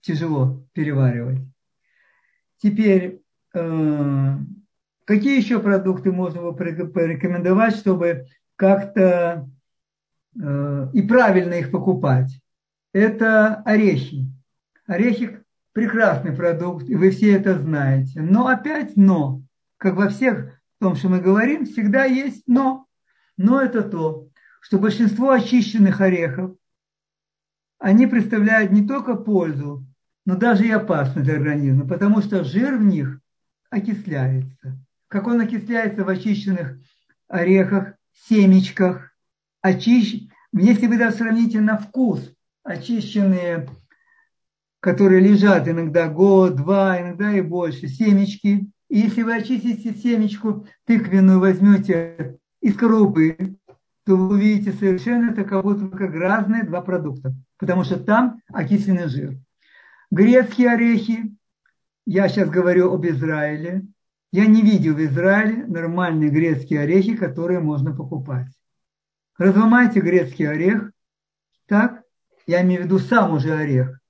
тяжело 0.00 0.64
переваривать. 0.72 1.40
Теперь, 2.58 3.22
э, 3.54 4.36
какие 5.04 5.36
еще 5.36 5.60
продукты 5.60 6.12
можно 6.12 6.42
было 6.42 6.52
порекомендовать, 6.52 7.76
чтобы 7.76 8.26
как-то 8.56 9.48
э, 10.40 10.88
и 10.92 11.02
правильно 11.02 11.54
их 11.54 11.70
покупать? 11.70 12.40
Это 12.92 13.56
орехи. 13.64 14.26
Орехи– 14.86 15.38
прекрасный 15.72 16.32
продукт, 16.32 16.88
и 16.88 16.94
вы 16.94 17.10
все 17.10 17.32
это 17.34 17.58
знаете. 17.58 18.20
Но 18.20 18.48
опять 18.48 18.96
но, 18.96 19.42
как 19.78 19.94
во 19.94 20.08
всех 20.08 20.59
том, 20.80 20.96
что 20.96 21.08
мы 21.08 21.20
говорим, 21.20 21.66
всегда 21.66 22.04
есть 22.04 22.42
но. 22.46 22.86
Но 23.36 23.60
это 23.60 23.82
то, 23.82 24.28
что 24.60 24.78
большинство 24.78 25.30
очищенных 25.30 26.00
орехов, 26.00 26.56
они 27.78 28.06
представляют 28.06 28.72
не 28.72 28.86
только 28.86 29.14
пользу, 29.14 29.86
но 30.26 30.36
даже 30.36 30.66
и 30.66 30.70
опасность 30.70 31.26
для 31.26 31.36
организма, 31.36 31.86
потому 31.86 32.20
что 32.20 32.44
жир 32.44 32.76
в 32.76 32.82
них 32.82 33.20
окисляется. 33.70 34.78
Как 35.08 35.26
он 35.26 35.40
окисляется 35.40 36.04
в 36.04 36.08
очищенных 36.08 36.78
орехах, 37.28 37.94
семечках, 38.28 39.14
очищ... 39.62 40.28
если 40.52 40.86
вы 40.86 40.98
даже 40.98 41.16
сравните 41.16 41.60
на 41.60 41.78
вкус 41.78 42.32
очищенные, 42.62 43.68
которые 44.80 45.20
лежат 45.20 45.68
иногда 45.68 46.08
год, 46.08 46.56
два, 46.56 47.00
иногда 47.00 47.32
и 47.32 47.40
больше, 47.40 47.88
семечки, 47.88 48.70
и 48.90 48.98
если 48.98 49.22
вы 49.22 49.36
очистите 49.36 49.94
семечку 49.94 50.66
тыквенную, 50.84 51.38
возьмете 51.38 52.38
из 52.60 52.76
коробы, 52.76 53.56
то 54.04 54.16
вы 54.16 54.34
увидите 54.34 54.72
совершенно 54.72 55.30
это 55.30 55.44
как 55.44 56.14
разные 56.14 56.64
два 56.64 56.80
продукта, 56.82 57.32
потому 57.56 57.84
что 57.84 58.00
там 58.00 58.42
окисленный 58.48 59.06
жир. 59.06 59.38
Грецкие 60.10 60.70
орехи, 60.72 61.32
я 62.04 62.28
сейчас 62.28 62.50
говорю 62.50 62.92
об 62.92 63.06
Израиле, 63.06 63.86
я 64.32 64.46
не 64.46 64.60
видел 64.60 64.94
в 64.94 65.04
Израиле 65.04 65.66
нормальные 65.66 66.30
грецкие 66.30 66.80
орехи, 66.80 67.16
которые 67.16 67.60
можно 67.60 67.94
покупать. 67.94 68.48
Разломайте 69.38 70.00
грецкий 70.00 70.48
орех, 70.48 70.90
так, 71.66 72.02
я 72.48 72.62
имею 72.62 72.82
в 72.82 72.84
виду 72.86 72.98
сам 72.98 73.34
уже 73.34 73.54
орех, 73.54 74.00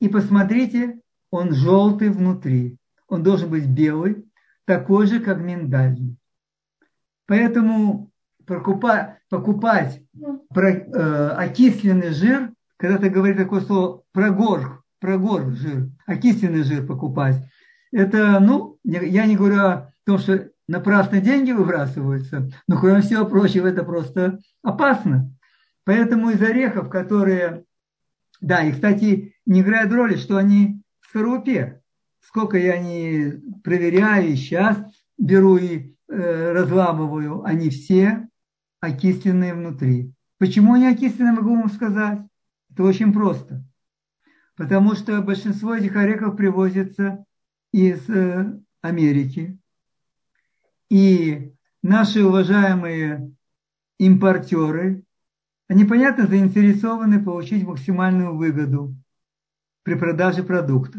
и 0.00 0.08
посмотрите, 0.08 1.00
он 1.30 1.52
желтый 1.52 2.08
внутри 2.08 2.78
он 3.08 3.22
должен 3.22 3.50
быть 3.50 3.66
белый, 3.66 4.24
такой 4.64 5.06
же, 5.06 5.20
как 5.20 5.38
миндальный. 5.38 6.16
Поэтому 7.26 8.10
покупать, 8.46 9.18
покупать 9.28 10.02
э, 10.54 11.28
окисленный 11.36 12.10
жир, 12.10 12.52
когда 12.76 12.98
ты 12.98 13.10
говоришь 13.10 13.36
такое 13.36 13.60
слово 13.60 14.02
прогор, 14.12 14.82
прогор 15.00 15.50
жир, 15.50 15.88
окисленный 16.06 16.62
жир 16.62 16.86
покупать, 16.86 17.36
Это, 17.92 18.40
ну, 18.40 18.78
я 18.82 19.26
не 19.26 19.36
говорю 19.36 19.60
о 19.60 19.92
том, 20.04 20.18
что 20.18 20.50
напрасно 20.68 21.20
деньги 21.20 21.52
выбрасываются, 21.52 22.50
но 22.66 22.78
кроме 22.78 23.02
всего 23.02 23.24
прочего 23.24 23.66
это 23.66 23.84
просто 23.84 24.40
опасно. 24.62 25.32
Поэтому 25.84 26.30
из 26.30 26.42
орехов, 26.42 26.90
которые, 26.90 27.64
да, 28.40 28.62
и, 28.62 28.72
кстати, 28.72 29.34
не 29.46 29.60
играет 29.60 29.92
роли, 29.92 30.16
что 30.16 30.36
они 30.36 30.82
в 31.00 31.08
скорлупе. 31.08 31.80
Сколько 32.36 32.58
я 32.58 32.78
не 32.78 33.40
проверяю, 33.64 34.28
и 34.28 34.36
сейчас 34.36 34.76
беру 35.16 35.56
и 35.56 35.96
э, 36.06 36.52
разламываю, 36.52 37.42
они 37.44 37.70
все 37.70 38.28
окисленные 38.78 39.54
внутри. 39.54 40.12
Почему 40.36 40.74
они 40.74 40.86
окисленные, 40.86 41.32
могу 41.32 41.56
вам 41.56 41.70
сказать. 41.70 42.18
Это 42.70 42.82
очень 42.82 43.14
просто. 43.14 43.64
Потому 44.54 44.96
что 44.96 45.22
большинство 45.22 45.74
этих 45.74 45.96
орехов 45.96 46.36
привозится 46.36 47.24
из 47.72 48.06
э, 48.10 48.60
Америки. 48.82 49.58
И 50.90 51.54
наши 51.82 52.22
уважаемые 52.22 53.32
импортеры, 53.96 55.04
они, 55.68 55.86
понятно, 55.86 56.26
заинтересованы 56.26 57.24
получить 57.24 57.64
максимальную 57.64 58.36
выгоду 58.36 58.94
при 59.84 59.94
продаже 59.94 60.42
продукта. 60.42 60.98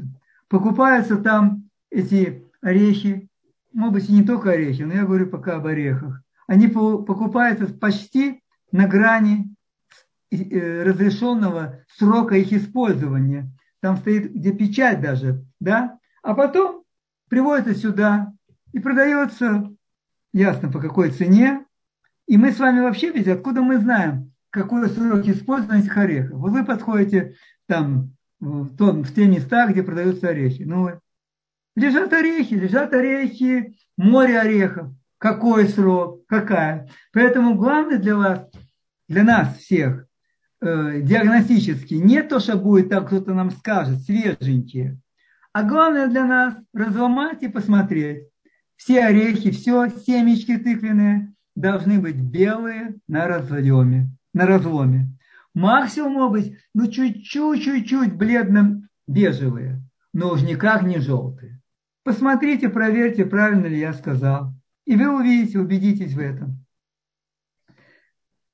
Покупаются 0.49 1.17
там 1.17 1.69
эти 1.89 2.43
орехи, 2.61 3.29
может 3.73 3.93
быть, 3.93 4.09
и 4.09 4.13
не 4.13 4.23
только 4.23 4.51
орехи, 4.51 4.83
но 4.83 4.93
я 4.93 5.05
говорю 5.05 5.29
пока 5.29 5.57
об 5.57 5.67
орехах. 5.67 6.21
Они 6.47 6.67
покупаются 6.67 7.67
почти 7.67 8.41
на 8.71 8.87
грани 8.87 9.53
э, 10.31 10.83
разрешенного 10.83 11.79
срока 11.97 12.35
их 12.35 12.53
использования. 12.53 13.51
Там 13.81 13.97
стоит 13.97 14.33
где 14.33 14.53
печать 14.53 15.01
даже, 15.01 15.45
да? 15.59 15.99
А 16.23 16.33
потом 16.33 16.83
приводится 17.29 17.75
сюда 17.75 18.33
и 18.71 18.79
продается, 18.79 19.69
ясно 20.33 20.71
по 20.71 20.79
какой 20.79 21.11
цене. 21.11 21.65
И 22.27 22.37
мы 22.37 22.51
с 22.51 22.59
вами 22.59 22.81
вообще 22.81 23.11
ведь 23.11 23.27
откуда 23.27 23.61
мы 23.61 23.77
знаем, 23.77 24.33
какой 24.49 24.89
срок 24.89 25.25
использования 25.27 25.81
этих 25.81 25.97
орехов? 25.97 26.39
Вы 26.39 26.65
подходите 26.65 27.35
там 27.67 28.16
в, 28.39 28.75
том, 28.75 29.03
в 29.03 29.13
те 29.13 29.27
места, 29.27 29.67
где 29.67 29.83
продаются 29.83 30.29
орехи. 30.29 30.63
Ну, 30.63 30.91
лежат 31.75 32.13
орехи, 32.13 32.53
лежат 32.53 32.93
орехи, 32.93 33.75
море 33.97 34.39
орехов. 34.39 34.89
Какой 35.17 35.67
срок, 35.67 36.25
какая. 36.27 36.89
Поэтому 37.11 37.55
главное 37.55 37.97
для 37.97 38.15
вас, 38.15 38.47
для 39.07 39.23
нас 39.23 39.57
всех, 39.57 40.05
э, 40.61 41.01
диагностически, 41.01 41.95
не 41.95 42.21
то, 42.21 42.39
что 42.39 42.55
будет 42.55 42.89
так, 42.89 43.07
кто-то 43.07 43.33
нам 43.33 43.49
скажет, 43.49 44.01
свеженькие, 44.03 44.99
а 45.53 45.63
главное 45.63 46.07
для 46.07 46.25
нас 46.25 46.53
разломать 46.71 47.41
и 47.41 47.47
посмотреть. 47.47 48.27
Все 48.75 49.05
орехи, 49.05 49.49
все 49.49 49.89
семечки 49.89 50.55
тыквенные 50.55 51.33
должны 51.55 51.99
быть 51.99 52.17
белые 52.17 52.95
на 53.07 53.27
разломе. 53.27 54.11
На 54.35 54.45
разломе. 54.45 55.16
Максимум 55.58 56.14
может 56.14 56.32
быть, 56.32 56.58
ну 56.76 56.86
чуть-чуть, 56.86 57.64
чуть-чуть 57.64 58.14
бледно-бежевые, 58.14 59.82
но 60.14 60.34
уж 60.34 60.43
никак 60.43 60.84
не 60.84 60.99
желтые. 60.99 61.60
Посмотрите, 62.03 62.70
проверьте, 62.70 63.26
правильно 63.26 63.66
ли 63.66 63.80
я 63.80 63.93
сказал. 63.93 64.53
И 64.86 64.95
вы 64.95 65.10
увидите, 65.10 65.58
убедитесь 65.58 66.14
в 66.14 66.20
этом. 66.20 66.64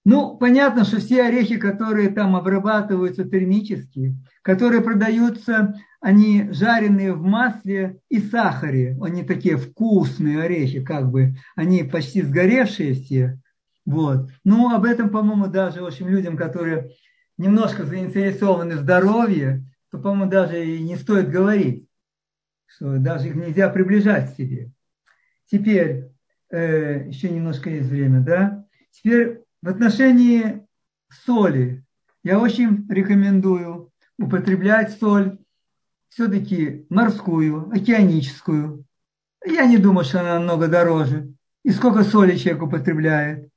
Ну, 0.06 0.38
понятно, 0.38 0.86
что 0.86 1.01
все 1.01 1.24
орехи, 1.24 1.58
которые 1.58 2.08
там 2.08 2.38
обрабатываются 2.38 3.26
термически, 3.26 4.16
которые 4.41 4.80
продаются, 4.80 5.76
они 5.99 6.51
жареные 6.51 7.12
в 7.12 7.22
масле 7.22 7.99
и 8.08 8.20
сахаре. 8.20 8.97
Они 9.01 9.24
такие 9.24 9.58
вкусные 9.58 10.41
орехи, 10.41 10.82
как 10.82 11.12
бы. 11.12 11.36
Они 11.58 11.84
почти 11.84 12.22
сгоревшие 12.22 12.93
все. 12.93 13.41
Вот. 13.86 14.29
Ну, 14.43 14.73
об 14.73 14.86
этом, 14.86 15.09
по-моему, 15.09 15.47
даже, 15.47 15.81
в 15.81 15.86
общем, 15.86 16.07
людям, 16.07 16.38
которые 16.38 16.91
немножко 17.38 17.86
заинтересованы 17.86 18.77
в 18.77 18.81
здоровье, 18.81 19.65
то, 19.91 19.97
по-моему, 19.99 20.29
даже 20.29 20.65
и 20.65 20.81
не 20.81 20.95
стоит 20.95 21.29
говорить, 21.29 21.88
что 22.65 22.97
даже 22.97 23.27
их 23.27 23.36
нельзя 23.36 23.69
приближать 23.69 24.34
к 24.34 24.38
себе. 24.38 24.71
Теперь, 25.45 26.09
э, 26.49 27.07
еще 27.07 27.29
немножко 27.29 27.69
есть 27.69 27.89
время, 27.89 28.21
да? 28.21 28.65
Теперь 28.91 29.41
в 29.61 29.69
отношении 29.69 30.65
соли 31.25 31.84
я 32.23 32.39
очень 32.39 32.88
рекомендую 32.89 33.91
употреблять 34.17 34.97
соль 34.97 35.38
все-таки 36.09 36.86
морскую, 36.89 37.69
океаническую. 37.71 38.86
Я 39.45 39.65
не 39.65 39.77
думаю, 39.77 40.05
что 40.05 40.21
она 40.21 40.36
намного 40.36 40.67
дороже. 40.67 41.34
И 41.63 41.71
сколько 41.71 42.03
соли 42.03 42.38
человек 42.38 42.63
употребляет. 42.63 43.49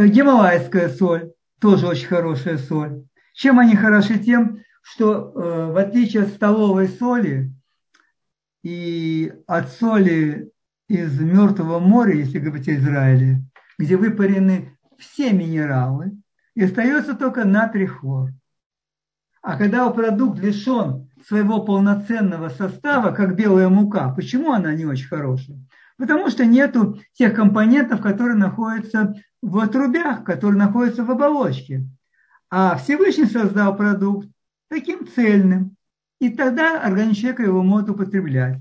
Э, 0.00 0.06
гималайская 0.06 0.88
соль, 0.88 1.32
тоже 1.60 1.86
очень 1.86 2.06
хорошая 2.06 2.56
соль. 2.56 3.04
Чем 3.34 3.58
они 3.58 3.76
хороши? 3.76 4.18
Тем, 4.18 4.60
что 4.80 5.30
э, 5.34 5.72
в 5.72 5.76
отличие 5.76 6.22
от 6.22 6.30
столовой 6.30 6.88
соли 6.88 7.52
и 8.62 9.30
от 9.46 9.70
соли 9.70 10.52
из 10.88 11.20
Мертвого 11.20 11.80
моря, 11.80 12.14
если 12.14 12.38
говорить 12.38 12.68
о 12.68 12.76
Израиле, 12.76 13.42
где 13.78 13.98
выпарены 13.98 14.78
все 14.98 15.32
минералы, 15.32 16.16
и 16.54 16.64
остается 16.64 17.14
только 17.14 17.44
натрий 17.44 17.86
хлор. 17.86 18.30
А 19.42 19.58
когда 19.58 19.90
продукт 19.90 20.38
лишен 20.38 21.10
своего 21.26 21.62
полноценного 21.62 22.48
состава, 22.48 23.12
как 23.12 23.36
белая 23.36 23.68
мука, 23.68 24.14
почему 24.14 24.52
она 24.52 24.74
не 24.74 24.86
очень 24.86 25.08
хорошая? 25.08 25.58
Потому 25.98 26.30
что 26.30 26.46
нету 26.46 26.98
тех 27.12 27.34
компонентов, 27.34 28.00
которые 28.00 28.36
находятся 28.36 29.14
в 29.42 29.58
отрубях, 29.58 30.24
которые 30.24 30.58
находятся 30.58 31.04
в 31.04 31.10
оболочке. 31.10 31.86
А 32.50 32.76
Всевышний 32.76 33.26
создал 33.26 33.76
продукт 33.76 34.28
таким 34.68 35.06
цельным. 35.06 35.76
И 36.20 36.28
тогда 36.30 36.82
организм 36.82 37.14
человека 37.14 37.42
его 37.44 37.62
может 37.62 37.88
употреблять. 37.88 38.58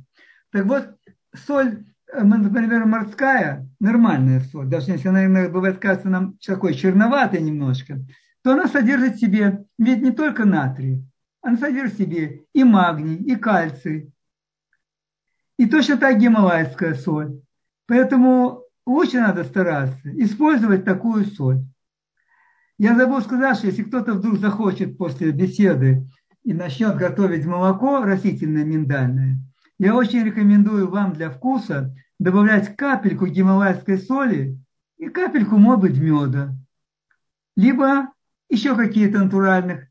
Так 0.52 0.66
вот, 0.66 0.96
соль 1.36 1.84
Э, 2.12 2.24
например, 2.24 2.86
морская, 2.86 3.68
нормальная 3.80 4.40
соль, 4.40 4.68
даже 4.68 4.92
если 4.92 5.10
она 5.10 5.26
иногда 5.26 5.50
бывает 5.50 5.80
кажется 5.80 6.10
нам 6.10 6.38
такой 6.46 6.74
черноватой 6.74 7.42
немножко, 7.42 8.00
то 8.44 8.54
она 8.54 8.68
содержит 8.68 9.16
в 9.16 9.20
себе, 9.20 9.66
ведь 9.78 10.02
не 10.02 10.12
только 10.12 10.46
натрий, 10.46 11.04
она 11.42 11.58
содержит 11.58 11.94
в 11.94 11.98
себе 11.98 12.44
и 12.54 12.64
магний, 12.64 13.16
и 13.16 13.36
кальций. 13.36 14.12
И 15.58 15.68
точно 15.68 15.98
так 15.98 16.18
гималайская 16.18 16.96
соль. 16.96 17.42
Поэтому 17.86 18.64
очень 18.94 19.20
надо 19.20 19.44
стараться 19.44 20.10
использовать 20.24 20.86
такую 20.86 21.26
соль. 21.26 21.64
Я 22.78 22.96
забыл 22.96 23.22
сказать, 23.22 23.58
что 23.58 23.68
если 23.68 23.84
кто-то 23.84 24.14
вдруг 24.14 24.40
захочет 24.40 24.98
после 24.98 25.32
беседы 25.32 26.08
и 26.44 26.54
начнет 26.54 26.96
готовить 26.96 27.46
молоко 27.46 28.04
растительное 28.04 28.64
миндальное– 28.64 29.38
я 29.80 29.96
очень 29.96 30.26
рекомендую 30.26 30.90
вам 30.90 31.14
для 31.14 31.30
вкуса 31.30 31.96
добавлять 32.20 32.76
капельку 32.76 33.28
гималайской 33.28 33.98
соли 33.98 34.60
и 34.98 35.08
капельку, 35.08 35.56
может 35.56 35.82
быть, 35.82 35.98
меда. 35.98 36.54
Либо 37.56 38.10
еще 38.50 38.76
какие-то 38.76 39.24
натуральных 39.24 39.88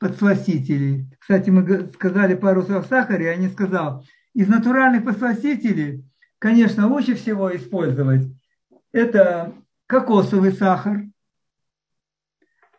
подсластителей. 0.00 1.08
Кстати, 1.20 1.48
мы 1.50 1.92
сказали 1.94 2.34
пару 2.34 2.62
слов 2.64 2.84
о 2.84 2.88
сахаре, 2.88 3.26
я 3.26 3.36
не 3.36 3.48
сказал. 3.48 4.04
Из 4.34 4.48
натуральных 4.48 5.04
подсластителей, 5.04 6.04
конечно, 6.40 6.88
лучше 6.88 7.14
всего 7.14 7.54
использовать 7.54 8.26
это 8.90 9.52
кокосовый 9.86 10.52
сахар, 10.52 11.04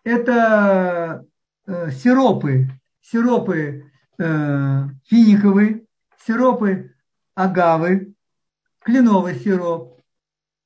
это 0.04 1.26
э, 1.68 1.92
сиропы, 1.92 2.68
сиропы 3.02 3.86
э, 4.18 4.84
финиковые, 5.06 5.86
сиропы 6.26 6.96
агавы, 7.36 8.14
кленовый 8.80 9.36
сироп 9.36 10.02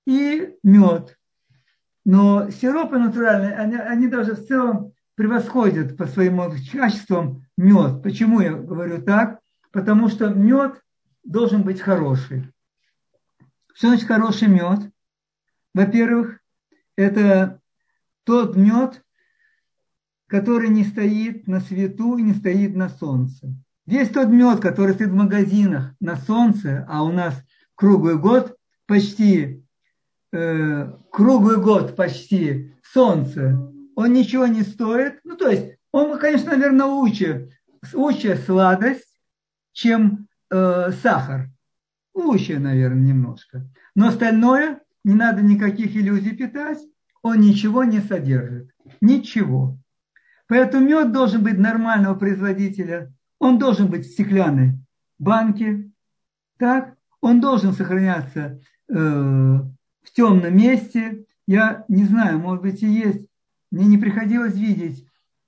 и 0.08 0.56
мед. 0.64 1.20
Но 2.06 2.50
сиропы 2.50 2.98
натуральные, 2.98 3.56
они, 3.56 3.76
они 3.76 4.08
даже 4.08 4.36
в 4.36 4.48
целом 4.48 4.94
превосходят 5.16 5.98
по 5.98 6.06
своим 6.06 6.42
качествам 6.72 7.46
мед. 7.58 8.02
Почему 8.04 8.40
я 8.40 8.54
говорю 8.54 9.02
так? 9.02 9.40
Потому 9.72 10.08
что 10.08 10.30
мед 10.30 10.82
должен 11.24 11.64
быть 11.64 11.82
хороший. 11.82 12.55
Что 13.76 13.90
значит 13.90 14.08
хороший 14.08 14.48
мед? 14.48 14.90
Во-первых, 15.74 16.40
это 16.96 17.60
тот 18.24 18.56
мед, 18.56 19.04
который 20.28 20.70
не 20.70 20.86
стоит 20.86 21.46
на 21.48 21.60
свету 21.60 22.16
и 22.16 22.22
не 22.22 22.34
стоит 22.34 22.74
на 22.74 22.88
солнце. 22.88 23.54
Весь 23.86 24.10
тот 24.10 24.30
мед, 24.30 24.62
который 24.62 24.94
стоит 24.94 25.10
в 25.10 25.16
магазинах 25.16 25.94
на 26.00 26.16
солнце, 26.16 26.86
а 26.90 27.04
у 27.04 27.12
нас 27.12 27.36
круглый 27.76 28.18
год 28.18 28.56
почти, 28.86 29.66
э, 30.32 30.94
круглый 31.12 31.58
год 31.58 31.98
почти 31.98 32.74
солнце, 32.82 33.60
он 33.96 34.14
ничего 34.14 34.48
не 34.48 34.62
стоит. 34.62 35.20
Ну, 35.26 35.36
то 35.36 35.50
есть, 35.50 35.78
он, 35.92 36.18
конечно, 36.18 36.52
наверное, 36.52 36.86
лучше, 36.86 37.50
лучше 37.92 38.38
сладость, 38.38 39.20
чем 39.74 40.30
э, 40.50 40.92
сахар. 41.04 41.50
Лучше, 42.16 42.60
наверное, 42.60 43.02
немножко. 43.02 43.70
Но 43.94 44.08
остальное 44.08 44.80
не 45.04 45.14
надо 45.14 45.42
никаких 45.44 45.96
иллюзий 45.96 46.36
питать, 46.36 46.80
он 47.22 47.42
ничего 47.42 47.84
не 47.84 48.00
содержит. 48.00 48.72
Ничего. 49.02 49.78
Поэтому 50.48 50.88
мед 50.88 51.12
должен 51.12 51.44
быть 51.44 51.58
нормального 51.58 52.16
производителя. 52.16 53.14
Он 53.38 53.60
должен 53.60 53.88
быть 53.88 54.06
в 54.06 54.12
стеклянной 54.12 54.80
банке. 55.20 55.92
Так? 56.58 56.96
Он 57.20 57.42
должен 57.42 57.74
сохраняться 57.74 58.62
э, 58.88 58.94
в 58.94 60.12
темном 60.14 60.56
месте. 60.56 61.26
Я 61.48 61.84
не 61.88 62.06
знаю, 62.06 62.40
может 62.40 62.62
быть 62.62 62.82
и 62.82 62.88
есть. 62.88 63.28
Мне 63.72 63.86
не 63.88 63.98
приходилось 63.98 64.56
видеть 64.56 65.06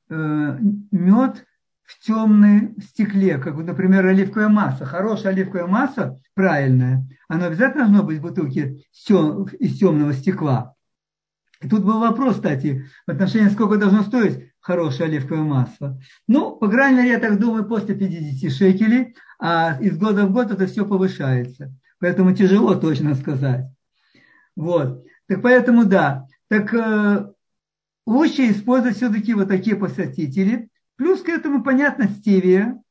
э, 0.09 0.57
мед 0.91 1.45
в 1.87 2.05
темном 2.05 2.75
стекле, 2.81 3.37
как, 3.37 3.55
например, 3.57 4.05
оливковая 4.05 4.49
масса. 4.49 4.85
Хорошая 4.85 5.33
оливковая 5.33 5.67
масса, 5.67 6.19
правильная, 6.35 7.07
она 7.29 7.47
обязательно 7.47 7.85
должна 7.85 8.03
быть 8.03 8.19
в 8.19 8.23
бутылке 8.23 8.83
из 8.93 9.79
темного 9.79 10.13
стекла. 10.13 10.75
И 11.61 11.67
тут 11.67 11.83
был 11.83 11.99
вопрос, 11.99 12.35
кстати, 12.35 12.85
в 13.07 13.11
отношении, 13.11 13.49
сколько 13.49 13.77
должно 13.77 14.03
стоить 14.03 14.51
хорошее 14.59 15.09
оливковое 15.09 15.43
масло. 15.43 15.99
Ну, 16.27 16.57
по 16.57 16.69
крайней 16.69 16.97
мере, 16.97 17.11
я 17.11 17.19
так 17.19 17.39
думаю, 17.39 17.65
после 17.65 17.95
50 17.95 18.51
шекелей, 18.51 19.15
а 19.39 19.77
из 19.79 19.97
года 19.97 20.27
в 20.27 20.33
год 20.33 20.51
это 20.51 20.67
все 20.67 20.85
повышается. 20.85 21.73
Поэтому 21.99 22.35
тяжело 22.35 22.75
точно 22.75 23.15
сказать. 23.15 23.65
Вот. 24.55 25.05
Так 25.27 25.41
поэтому 25.41 25.85
да. 25.85 26.25
Так 26.49 26.73
э, 26.73 27.27
лучше 28.05 28.51
использовать 28.51 28.97
все-таки 28.97 29.33
вот 29.33 29.47
такие 29.47 29.75
посетители. 29.75 30.69
Плюс 30.97 31.21
к 31.21 31.29
этому, 31.29 31.63
понятно, 31.63 32.07
стевия. 32.07 32.81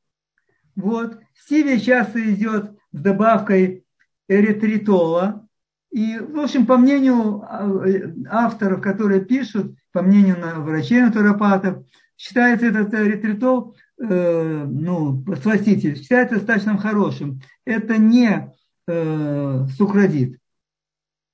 Вот. 0.75 1.19
Стевия 1.35 1.79
часто 1.79 2.33
идет 2.33 2.71
с 2.91 2.99
добавкой 2.99 3.85
эритритола. 4.27 5.47
И, 5.91 6.17
в 6.19 6.39
общем, 6.39 6.65
по 6.65 6.77
мнению 6.77 7.41
а, 7.43 8.45
авторов, 8.45 8.81
которые 8.81 9.23
пишут, 9.23 9.75
по 9.91 10.01
мнению 10.01 10.37
врачей 10.63 11.01
натуропатов, 11.01 11.85
считается 12.17 12.67
этот 12.67 12.93
эритритол, 12.93 13.75
э, 13.99 14.65
ну, 14.67 15.23
спаситель, 15.39 15.97
считается 15.97 16.35
достаточно 16.35 16.77
хорошим. 16.77 17.41
Это 17.65 17.97
не 17.97 18.53
э, 18.87 19.65
сукрадит. 19.77 20.39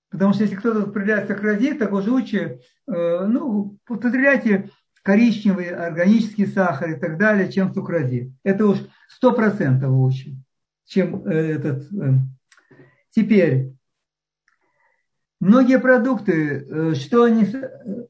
Потому 0.10 0.34
что 0.34 0.44
если 0.44 0.56
кто-то 0.56 0.84
употребляет 0.84 1.28
сахарозит, 1.28 1.80
так 1.80 1.92
уже 1.92 2.12
лучше, 2.12 2.60
э, 2.88 3.26
ну, 3.26 3.78
употребляйте 3.88 4.70
коричневый 5.04 5.70
органический 5.70 6.48
сахар 6.48 6.92
и 6.92 7.00
так 7.00 7.18
далее, 7.18 7.52
чем 7.52 7.74
сукразит. 7.74 8.32
Это 8.44 8.66
уж 8.66 8.80
сто 9.10 9.34
процентов 9.34 9.92
лучше, 9.92 10.36
чем 10.86 11.28
э, 11.28 11.56
этот. 11.56 11.92
Э. 11.94 12.14
Теперь, 13.12 13.74
многие 15.40 15.80
продукты, 15.80 16.66
э, 16.68 16.94
что 16.96 17.24
они, 17.24 17.46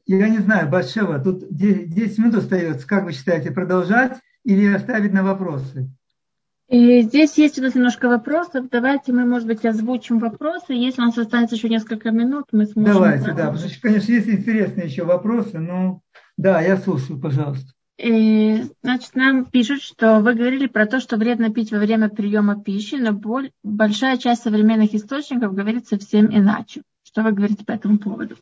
я 0.05 0.29
не 0.29 0.37
знаю, 0.37 0.69
Батшева, 0.69 1.19
тут 1.19 1.45
10 1.49 2.17
минут 2.19 2.35
остается, 2.35 2.87
как 2.87 3.03
вы 3.03 3.11
считаете, 3.11 3.51
продолжать 3.51 4.19
или 4.45 4.71
оставить 4.71 5.13
на 5.13 5.23
вопросы? 5.23 5.89
И 6.69 7.01
здесь 7.01 7.37
есть 7.37 7.59
у 7.59 7.61
нас 7.61 7.75
немножко 7.75 8.07
вопросов. 8.07 8.67
Давайте 8.71 9.11
мы, 9.11 9.25
может 9.25 9.47
быть, 9.47 9.65
озвучим 9.65 10.19
вопросы. 10.19 10.73
Если 10.73 11.01
у 11.01 11.05
нас 11.05 11.17
останется 11.17 11.55
еще 11.55 11.69
несколько 11.69 12.11
минут, 12.11 12.45
мы 12.51 12.65
сможем... 12.65 12.93
Давайте, 12.93 13.25
продолжить. 13.25 13.37
да. 13.37 13.51
Потому 13.51 13.69
что, 13.69 13.81
конечно, 13.81 14.11
есть 14.11 14.29
интересные 14.29 14.87
еще 14.87 15.03
вопросы, 15.03 15.59
но 15.59 16.01
да, 16.37 16.61
я 16.61 16.77
слушаю, 16.77 17.19
пожалуйста. 17.19 17.71
И, 17.97 18.63
значит, 18.81 19.15
нам 19.15 19.45
пишут, 19.45 19.81
что 19.81 20.19
вы 20.19 20.33
говорили 20.33 20.67
про 20.67 20.87
то, 20.87 20.99
что 20.99 21.17
вредно 21.17 21.53
пить 21.53 21.71
во 21.71 21.77
время 21.77 22.09
приема 22.09 22.61
пищи, 22.61 22.95
но 22.95 23.13
боль, 23.13 23.51
большая 23.63 24.17
часть 24.17 24.43
современных 24.43 24.93
источников 24.95 25.53
говорит 25.53 25.87
совсем 25.87 26.25
иначе. 26.25 26.81
Что 27.03 27.21
вы 27.21 27.31
говорите 27.33 27.63
по 27.63 27.71
этому 27.71 27.99
поводу? 27.99 28.35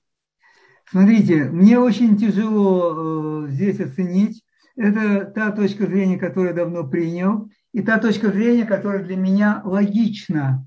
Смотрите, 0.90 1.46
мне 1.46 1.80
очень 1.80 2.18
тяжело 2.18 3.46
э, 3.46 3.50
здесь 3.50 3.80
оценить. 3.80 4.44
Это 4.76 5.26
та 5.26 5.52
точка 5.52 5.86
зрения, 5.86 6.18
которую 6.18 6.50
я 6.50 6.56
давно 6.56 6.88
принял. 6.88 7.50
И 7.74 7.82
та 7.82 8.00
точка 8.00 8.32
зрения, 8.32 8.66
которая 8.66 9.04
для 9.04 9.18
меня 9.18 9.62
логична. 9.66 10.66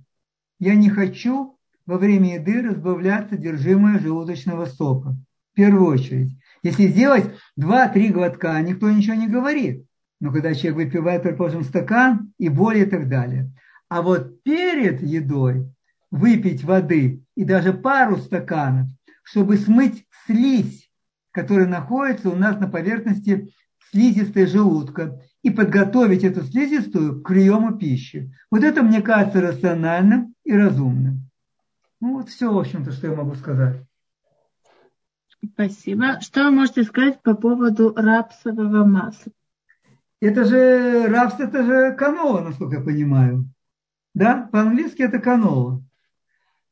Я 0.59 0.75
не 0.75 0.91
хочу 0.91 1.59
во 1.87 1.99
время 1.99 2.37
еды 2.37 2.63
разбавлять 2.63 3.31
содержимое 3.31 3.99
желудочного 3.99 4.67
сока. 4.67 5.17
В 5.53 5.57
первую 5.57 5.87
очередь. 5.87 6.37
Если 6.65 6.87
сделать 6.87 7.31
2-3 7.61 8.09
глотка, 8.09 8.59
никто 8.63 8.91
ничего 8.91 9.15
не 9.15 9.29
говорит. 9.29 9.85
Но 10.19 10.33
когда 10.33 10.55
человек 10.55 10.87
выпивает, 10.87 11.23
предположим, 11.23 11.63
стакан 11.63 12.33
и 12.39 12.49
более 12.49 12.87
и 12.87 12.89
так 12.89 13.09
далее. 13.09 13.53
А 13.91 14.01
вот 14.01 14.43
перед 14.43 15.03
едой 15.03 15.71
выпить 16.11 16.65
воды 16.65 17.23
и 17.37 17.45
даже 17.45 17.75
пару 17.75 18.17
стаканов, 18.17 18.89
чтобы 19.23 19.59
смыть 19.59 20.07
слизь, 20.25 20.91
которая 21.33 21.67
находится 21.67 22.31
у 22.31 22.35
нас 22.35 22.59
на 22.59 22.67
поверхности 22.67 23.53
слизистой 23.91 24.47
желудка 24.47 25.21
и 25.43 25.51
подготовить 25.51 26.25
эту 26.25 26.45
слизистую 26.45 27.21
к 27.21 27.29
приему 27.29 27.77
пищи. 27.77 28.33
Вот 28.51 28.65
это 28.65 28.83
мне 28.83 29.03
кажется 29.03 29.43
рациональным 29.43 30.35
и 30.45 30.55
разумным. 30.55 31.29
Ну 32.01 32.15
вот 32.15 32.31
все, 32.31 32.51
в 32.51 32.59
общем-то, 32.59 32.91
что 32.93 33.09
я 33.09 33.15
могу 33.15 33.35
сказать. 33.35 33.85
Спасибо. 35.53 36.21
Что 36.21 36.45
вы 36.45 36.51
можете 36.53 36.85
сказать 36.85 37.23
по 37.23 37.35
поводу 37.35 37.93
рапсового 37.95 38.85
масла? 38.85 39.33
Это 40.21 40.45
же 40.45 41.07
рапс, 41.09 41.39
это 41.39 41.65
же 41.65 41.93
канола, 41.97 42.41
насколько 42.41 42.77
я 42.77 42.83
понимаю. 42.83 43.47
Да, 44.15 44.49
по-английски 44.51 45.03
это 45.03 45.19
канола. 45.19 45.83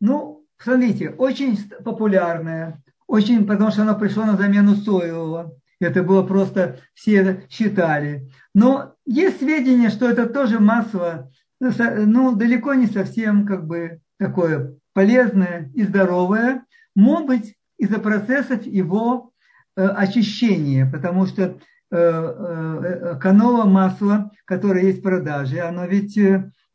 Ну, 0.01 0.47
смотрите, 0.59 1.11
очень 1.11 1.59
популярная, 1.85 2.83
очень, 3.07 3.47
потому 3.47 3.71
что 3.71 3.83
она 3.83 3.95
пришла 3.95 4.27
на 4.27 4.37
замену 4.37 4.75
соевого. 4.77 5.55
Это 5.81 6.03
было 6.03 6.23
просто, 6.23 6.79
все 6.95 7.47
считали. 7.51 8.31
Но 8.55 8.95
есть 9.05 9.39
сведения, 9.39 9.91
что 9.91 10.09
это 10.09 10.27
тоже 10.27 10.61
масло, 10.61 11.31
ну, 11.61 12.37
далеко 12.37 12.75
не 12.75 12.87
совсем 12.87 13.47
как 13.47 13.67
бы 13.67 14.01
такое 14.19 14.77
полезное 14.93 15.71
и 15.75 15.83
здоровое. 15.83 16.65
Может 16.95 17.27
быть, 17.27 17.57
из-за 17.83 17.99
процессов 17.99 18.65
его 18.65 19.33
э, 19.75 19.85
очищения, 19.85 20.89
потому 20.89 21.27
что 21.27 21.43
э, 21.43 21.57
э, 21.91 23.19
канола 23.21 23.65
масло, 23.65 24.31
которое 24.45 24.85
есть 24.85 25.01
в 25.01 25.03
продаже, 25.03 25.61
оно 25.61 25.85
ведь 25.87 26.17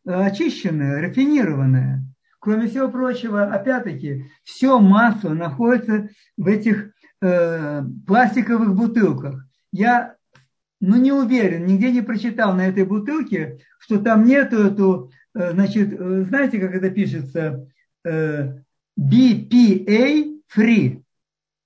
очищенное, 0.06 1.02
рафинированное. 1.02 2.04
Кроме 2.40 2.68
всего 2.68 2.90
прочего, 2.90 3.44
опять-таки, 3.44 4.26
все 4.44 4.80
масло 4.80 5.30
находится 5.30 6.10
в 6.36 6.46
этих 6.46 6.92
э, 7.22 7.84
пластиковых 8.06 8.76
бутылках. 8.76 9.46
Я 9.72 10.16
ну, 10.82 10.98
не 10.98 11.14
уверен, 11.14 11.66
нигде 11.66 11.90
не 11.90 12.02
прочитал 12.02 12.54
на 12.54 12.68
этой 12.68 12.84
бутылке, 12.84 13.60
что 13.80 13.98
там 13.98 14.26
нету 14.26 14.58
эту, 14.58 15.12
значит, 15.34 15.98
знаете, 15.98 16.60
как 16.60 16.76
это 16.76 16.90
пишется, 16.90 17.66
э, 18.06 18.56
BPA 19.00 20.37
free. 20.56 21.04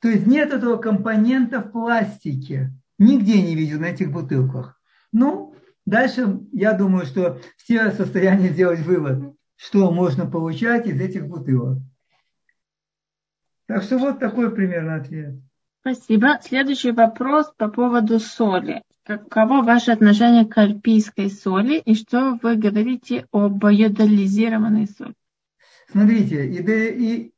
То 0.02 0.10
есть 0.10 0.26
нет 0.26 0.52
этого 0.52 0.78
компонента 0.78 1.62
в 1.62 1.72
пластике. 1.72 2.72
Нигде 2.98 3.42
не 3.42 3.56
видел 3.56 3.80
на 3.80 3.86
этих 3.86 4.12
бутылках. 4.12 4.80
Ну, 5.12 5.56
дальше 5.86 6.40
я 6.52 6.74
думаю, 6.74 7.06
что 7.06 7.40
все 7.58 7.90
в 7.90 7.96
состоянии 7.96 8.50
сделать 8.50 8.80
вывод, 8.82 9.36
что 9.56 9.92
можно 9.92 10.26
получать 10.26 10.88
из 10.88 11.00
этих 11.00 11.28
бутылок. 11.28 11.80
Так 13.68 13.84
что 13.84 13.98
вот 13.98 14.20
такой 14.20 14.54
примерно 14.54 14.96
ответ. 14.96 15.36
Спасибо. 15.82 16.40
Следующий 16.42 16.92
вопрос 16.92 17.52
по 17.58 17.70
поводу 17.70 18.20
соли. 18.20 18.84
Каково 19.04 19.64
ваше 19.64 19.92
отношение 19.92 20.46
к 20.46 20.58
альпийской 20.58 21.30
соли 21.30 21.80
и 21.80 21.96
что 21.96 22.38
вы 22.42 22.56
говорите 22.56 23.26
об 23.32 23.66
иодализированной 23.66 24.88
соли? 24.88 25.16
Смотрите, 25.92 26.48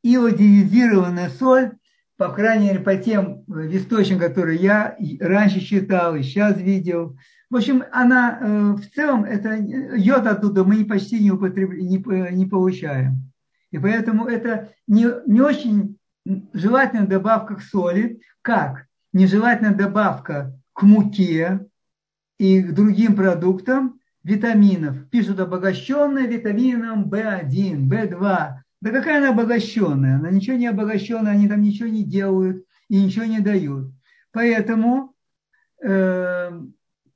иодизированная 0.03 1.29
соль, 1.29 1.71
по 2.17 2.29
крайней 2.29 2.67
мере, 2.67 2.79
по 2.79 2.95
тем 2.95 3.43
источникам, 3.47 4.27
которые 4.27 4.59
я 4.59 4.95
раньше 5.19 5.59
читал 5.59 6.15
и 6.15 6.21
сейчас 6.21 6.57
видел, 6.57 7.17
в 7.49 7.55
общем, 7.55 7.83
она 7.91 8.39
э, 8.39 8.71
в 8.73 8.89
целом, 8.95 9.25
это 9.25 9.53
йод 9.53 10.25
оттуда 10.25 10.63
мы 10.63 10.85
почти 10.85 11.19
не, 11.19 11.29
употреб... 11.29 11.71
не, 11.73 11.97
не 12.35 12.45
получаем. 12.47 13.31
И 13.69 13.77
поэтому 13.77 14.25
это 14.25 14.69
не, 14.87 15.07
не 15.27 15.39
очень 15.41 15.97
желательная 16.53 17.05
добавка 17.05 17.55
к 17.55 17.61
соли, 17.61 18.21
как? 18.41 18.87
Нежелательная 19.13 19.75
добавка 19.75 20.59
к 20.73 20.81
муке 20.81 21.59
и 22.39 22.61
к 22.61 22.73
другим 22.73 23.15
продуктам 23.15 23.99
витаминов. 24.23 25.09
Пишут 25.09 25.39
обогащенная 25.39 26.27
витамином 26.27 27.09
В1, 27.09 27.87
В2. 27.89 28.19
Да 28.81 28.91
какая 28.91 29.17
она 29.19 29.29
обогащенная? 29.29 30.17
Она 30.17 30.29
ничего 30.29 30.57
не 30.57 30.67
обогащенная, 30.67 31.33
они 31.33 31.47
там 31.47 31.61
ничего 31.61 31.87
не 31.87 32.03
делают 32.03 32.65
и 32.89 33.01
ничего 33.01 33.25
не 33.25 33.39
дают. 33.39 33.91
Поэтому 34.31 35.13
э, 35.81 36.51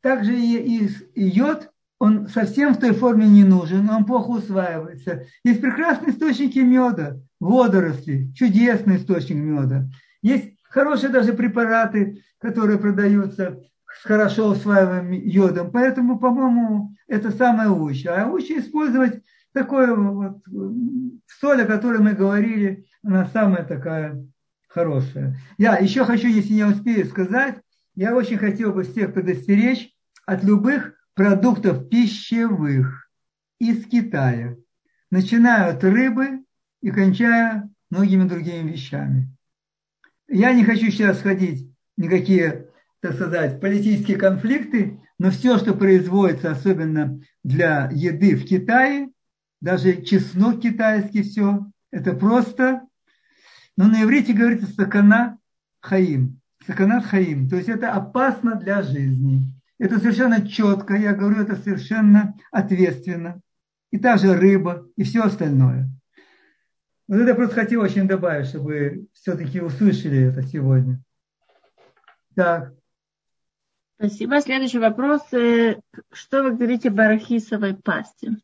также 0.02 0.34
и, 0.40 0.88
и, 1.16 1.24
йод 1.24 1.72
он 2.00 2.28
совсем 2.28 2.74
в 2.74 2.80
той 2.80 2.94
форме 2.94 3.28
не 3.28 3.44
нужен, 3.44 3.90
он 3.90 4.06
плохо 4.06 4.30
усваивается. 4.30 5.26
Есть 5.44 5.62
прекрасные 5.62 6.12
источники 6.12 6.60
меда, 6.60 7.20
водоросли, 7.40 8.32
чудесный 8.36 8.98
источник 8.98 9.38
меда. 9.38 9.90
Есть 10.22 10.54
хорошие 10.64 11.10
даже 11.10 11.34
препараты, 11.34 12.24
которые 12.40 12.78
продаются 12.78 13.60
хорошо 14.04 14.50
усваиваемым 14.50 15.12
йодом. 15.12 15.72
Поэтому, 15.72 16.20
по-моему, 16.20 16.96
это 17.08 17.32
самое 17.32 17.70
лучшее. 17.70 18.16
А 18.16 18.28
лучше 18.28 18.60
использовать 18.60 19.24
такое 19.54 19.96
вот 19.96 20.44
соль, 21.40 21.62
о 21.62 21.66
которой 21.66 22.00
мы 22.00 22.14
говорили, 22.14 22.86
она 23.04 23.28
самая 23.28 23.64
такая 23.64 24.24
хорошая. 24.68 25.38
Я 25.58 25.78
еще 25.78 26.06
хочу, 26.06 26.28
если 26.28 26.54
не 26.54 26.64
успею 26.64 27.06
сказать, 27.06 27.60
я 27.96 28.16
очень 28.16 28.38
хотел 28.38 28.74
бы 28.74 28.84
всех 28.84 29.14
предостеречь 29.14 29.92
от 30.26 30.44
любых 30.44 30.94
продуктов 31.16 31.90
пищевых 31.90 33.10
из 33.60 33.86
Китая, 33.86 34.56
начиная 35.10 35.72
от 35.72 35.84
рыбы 35.84 36.44
и 36.82 36.92
кончая 36.92 37.70
многими 37.90 38.28
другими 38.28 38.72
вещами. 38.72 39.36
Я 40.28 40.54
не 40.54 40.64
хочу 40.64 40.92
сейчас 40.92 41.22
ходить 41.22 41.74
никакие, 41.96 42.67
так 43.08 43.16
сказать, 43.16 43.62
политические 43.62 44.18
конфликты, 44.18 45.00
но 45.18 45.32
все, 45.32 45.58
что 45.58 45.74
производится, 45.74 46.52
особенно 46.52 47.22
для 47.44 47.90
еды 47.94 48.36
в 48.36 48.46
Китае, 48.46 49.10
даже 49.62 50.02
чеснок 50.02 50.62
китайский, 50.62 51.24
все, 51.24 51.66
это 51.92 52.14
просто, 52.14 52.82
но 53.78 53.88
на 53.88 54.04
иврите 54.04 54.34
говорится 54.34 54.68
сакана 54.68 55.38
хаим, 55.80 56.42
саканат 56.66 57.06
хаим, 57.06 57.50
то 57.50 57.56
есть 57.56 57.70
это 57.70 57.94
опасно 57.94 58.56
для 58.56 58.82
жизни. 58.82 59.54
Это 59.80 60.00
совершенно 60.00 60.46
четко, 60.46 60.96
я 60.96 61.14
говорю, 61.14 61.44
это 61.44 61.56
совершенно 61.56 62.36
ответственно. 62.52 63.40
И 63.92 64.00
та 64.00 64.18
же 64.18 64.34
рыба, 64.36 64.88
и 64.96 65.04
все 65.04 65.22
остальное. 65.22 65.88
Вот 67.08 67.18
это 67.18 67.36
просто 67.36 67.56
хотел 67.56 67.82
очень 67.82 68.08
добавить, 68.08 68.48
чтобы 68.48 69.06
все-таки 69.14 69.62
услышали 69.62 70.24
это 70.24 70.42
сегодня. 70.42 71.00
Так. 72.36 72.77
Спасибо. 74.00 74.40
Следующий 74.42 74.80
вопрос. 74.80 75.22
Э, 75.34 75.80
что 76.14 76.44
вы 76.44 76.52
говорите 76.52 76.90
об 76.90 77.00
арахисовой 77.00 77.76
пасте? 77.76 78.38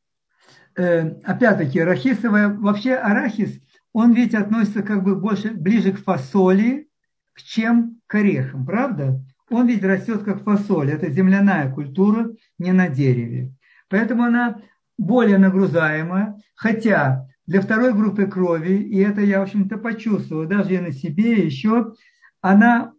Э, 0.75 1.09
опять-таки, 1.23 1.79
арахисовая, 1.79 2.49
вообще 2.49 2.95
арахис, 2.95 3.59
он 3.91 4.13
ведь 4.13 4.33
относится 4.33 4.81
как 4.81 5.03
бы 5.03 5.15
больше, 5.15 5.51
ближе 5.51 5.91
к 5.91 6.03
фасоли, 6.03 6.89
чем 7.35 8.01
к 8.07 8.15
орехам, 8.15 8.65
правда? 8.65 9.21
Он 9.49 9.67
ведь 9.67 9.83
растет 9.83 10.23
как 10.23 10.43
фасоль, 10.43 10.89
это 10.89 11.11
земляная 11.11 11.71
культура, 11.71 12.31
не 12.57 12.71
на 12.71 12.89
дереве. 12.89 13.53
Поэтому 13.89 14.23
она 14.23 14.59
более 14.97 15.37
нагрузаемая, 15.37 16.41
хотя 16.55 17.27
для 17.45 17.61
второй 17.61 17.93
группы 17.93 18.25
крови, 18.25 18.73
и 18.73 18.97
это 18.99 19.21
я, 19.21 19.39
в 19.39 19.43
общем-то, 19.43 19.77
почувствовал, 19.77 20.47
даже 20.47 20.73
и 20.73 20.79
на 20.79 20.91
себе 20.91 21.45
еще, 21.45 21.93
она, 22.41 22.93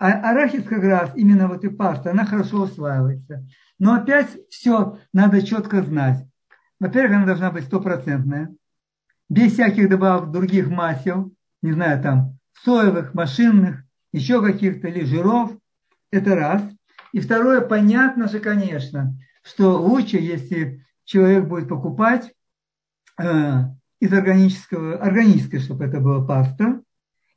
а 0.00 0.30
арахис 0.30 0.64
как 0.64 0.82
раз, 0.82 1.12
именно 1.14 1.46
вот 1.46 1.62
и 1.62 1.68
паста, 1.68 2.12
она 2.12 2.24
хорошо 2.24 2.62
усваивается. 2.62 3.46
Но 3.78 3.92
опять 3.92 4.30
все 4.48 4.98
надо 5.12 5.42
четко 5.42 5.82
знать. 5.82 6.26
Во-первых, 6.80 7.18
она 7.18 7.26
должна 7.26 7.50
быть 7.50 7.64
стопроцентная, 7.64 8.54
без 9.28 9.52
всяких 9.52 9.90
добавок 9.90 10.32
других 10.32 10.70
масел, 10.70 11.34
не 11.60 11.72
знаю, 11.72 12.02
там, 12.02 12.38
соевых, 12.64 13.12
машинных, 13.12 13.84
еще 14.10 14.42
каких-то, 14.42 14.88
или 14.88 15.04
жиров. 15.04 15.52
Это 16.10 16.34
раз. 16.34 16.62
И 17.12 17.20
второе, 17.20 17.60
понятно 17.60 18.26
же, 18.26 18.40
конечно, 18.40 19.14
что 19.42 19.78
лучше, 19.78 20.16
если 20.16 20.82
человек 21.04 21.44
будет 21.44 21.68
покупать 21.68 22.32
э, 23.18 23.64
из 24.00 24.12
органического, 24.14 24.96
органической, 24.96 25.58
чтобы 25.58 25.84
это 25.84 26.00
была 26.00 26.24
паста, 26.24 26.80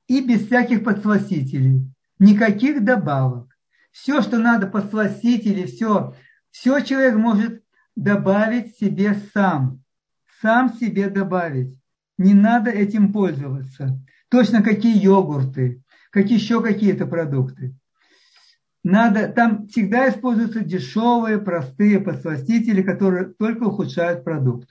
и 0.07 0.25
без 0.25 0.45
всяких 0.45 0.85
подсластителей. 0.85 1.92
Никаких 2.19 2.83
добавок. 2.83 3.49
Все, 3.91 4.21
что 4.21 4.37
надо 4.37 4.67
подсластители, 4.67 5.65
все, 5.65 6.15
все 6.51 6.79
человек 6.81 7.15
может 7.15 7.63
добавить 7.95 8.75
себе 8.77 9.15
сам. 9.33 9.83
Сам 10.41 10.73
себе 10.73 11.09
добавить. 11.09 11.79
Не 12.17 12.33
надо 12.33 12.69
этим 12.69 13.13
пользоваться. 13.13 13.99
Точно 14.29 14.61
какие 14.63 14.97
йогурты, 14.97 15.83
как 16.11 16.29
еще 16.29 16.61
какие-то 16.61 17.05
продукты. 17.05 17.75
Надо, 18.83 19.29
там 19.29 19.67
всегда 19.67 20.09
используются 20.09 20.59
дешевые, 20.59 21.39
простые 21.39 22.01
подсластители, 22.01 22.81
которые 22.81 23.33
только 23.33 23.63
ухудшают 23.63 24.25
продукт. 24.25 24.69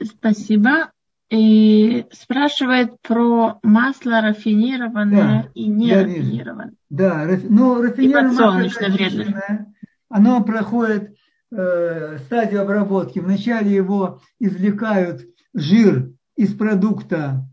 Спасибо. 0.00 0.93
И 1.34 2.06
спрашивает 2.12 3.00
про 3.02 3.58
масло 3.62 4.20
рафинированное 4.20 5.42
да, 5.42 5.50
и 5.54 5.66
не 5.66 5.92
рафинированное. 5.92 6.74
Да, 6.90 7.24
раф... 7.24 7.40
ну 7.48 7.82
рафинированное 7.82 8.62
масло 8.62 9.66
оно 10.08 10.44
проходит 10.44 11.16
э, 11.50 12.18
стадию 12.18 12.62
обработки. 12.62 13.18
Вначале 13.18 13.74
его 13.74 14.20
извлекают 14.38 15.22
жир 15.54 16.12
из 16.36 16.54
продукта, 16.54 17.48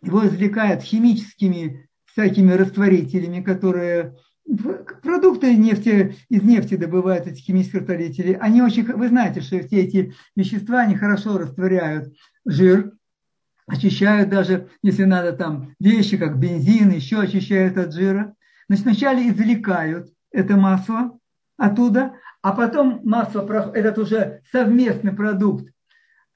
его 0.00 0.24
извлекают 0.24 0.82
химическими 0.82 1.88
всякими 2.04 2.52
растворителями, 2.52 3.42
которые 3.42 4.16
продукты 5.02 5.56
нефти, 5.56 6.16
из 6.28 6.42
нефти 6.42 6.76
добывают 6.76 7.26
эти 7.26 7.40
химические 7.40 7.80
растворители, 7.80 8.38
они 8.40 8.62
очень, 8.62 8.84
вы 8.84 9.08
знаете, 9.08 9.40
что 9.40 9.58
все 9.60 9.82
эти 9.82 10.14
вещества, 10.36 10.80
они 10.80 10.96
хорошо 10.96 11.38
растворяют 11.38 12.14
жир, 12.44 12.92
очищают 13.66 14.28
даже, 14.28 14.68
если 14.82 15.04
надо, 15.04 15.32
там 15.32 15.74
вещи, 15.80 16.16
как 16.16 16.38
бензин, 16.38 16.90
еще 16.90 17.20
очищают 17.20 17.78
от 17.78 17.94
жира. 17.94 18.34
Значит, 18.68 18.84
вначале 18.84 19.28
извлекают 19.28 20.10
это 20.30 20.56
масло 20.56 21.18
оттуда, 21.56 22.14
а 22.42 22.52
потом 22.52 23.00
масло, 23.04 23.72
этот 23.74 23.98
уже 23.98 24.42
совместный 24.52 25.12
продукт, 25.12 25.70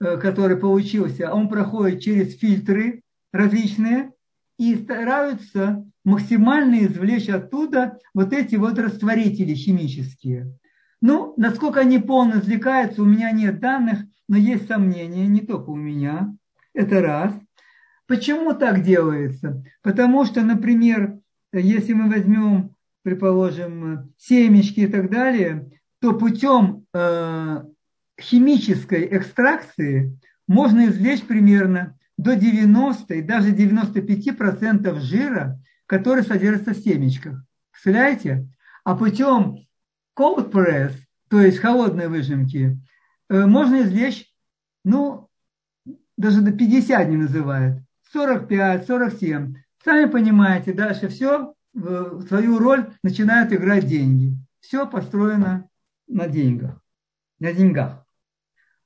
э, 0.01 0.17
который 0.17 0.57
получился, 0.57 1.33
он 1.33 1.49
проходит 1.49 2.01
через 2.01 2.39
фильтры 2.39 3.03
различные 3.33 4.13
и 4.59 4.77
стараются 4.77 5.85
максимально 6.05 6.85
извлечь 6.85 7.29
оттуда 7.29 7.99
вот 8.13 8.33
эти 8.33 8.57
вот 8.57 8.79
растворители 8.79 9.55
химические. 9.55 10.53
Ну, 11.01 11.35
насколько 11.37 11.81
они 11.81 11.99
полно 11.99 12.41
извлекаются, 12.41 13.03
у 13.03 13.07
меня 13.07 13.31
нет 13.31 13.61
данных, 13.61 14.01
но 14.29 14.37
есть 14.37 14.67
сомнения, 14.67 15.27
не 15.27 15.41
только 15.41 15.71
у 15.71 15.77
меня. 15.77 16.35
Это 16.75 17.01
раз. 17.01 17.33
Почему 18.07 18.53
так 18.53 18.83
делается? 18.83 19.63
Потому 19.83 20.25
что, 20.25 20.43
например, 20.43 21.19
если 21.53 21.93
мы 21.93 22.11
возьмем, 22.11 22.75
предположим, 23.03 24.13
семечки 24.17 24.81
и 24.81 24.87
так 24.87 25.11
далее, 25.11 25.71
то 26.01 26.15
путем 26.15 26.85
э, 26.95 27.63
химической 28.21 29.07
экстракции 29.17 30.19
можно 30.47 30.87
извлечь 30.87 31.23
примерно 31.23 31.98
до 32.19 32.37
90 32.37 33.15
и 33.15 33.23
даже 33.23 33.55
95% 33.55 34.99
жира, 34.99 35.59
который 35.87 36.25
содержится 36.25 36.75
в 36.75 36.79
семечках. 36.79 37.43
Представляете? 37.71 38.47
А 38.85 38.95
путем 38.97 39.67
cold 40.19 40.51
press, 40.51 40.93
то 41.29 41.41
есть 41.41 41.59
холодной 41.59 42.09
выжимки, 42.09 42.79
э, 43.31 43.47
можно 43.47 43.83
извлечь, 43.83 44.27
ну, 44.85 45.29
даже 46.17 46.43
до 46.43 46.53
50 46.53 47.09
не 47.09 47.17
называют, 47.17 47.83
45, 48.13 48.87
47. 48.87 49.55
Сами 49.85 50.11
понимаете, 50.11 50.73
дальше 50.73 51.09
все 51.09 51.55
в 51.73 52.27
свою 52.27 52.59
роль 52.59 52.91
начинают 53.05 53.53
играть 53.53 53.87
деньги. 53.87 54.37
Все 54.61 54.89
построено 54.89 55.69
на 56.09 56.27
деньгах. 56.27 56.81
На 57.39 57.53
деньгах. 57.53 58.05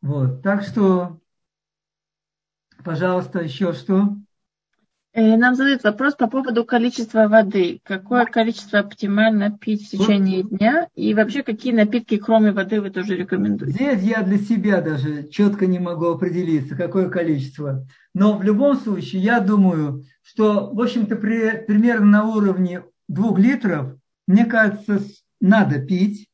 Вот. 0.03 0.43
Так 0.43 0.63
что, 0.63 1.22
пожалуйста, 2.85 3.41
еще 3.41 3.73
что? 3.73 4.17
Э, 5.15 5.37
нам 5.37 5.55
задают 5.55 5.85
вопрос 5.85 6.15
по 6.15 6.27
поводу 6.27 6.65
количества 6.65 7.29
воды. 7.29 7.81
Какое 7.85 8.25
количество 8.25 8.79
оптимально 8.79 9.51
пить 9.51 9.87
в 9.87 9.91
течение 9.91 10.43
дня? 10.43 10.89
И 10.95 11.13
вообще, 11.13 11.43
какие 11.43 11.73
напитки, 11.73 12.17
кроме 12.17 12.53
воды, 12.53 12.81
вы 12.81 12.91
тоже 12.91 13.17
рекомендуете? 13.17 13.75
Здесь 13.75 14.03
я 14.03 14.23
для 14.23 14.39
себя 14.39 14.81
даже 14.81 15.29
четко 15.29 15.67
не 15.67 15.79
могу 15.79 16.07
определиться, 16.07 16.77
какое 16.77 17.11
количество. 17.11 17.87
Но 18.15 18.39
в 18.39 18.43
любом 18.43 18.77
случае, 18.77 19.23
я 19.23 19.41
думаю, 19.41 20.05
что, 20.23 20.71
в 20.73 20.81
общем-то, 20.81 21.17
при, 21.17 21.63
примерно 21.67 22.07
на 22.07 22.25
уровне 22.25 22.83
двух 23.07 23.39
литров, 23.39 23.97
мне 24.27 24.47
кажется, 24.47 25.01
надо 25.41 25.79
пить. 25.79 26.27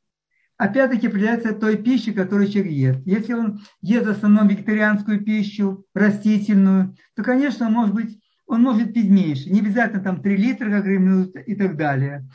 Опять-таки, 0.59 1.07
определяется 1.07 1.55
той 1.55 1.77
пищи, 1.77 2.13
которую 2.13 2.49
человек 2.49 2.73
ест. 2.73 3.01
Если 3.07 3.33
он 3.33 3.61
ест 3.81 4.07
в 4.07 4.11
основном 4.11 4.49
вегетарианскую 4.49 5.25
пищу, 5.25 5.85
растительную, 5.95 6.97
то, 7.15 7.23
конечно, 7.23 7.71
может 7.71 7.95
быть, 7.95 8.19
он 8.47 8.63
может 8.63 8.93
пить 8.93 9.09
меньше. 9.09 9.51
Не 9.51 9.61
обязательно 9.61 10.03
там 10.03 10.21
3 10.21 10.37
литра, 10.37 10.69
как 10.69 10.83
говорим, 10.83 11.23
и 11.25 11.55
так 11.55 11.77
далее. 11.77 12.29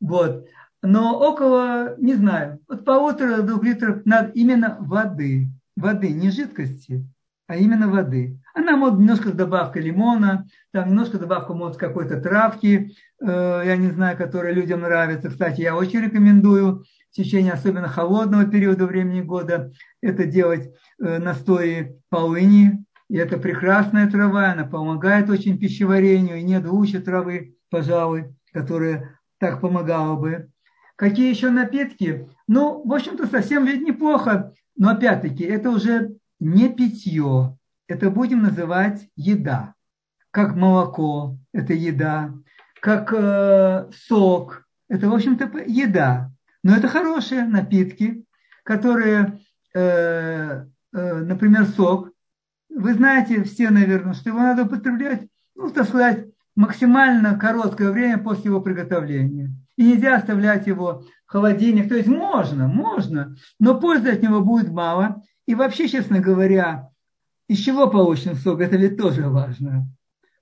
Вот. 0.00 0.46
Но 0.82 1.18
около, 1.18 1.96
не 1.98 2.14
знаю, 2.14 2.60
от 2.66 2.84
полутора 2.84 3.38
до 3.38 3.42
двух 3.42 3.64
литров 3.64 4.06
надо 4.06 4.30
именно 4.30 4.78
воды. 4.80 5.48
Воды, 5.76 6.10
не 6.10 6.30
жидкости, 6.30 7.04
а 7.46 7.56
именно 7.56 7.88
воды. 7.88 8.38
Она 8.54 8.76
может 8.76 8.98
немножко 8.98 9.28
с 9.28 9.32
добавкой 9.32 9.82
лимона, 9.82 10.46
там 10.72 10.88
немножко 10.88 11.18
добавка 11.18 11.52
может 11.52 11.76
какой-то 11.76 12.20
травки, 12.20 12.92
э, 13.20 13.62
я 13.66 13.76
не 13.76 13.90
знаю, 13.90 14.16
которая 14.16 14.54
людям 14.54 14.80
нравится. 14.80 15.28
Кстати, 15.28 15.60
я 15.60 15.76
очень 15.76 16.00
рекомендую 16.00 16.84
течение 17.16 17.52
особенно 17.52 17.88
холодного 17.88 18.44
периода 18.44 18.86
времени 18.86 19.20
года 19.20 19.72
это 20.00 20.24
делать 20.24 20.70
э, 20.98 21.18
настои 21.18 22.00
полыни. 22.08 22.84
И 23.08 23.16
это 23.16 23.38
прекрасная 23.38 24.10
трава, 24.10 24.52
она 24.52 24.64
помогает 24.64 25.30
очень 25.30 25.58
пищеварению. 25.58 26.38
И 26.38 26.42
нет 26.42 26.66
лучше 26.66 27.00
травы, 27.00 27.54
пожалуй, 27.70 28.34
которая 28.52 29.18
так 29.38 29.60
помогала 29.60 30.16
бы. 30.16 30.50
Какие 30.96 31.30
еще 31.30 31.50
напитки? 31.50 32.28
Ну, 32.48 32.82
в 32.86 32.92
общем-то, 32.92 33.26
совсем 33.26 33.64
ведь 33.64 33.82
неплохо. 33.82 34.54
Но 34.76 34.90
опять-таки, 34.90 35.44
это 35.44 35.70
уже 35.70 36.16
не 36.40 36.68
питье, 36.68 37.56
это 37.88 38.10
будем 38.10 38.42
называть 38.42 39.08
еда. 39.16 39.74
Как 40.30 40.54
молоко– 40.54 41.38
это 41.52 41.72
еда, 41.72 42.34
как 42.80 43.12
э, 43.12 43.90
сок– 43.92 44.66
это, 44.88 45.08
в 45.08 45.14
общем-то, 45.14 45.50
еда. 45.66 46.30
Но 46.66 46.74
это 46.74 46.88
хорошие 46.88 47.44
напитки, 47.44 48.24
которые, 48.64 49.38
э, 49.72 50.64
э, 50.92 51.14
например, 51.22 51.64
сок. 51.64 52.10
Вы 52.68 52.94
знаете 52.94 53.44
все, 53.44 53.70
наверное, 53.70 54.14
что 54.14 54.30
его 54.30 54.40
надо 54.40 54.64
употреблять, 54.64 55.28
ну, 55.54 55.70
так 55.70 55.86
сказать, 55.86 56.26
максимально 56.56 57.38
короткое 57.38 57.92
время 57.92 58.18
после 58.18 58.46
его 58.46 58.60
приготовления. 58.60 59.54
И 59.76 59.84
нельзя 59.84 60.16
оставлять 60.16 60.66
его 60.66 61.04
в 61.26 61.30
холодильник. 61.30 61.88
То 61.88 61.94
есть 61.94 62.08
можно, 62.08 62.66
можно, 62.66 63.36
но 63.60 63.80
пользы 63.80 64.10
от 64.10 64.22
него 64.24 64.40
будет 64.40 64.68
мало. 64.68 65.22
И 65.46 65.54
вообще, 65.54 65.86
честно 65.86 66.18
говоря, 66.18 66.90
из 67.46 67.58
чего 67.58 67.88
получен 67.88 68.34
сок, 68.34 68.60
это 68.60 68.76
ведь 68.76 68.96
тоже 68.96 69.28
важно. 69.28 69.86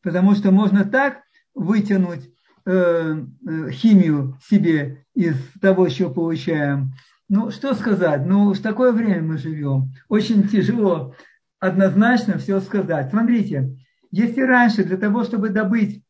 Потому 0.02 0.34
что 0.34 0.52
можно 0.52 0.86
так 0.86 1.20
вытянуть 1.52 2.30
химию 2.66 4.38
себе 4.42 5.04
из 5.14 5.36
того, 5.60 5.88
что 5.88 6.10
получаем. 6.10 6.92
Ну, 7.28 7.50
что 7.50 7.74
сказать? 7.74 8.26
Ну, 8.26 8.52
в 8.52 8.60
такое 8.60 8.92
время 8.92 9.22
мы 9.22 9.38
живем. 9.38 9.92
Очень 10.08 10.48
тяжело 10.48 11.14
однозначно 11.58 12.38
все 12.38 12.60
сказать. 12.60 13.10
Смотрите, 13.10 13.76
если 14.10 14.42
раньше 14.42 14.84
для 14.84 14.96
того, 14.96 15.24
чтобы 15.24 15.48
добыть 15.48 16.02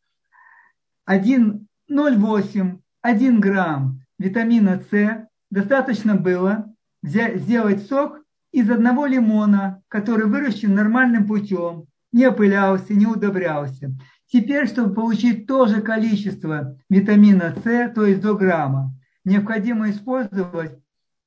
1,08, 1.09 2.78
1 3.02 3.40
грамм 3.40 4.00
витамина 4.18 4.82
С, 4.90 5.28
достаточно 5.50 6.14
было 6.14 6.72
взять, 7.02 7.40
сделать 7.42 7.86
сок 7.86 8.20
из 8.52 8.70
одного 8.70 9.07
лимона, 9.07 9.82
который 9.88 10.26
выращен 10.26 10.74
нормальным 10.74 11.26
путем, 11.26 11.86
не 12.12 12.24
опылялся, 12.24 12.94
не 12.94 13.07
удобрялся. 13.07 13.92
Теперь, 14.35 14.66
чтобы 14.66 14.93
получить 14.93 15.47
то 15.47 15.66
же 15.66 15.80
количество 15.80 16.76
витамина 16.91 17.55
С, 17.64 17.93
то 17.95 18.05
есть 18.05 18.20
до 18.20 18.35
грамма, 18.35 18.93
необходимо 19.24 19.89
использовать 19.91 20.76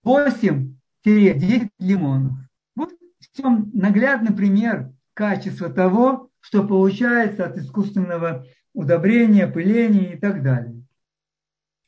8-10 0.06 1.70
лимонов. 1.80 2.34
Вот 2.76 2.92
в 2.92 3.42
чем 3.42 3.72
наглядный 3.74 4.36
пример 4.36 4.92
качества 5.14 5.70
того, 5.70 6.32
что 6.42 6.68
получается 6.68 7.46
от 7.46 7.58
искусственного 7.58 8.46
удобрения, 8.74 9.48
пыления 9.48 10.16
и 10.16 10.20
так 10.20 10.44
далее. 10.44 10.84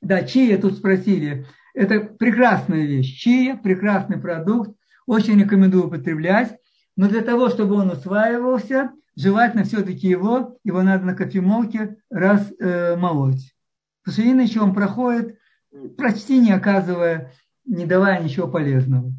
Да, 0.02 0.24
чия 0.24 0.58
тут 0.58 0.78
спросили. 0.78 1.46
Это 1.74 2.00
прекрасная 2.00 2.86
вещь. 2.86 3.20
Чия– 3.20 3.58
прекрасный 3.62 4.22
продукт, 4.22 4.72
очень 5.06 5.38
рекомендую 5.38 5.88
употреблять. 5.88 6.58
Но 6.96 7.10
для 7.10 7.20
того, 7.20 7.50
чтобы 7.50 7.76
он 7.76 7.90
усваивался, 7.92 8.94
желательно 9.20 9.66
все-таки 9.66 10.08
его, 10.08 10.58
его 10.64 10.82
надо 10.82 11.06
на 11.06 11.14
кофемолке 11.14 11.98
размолоть. 12.10 13.44
Э, 13.44 13.50
Потому 14.04 14.14
что 14.14 14.32
иначе 14.32 14.62
он 14.62 14.74
проходит, 14.74 15.38
почти 15.98 16.40
не 16.40 16.52
оказывая, 16.52 17.34
не 17.66 17.86
давая 17.86 18.24
ничего 18.24 18.48
полезного. 18.48 19.14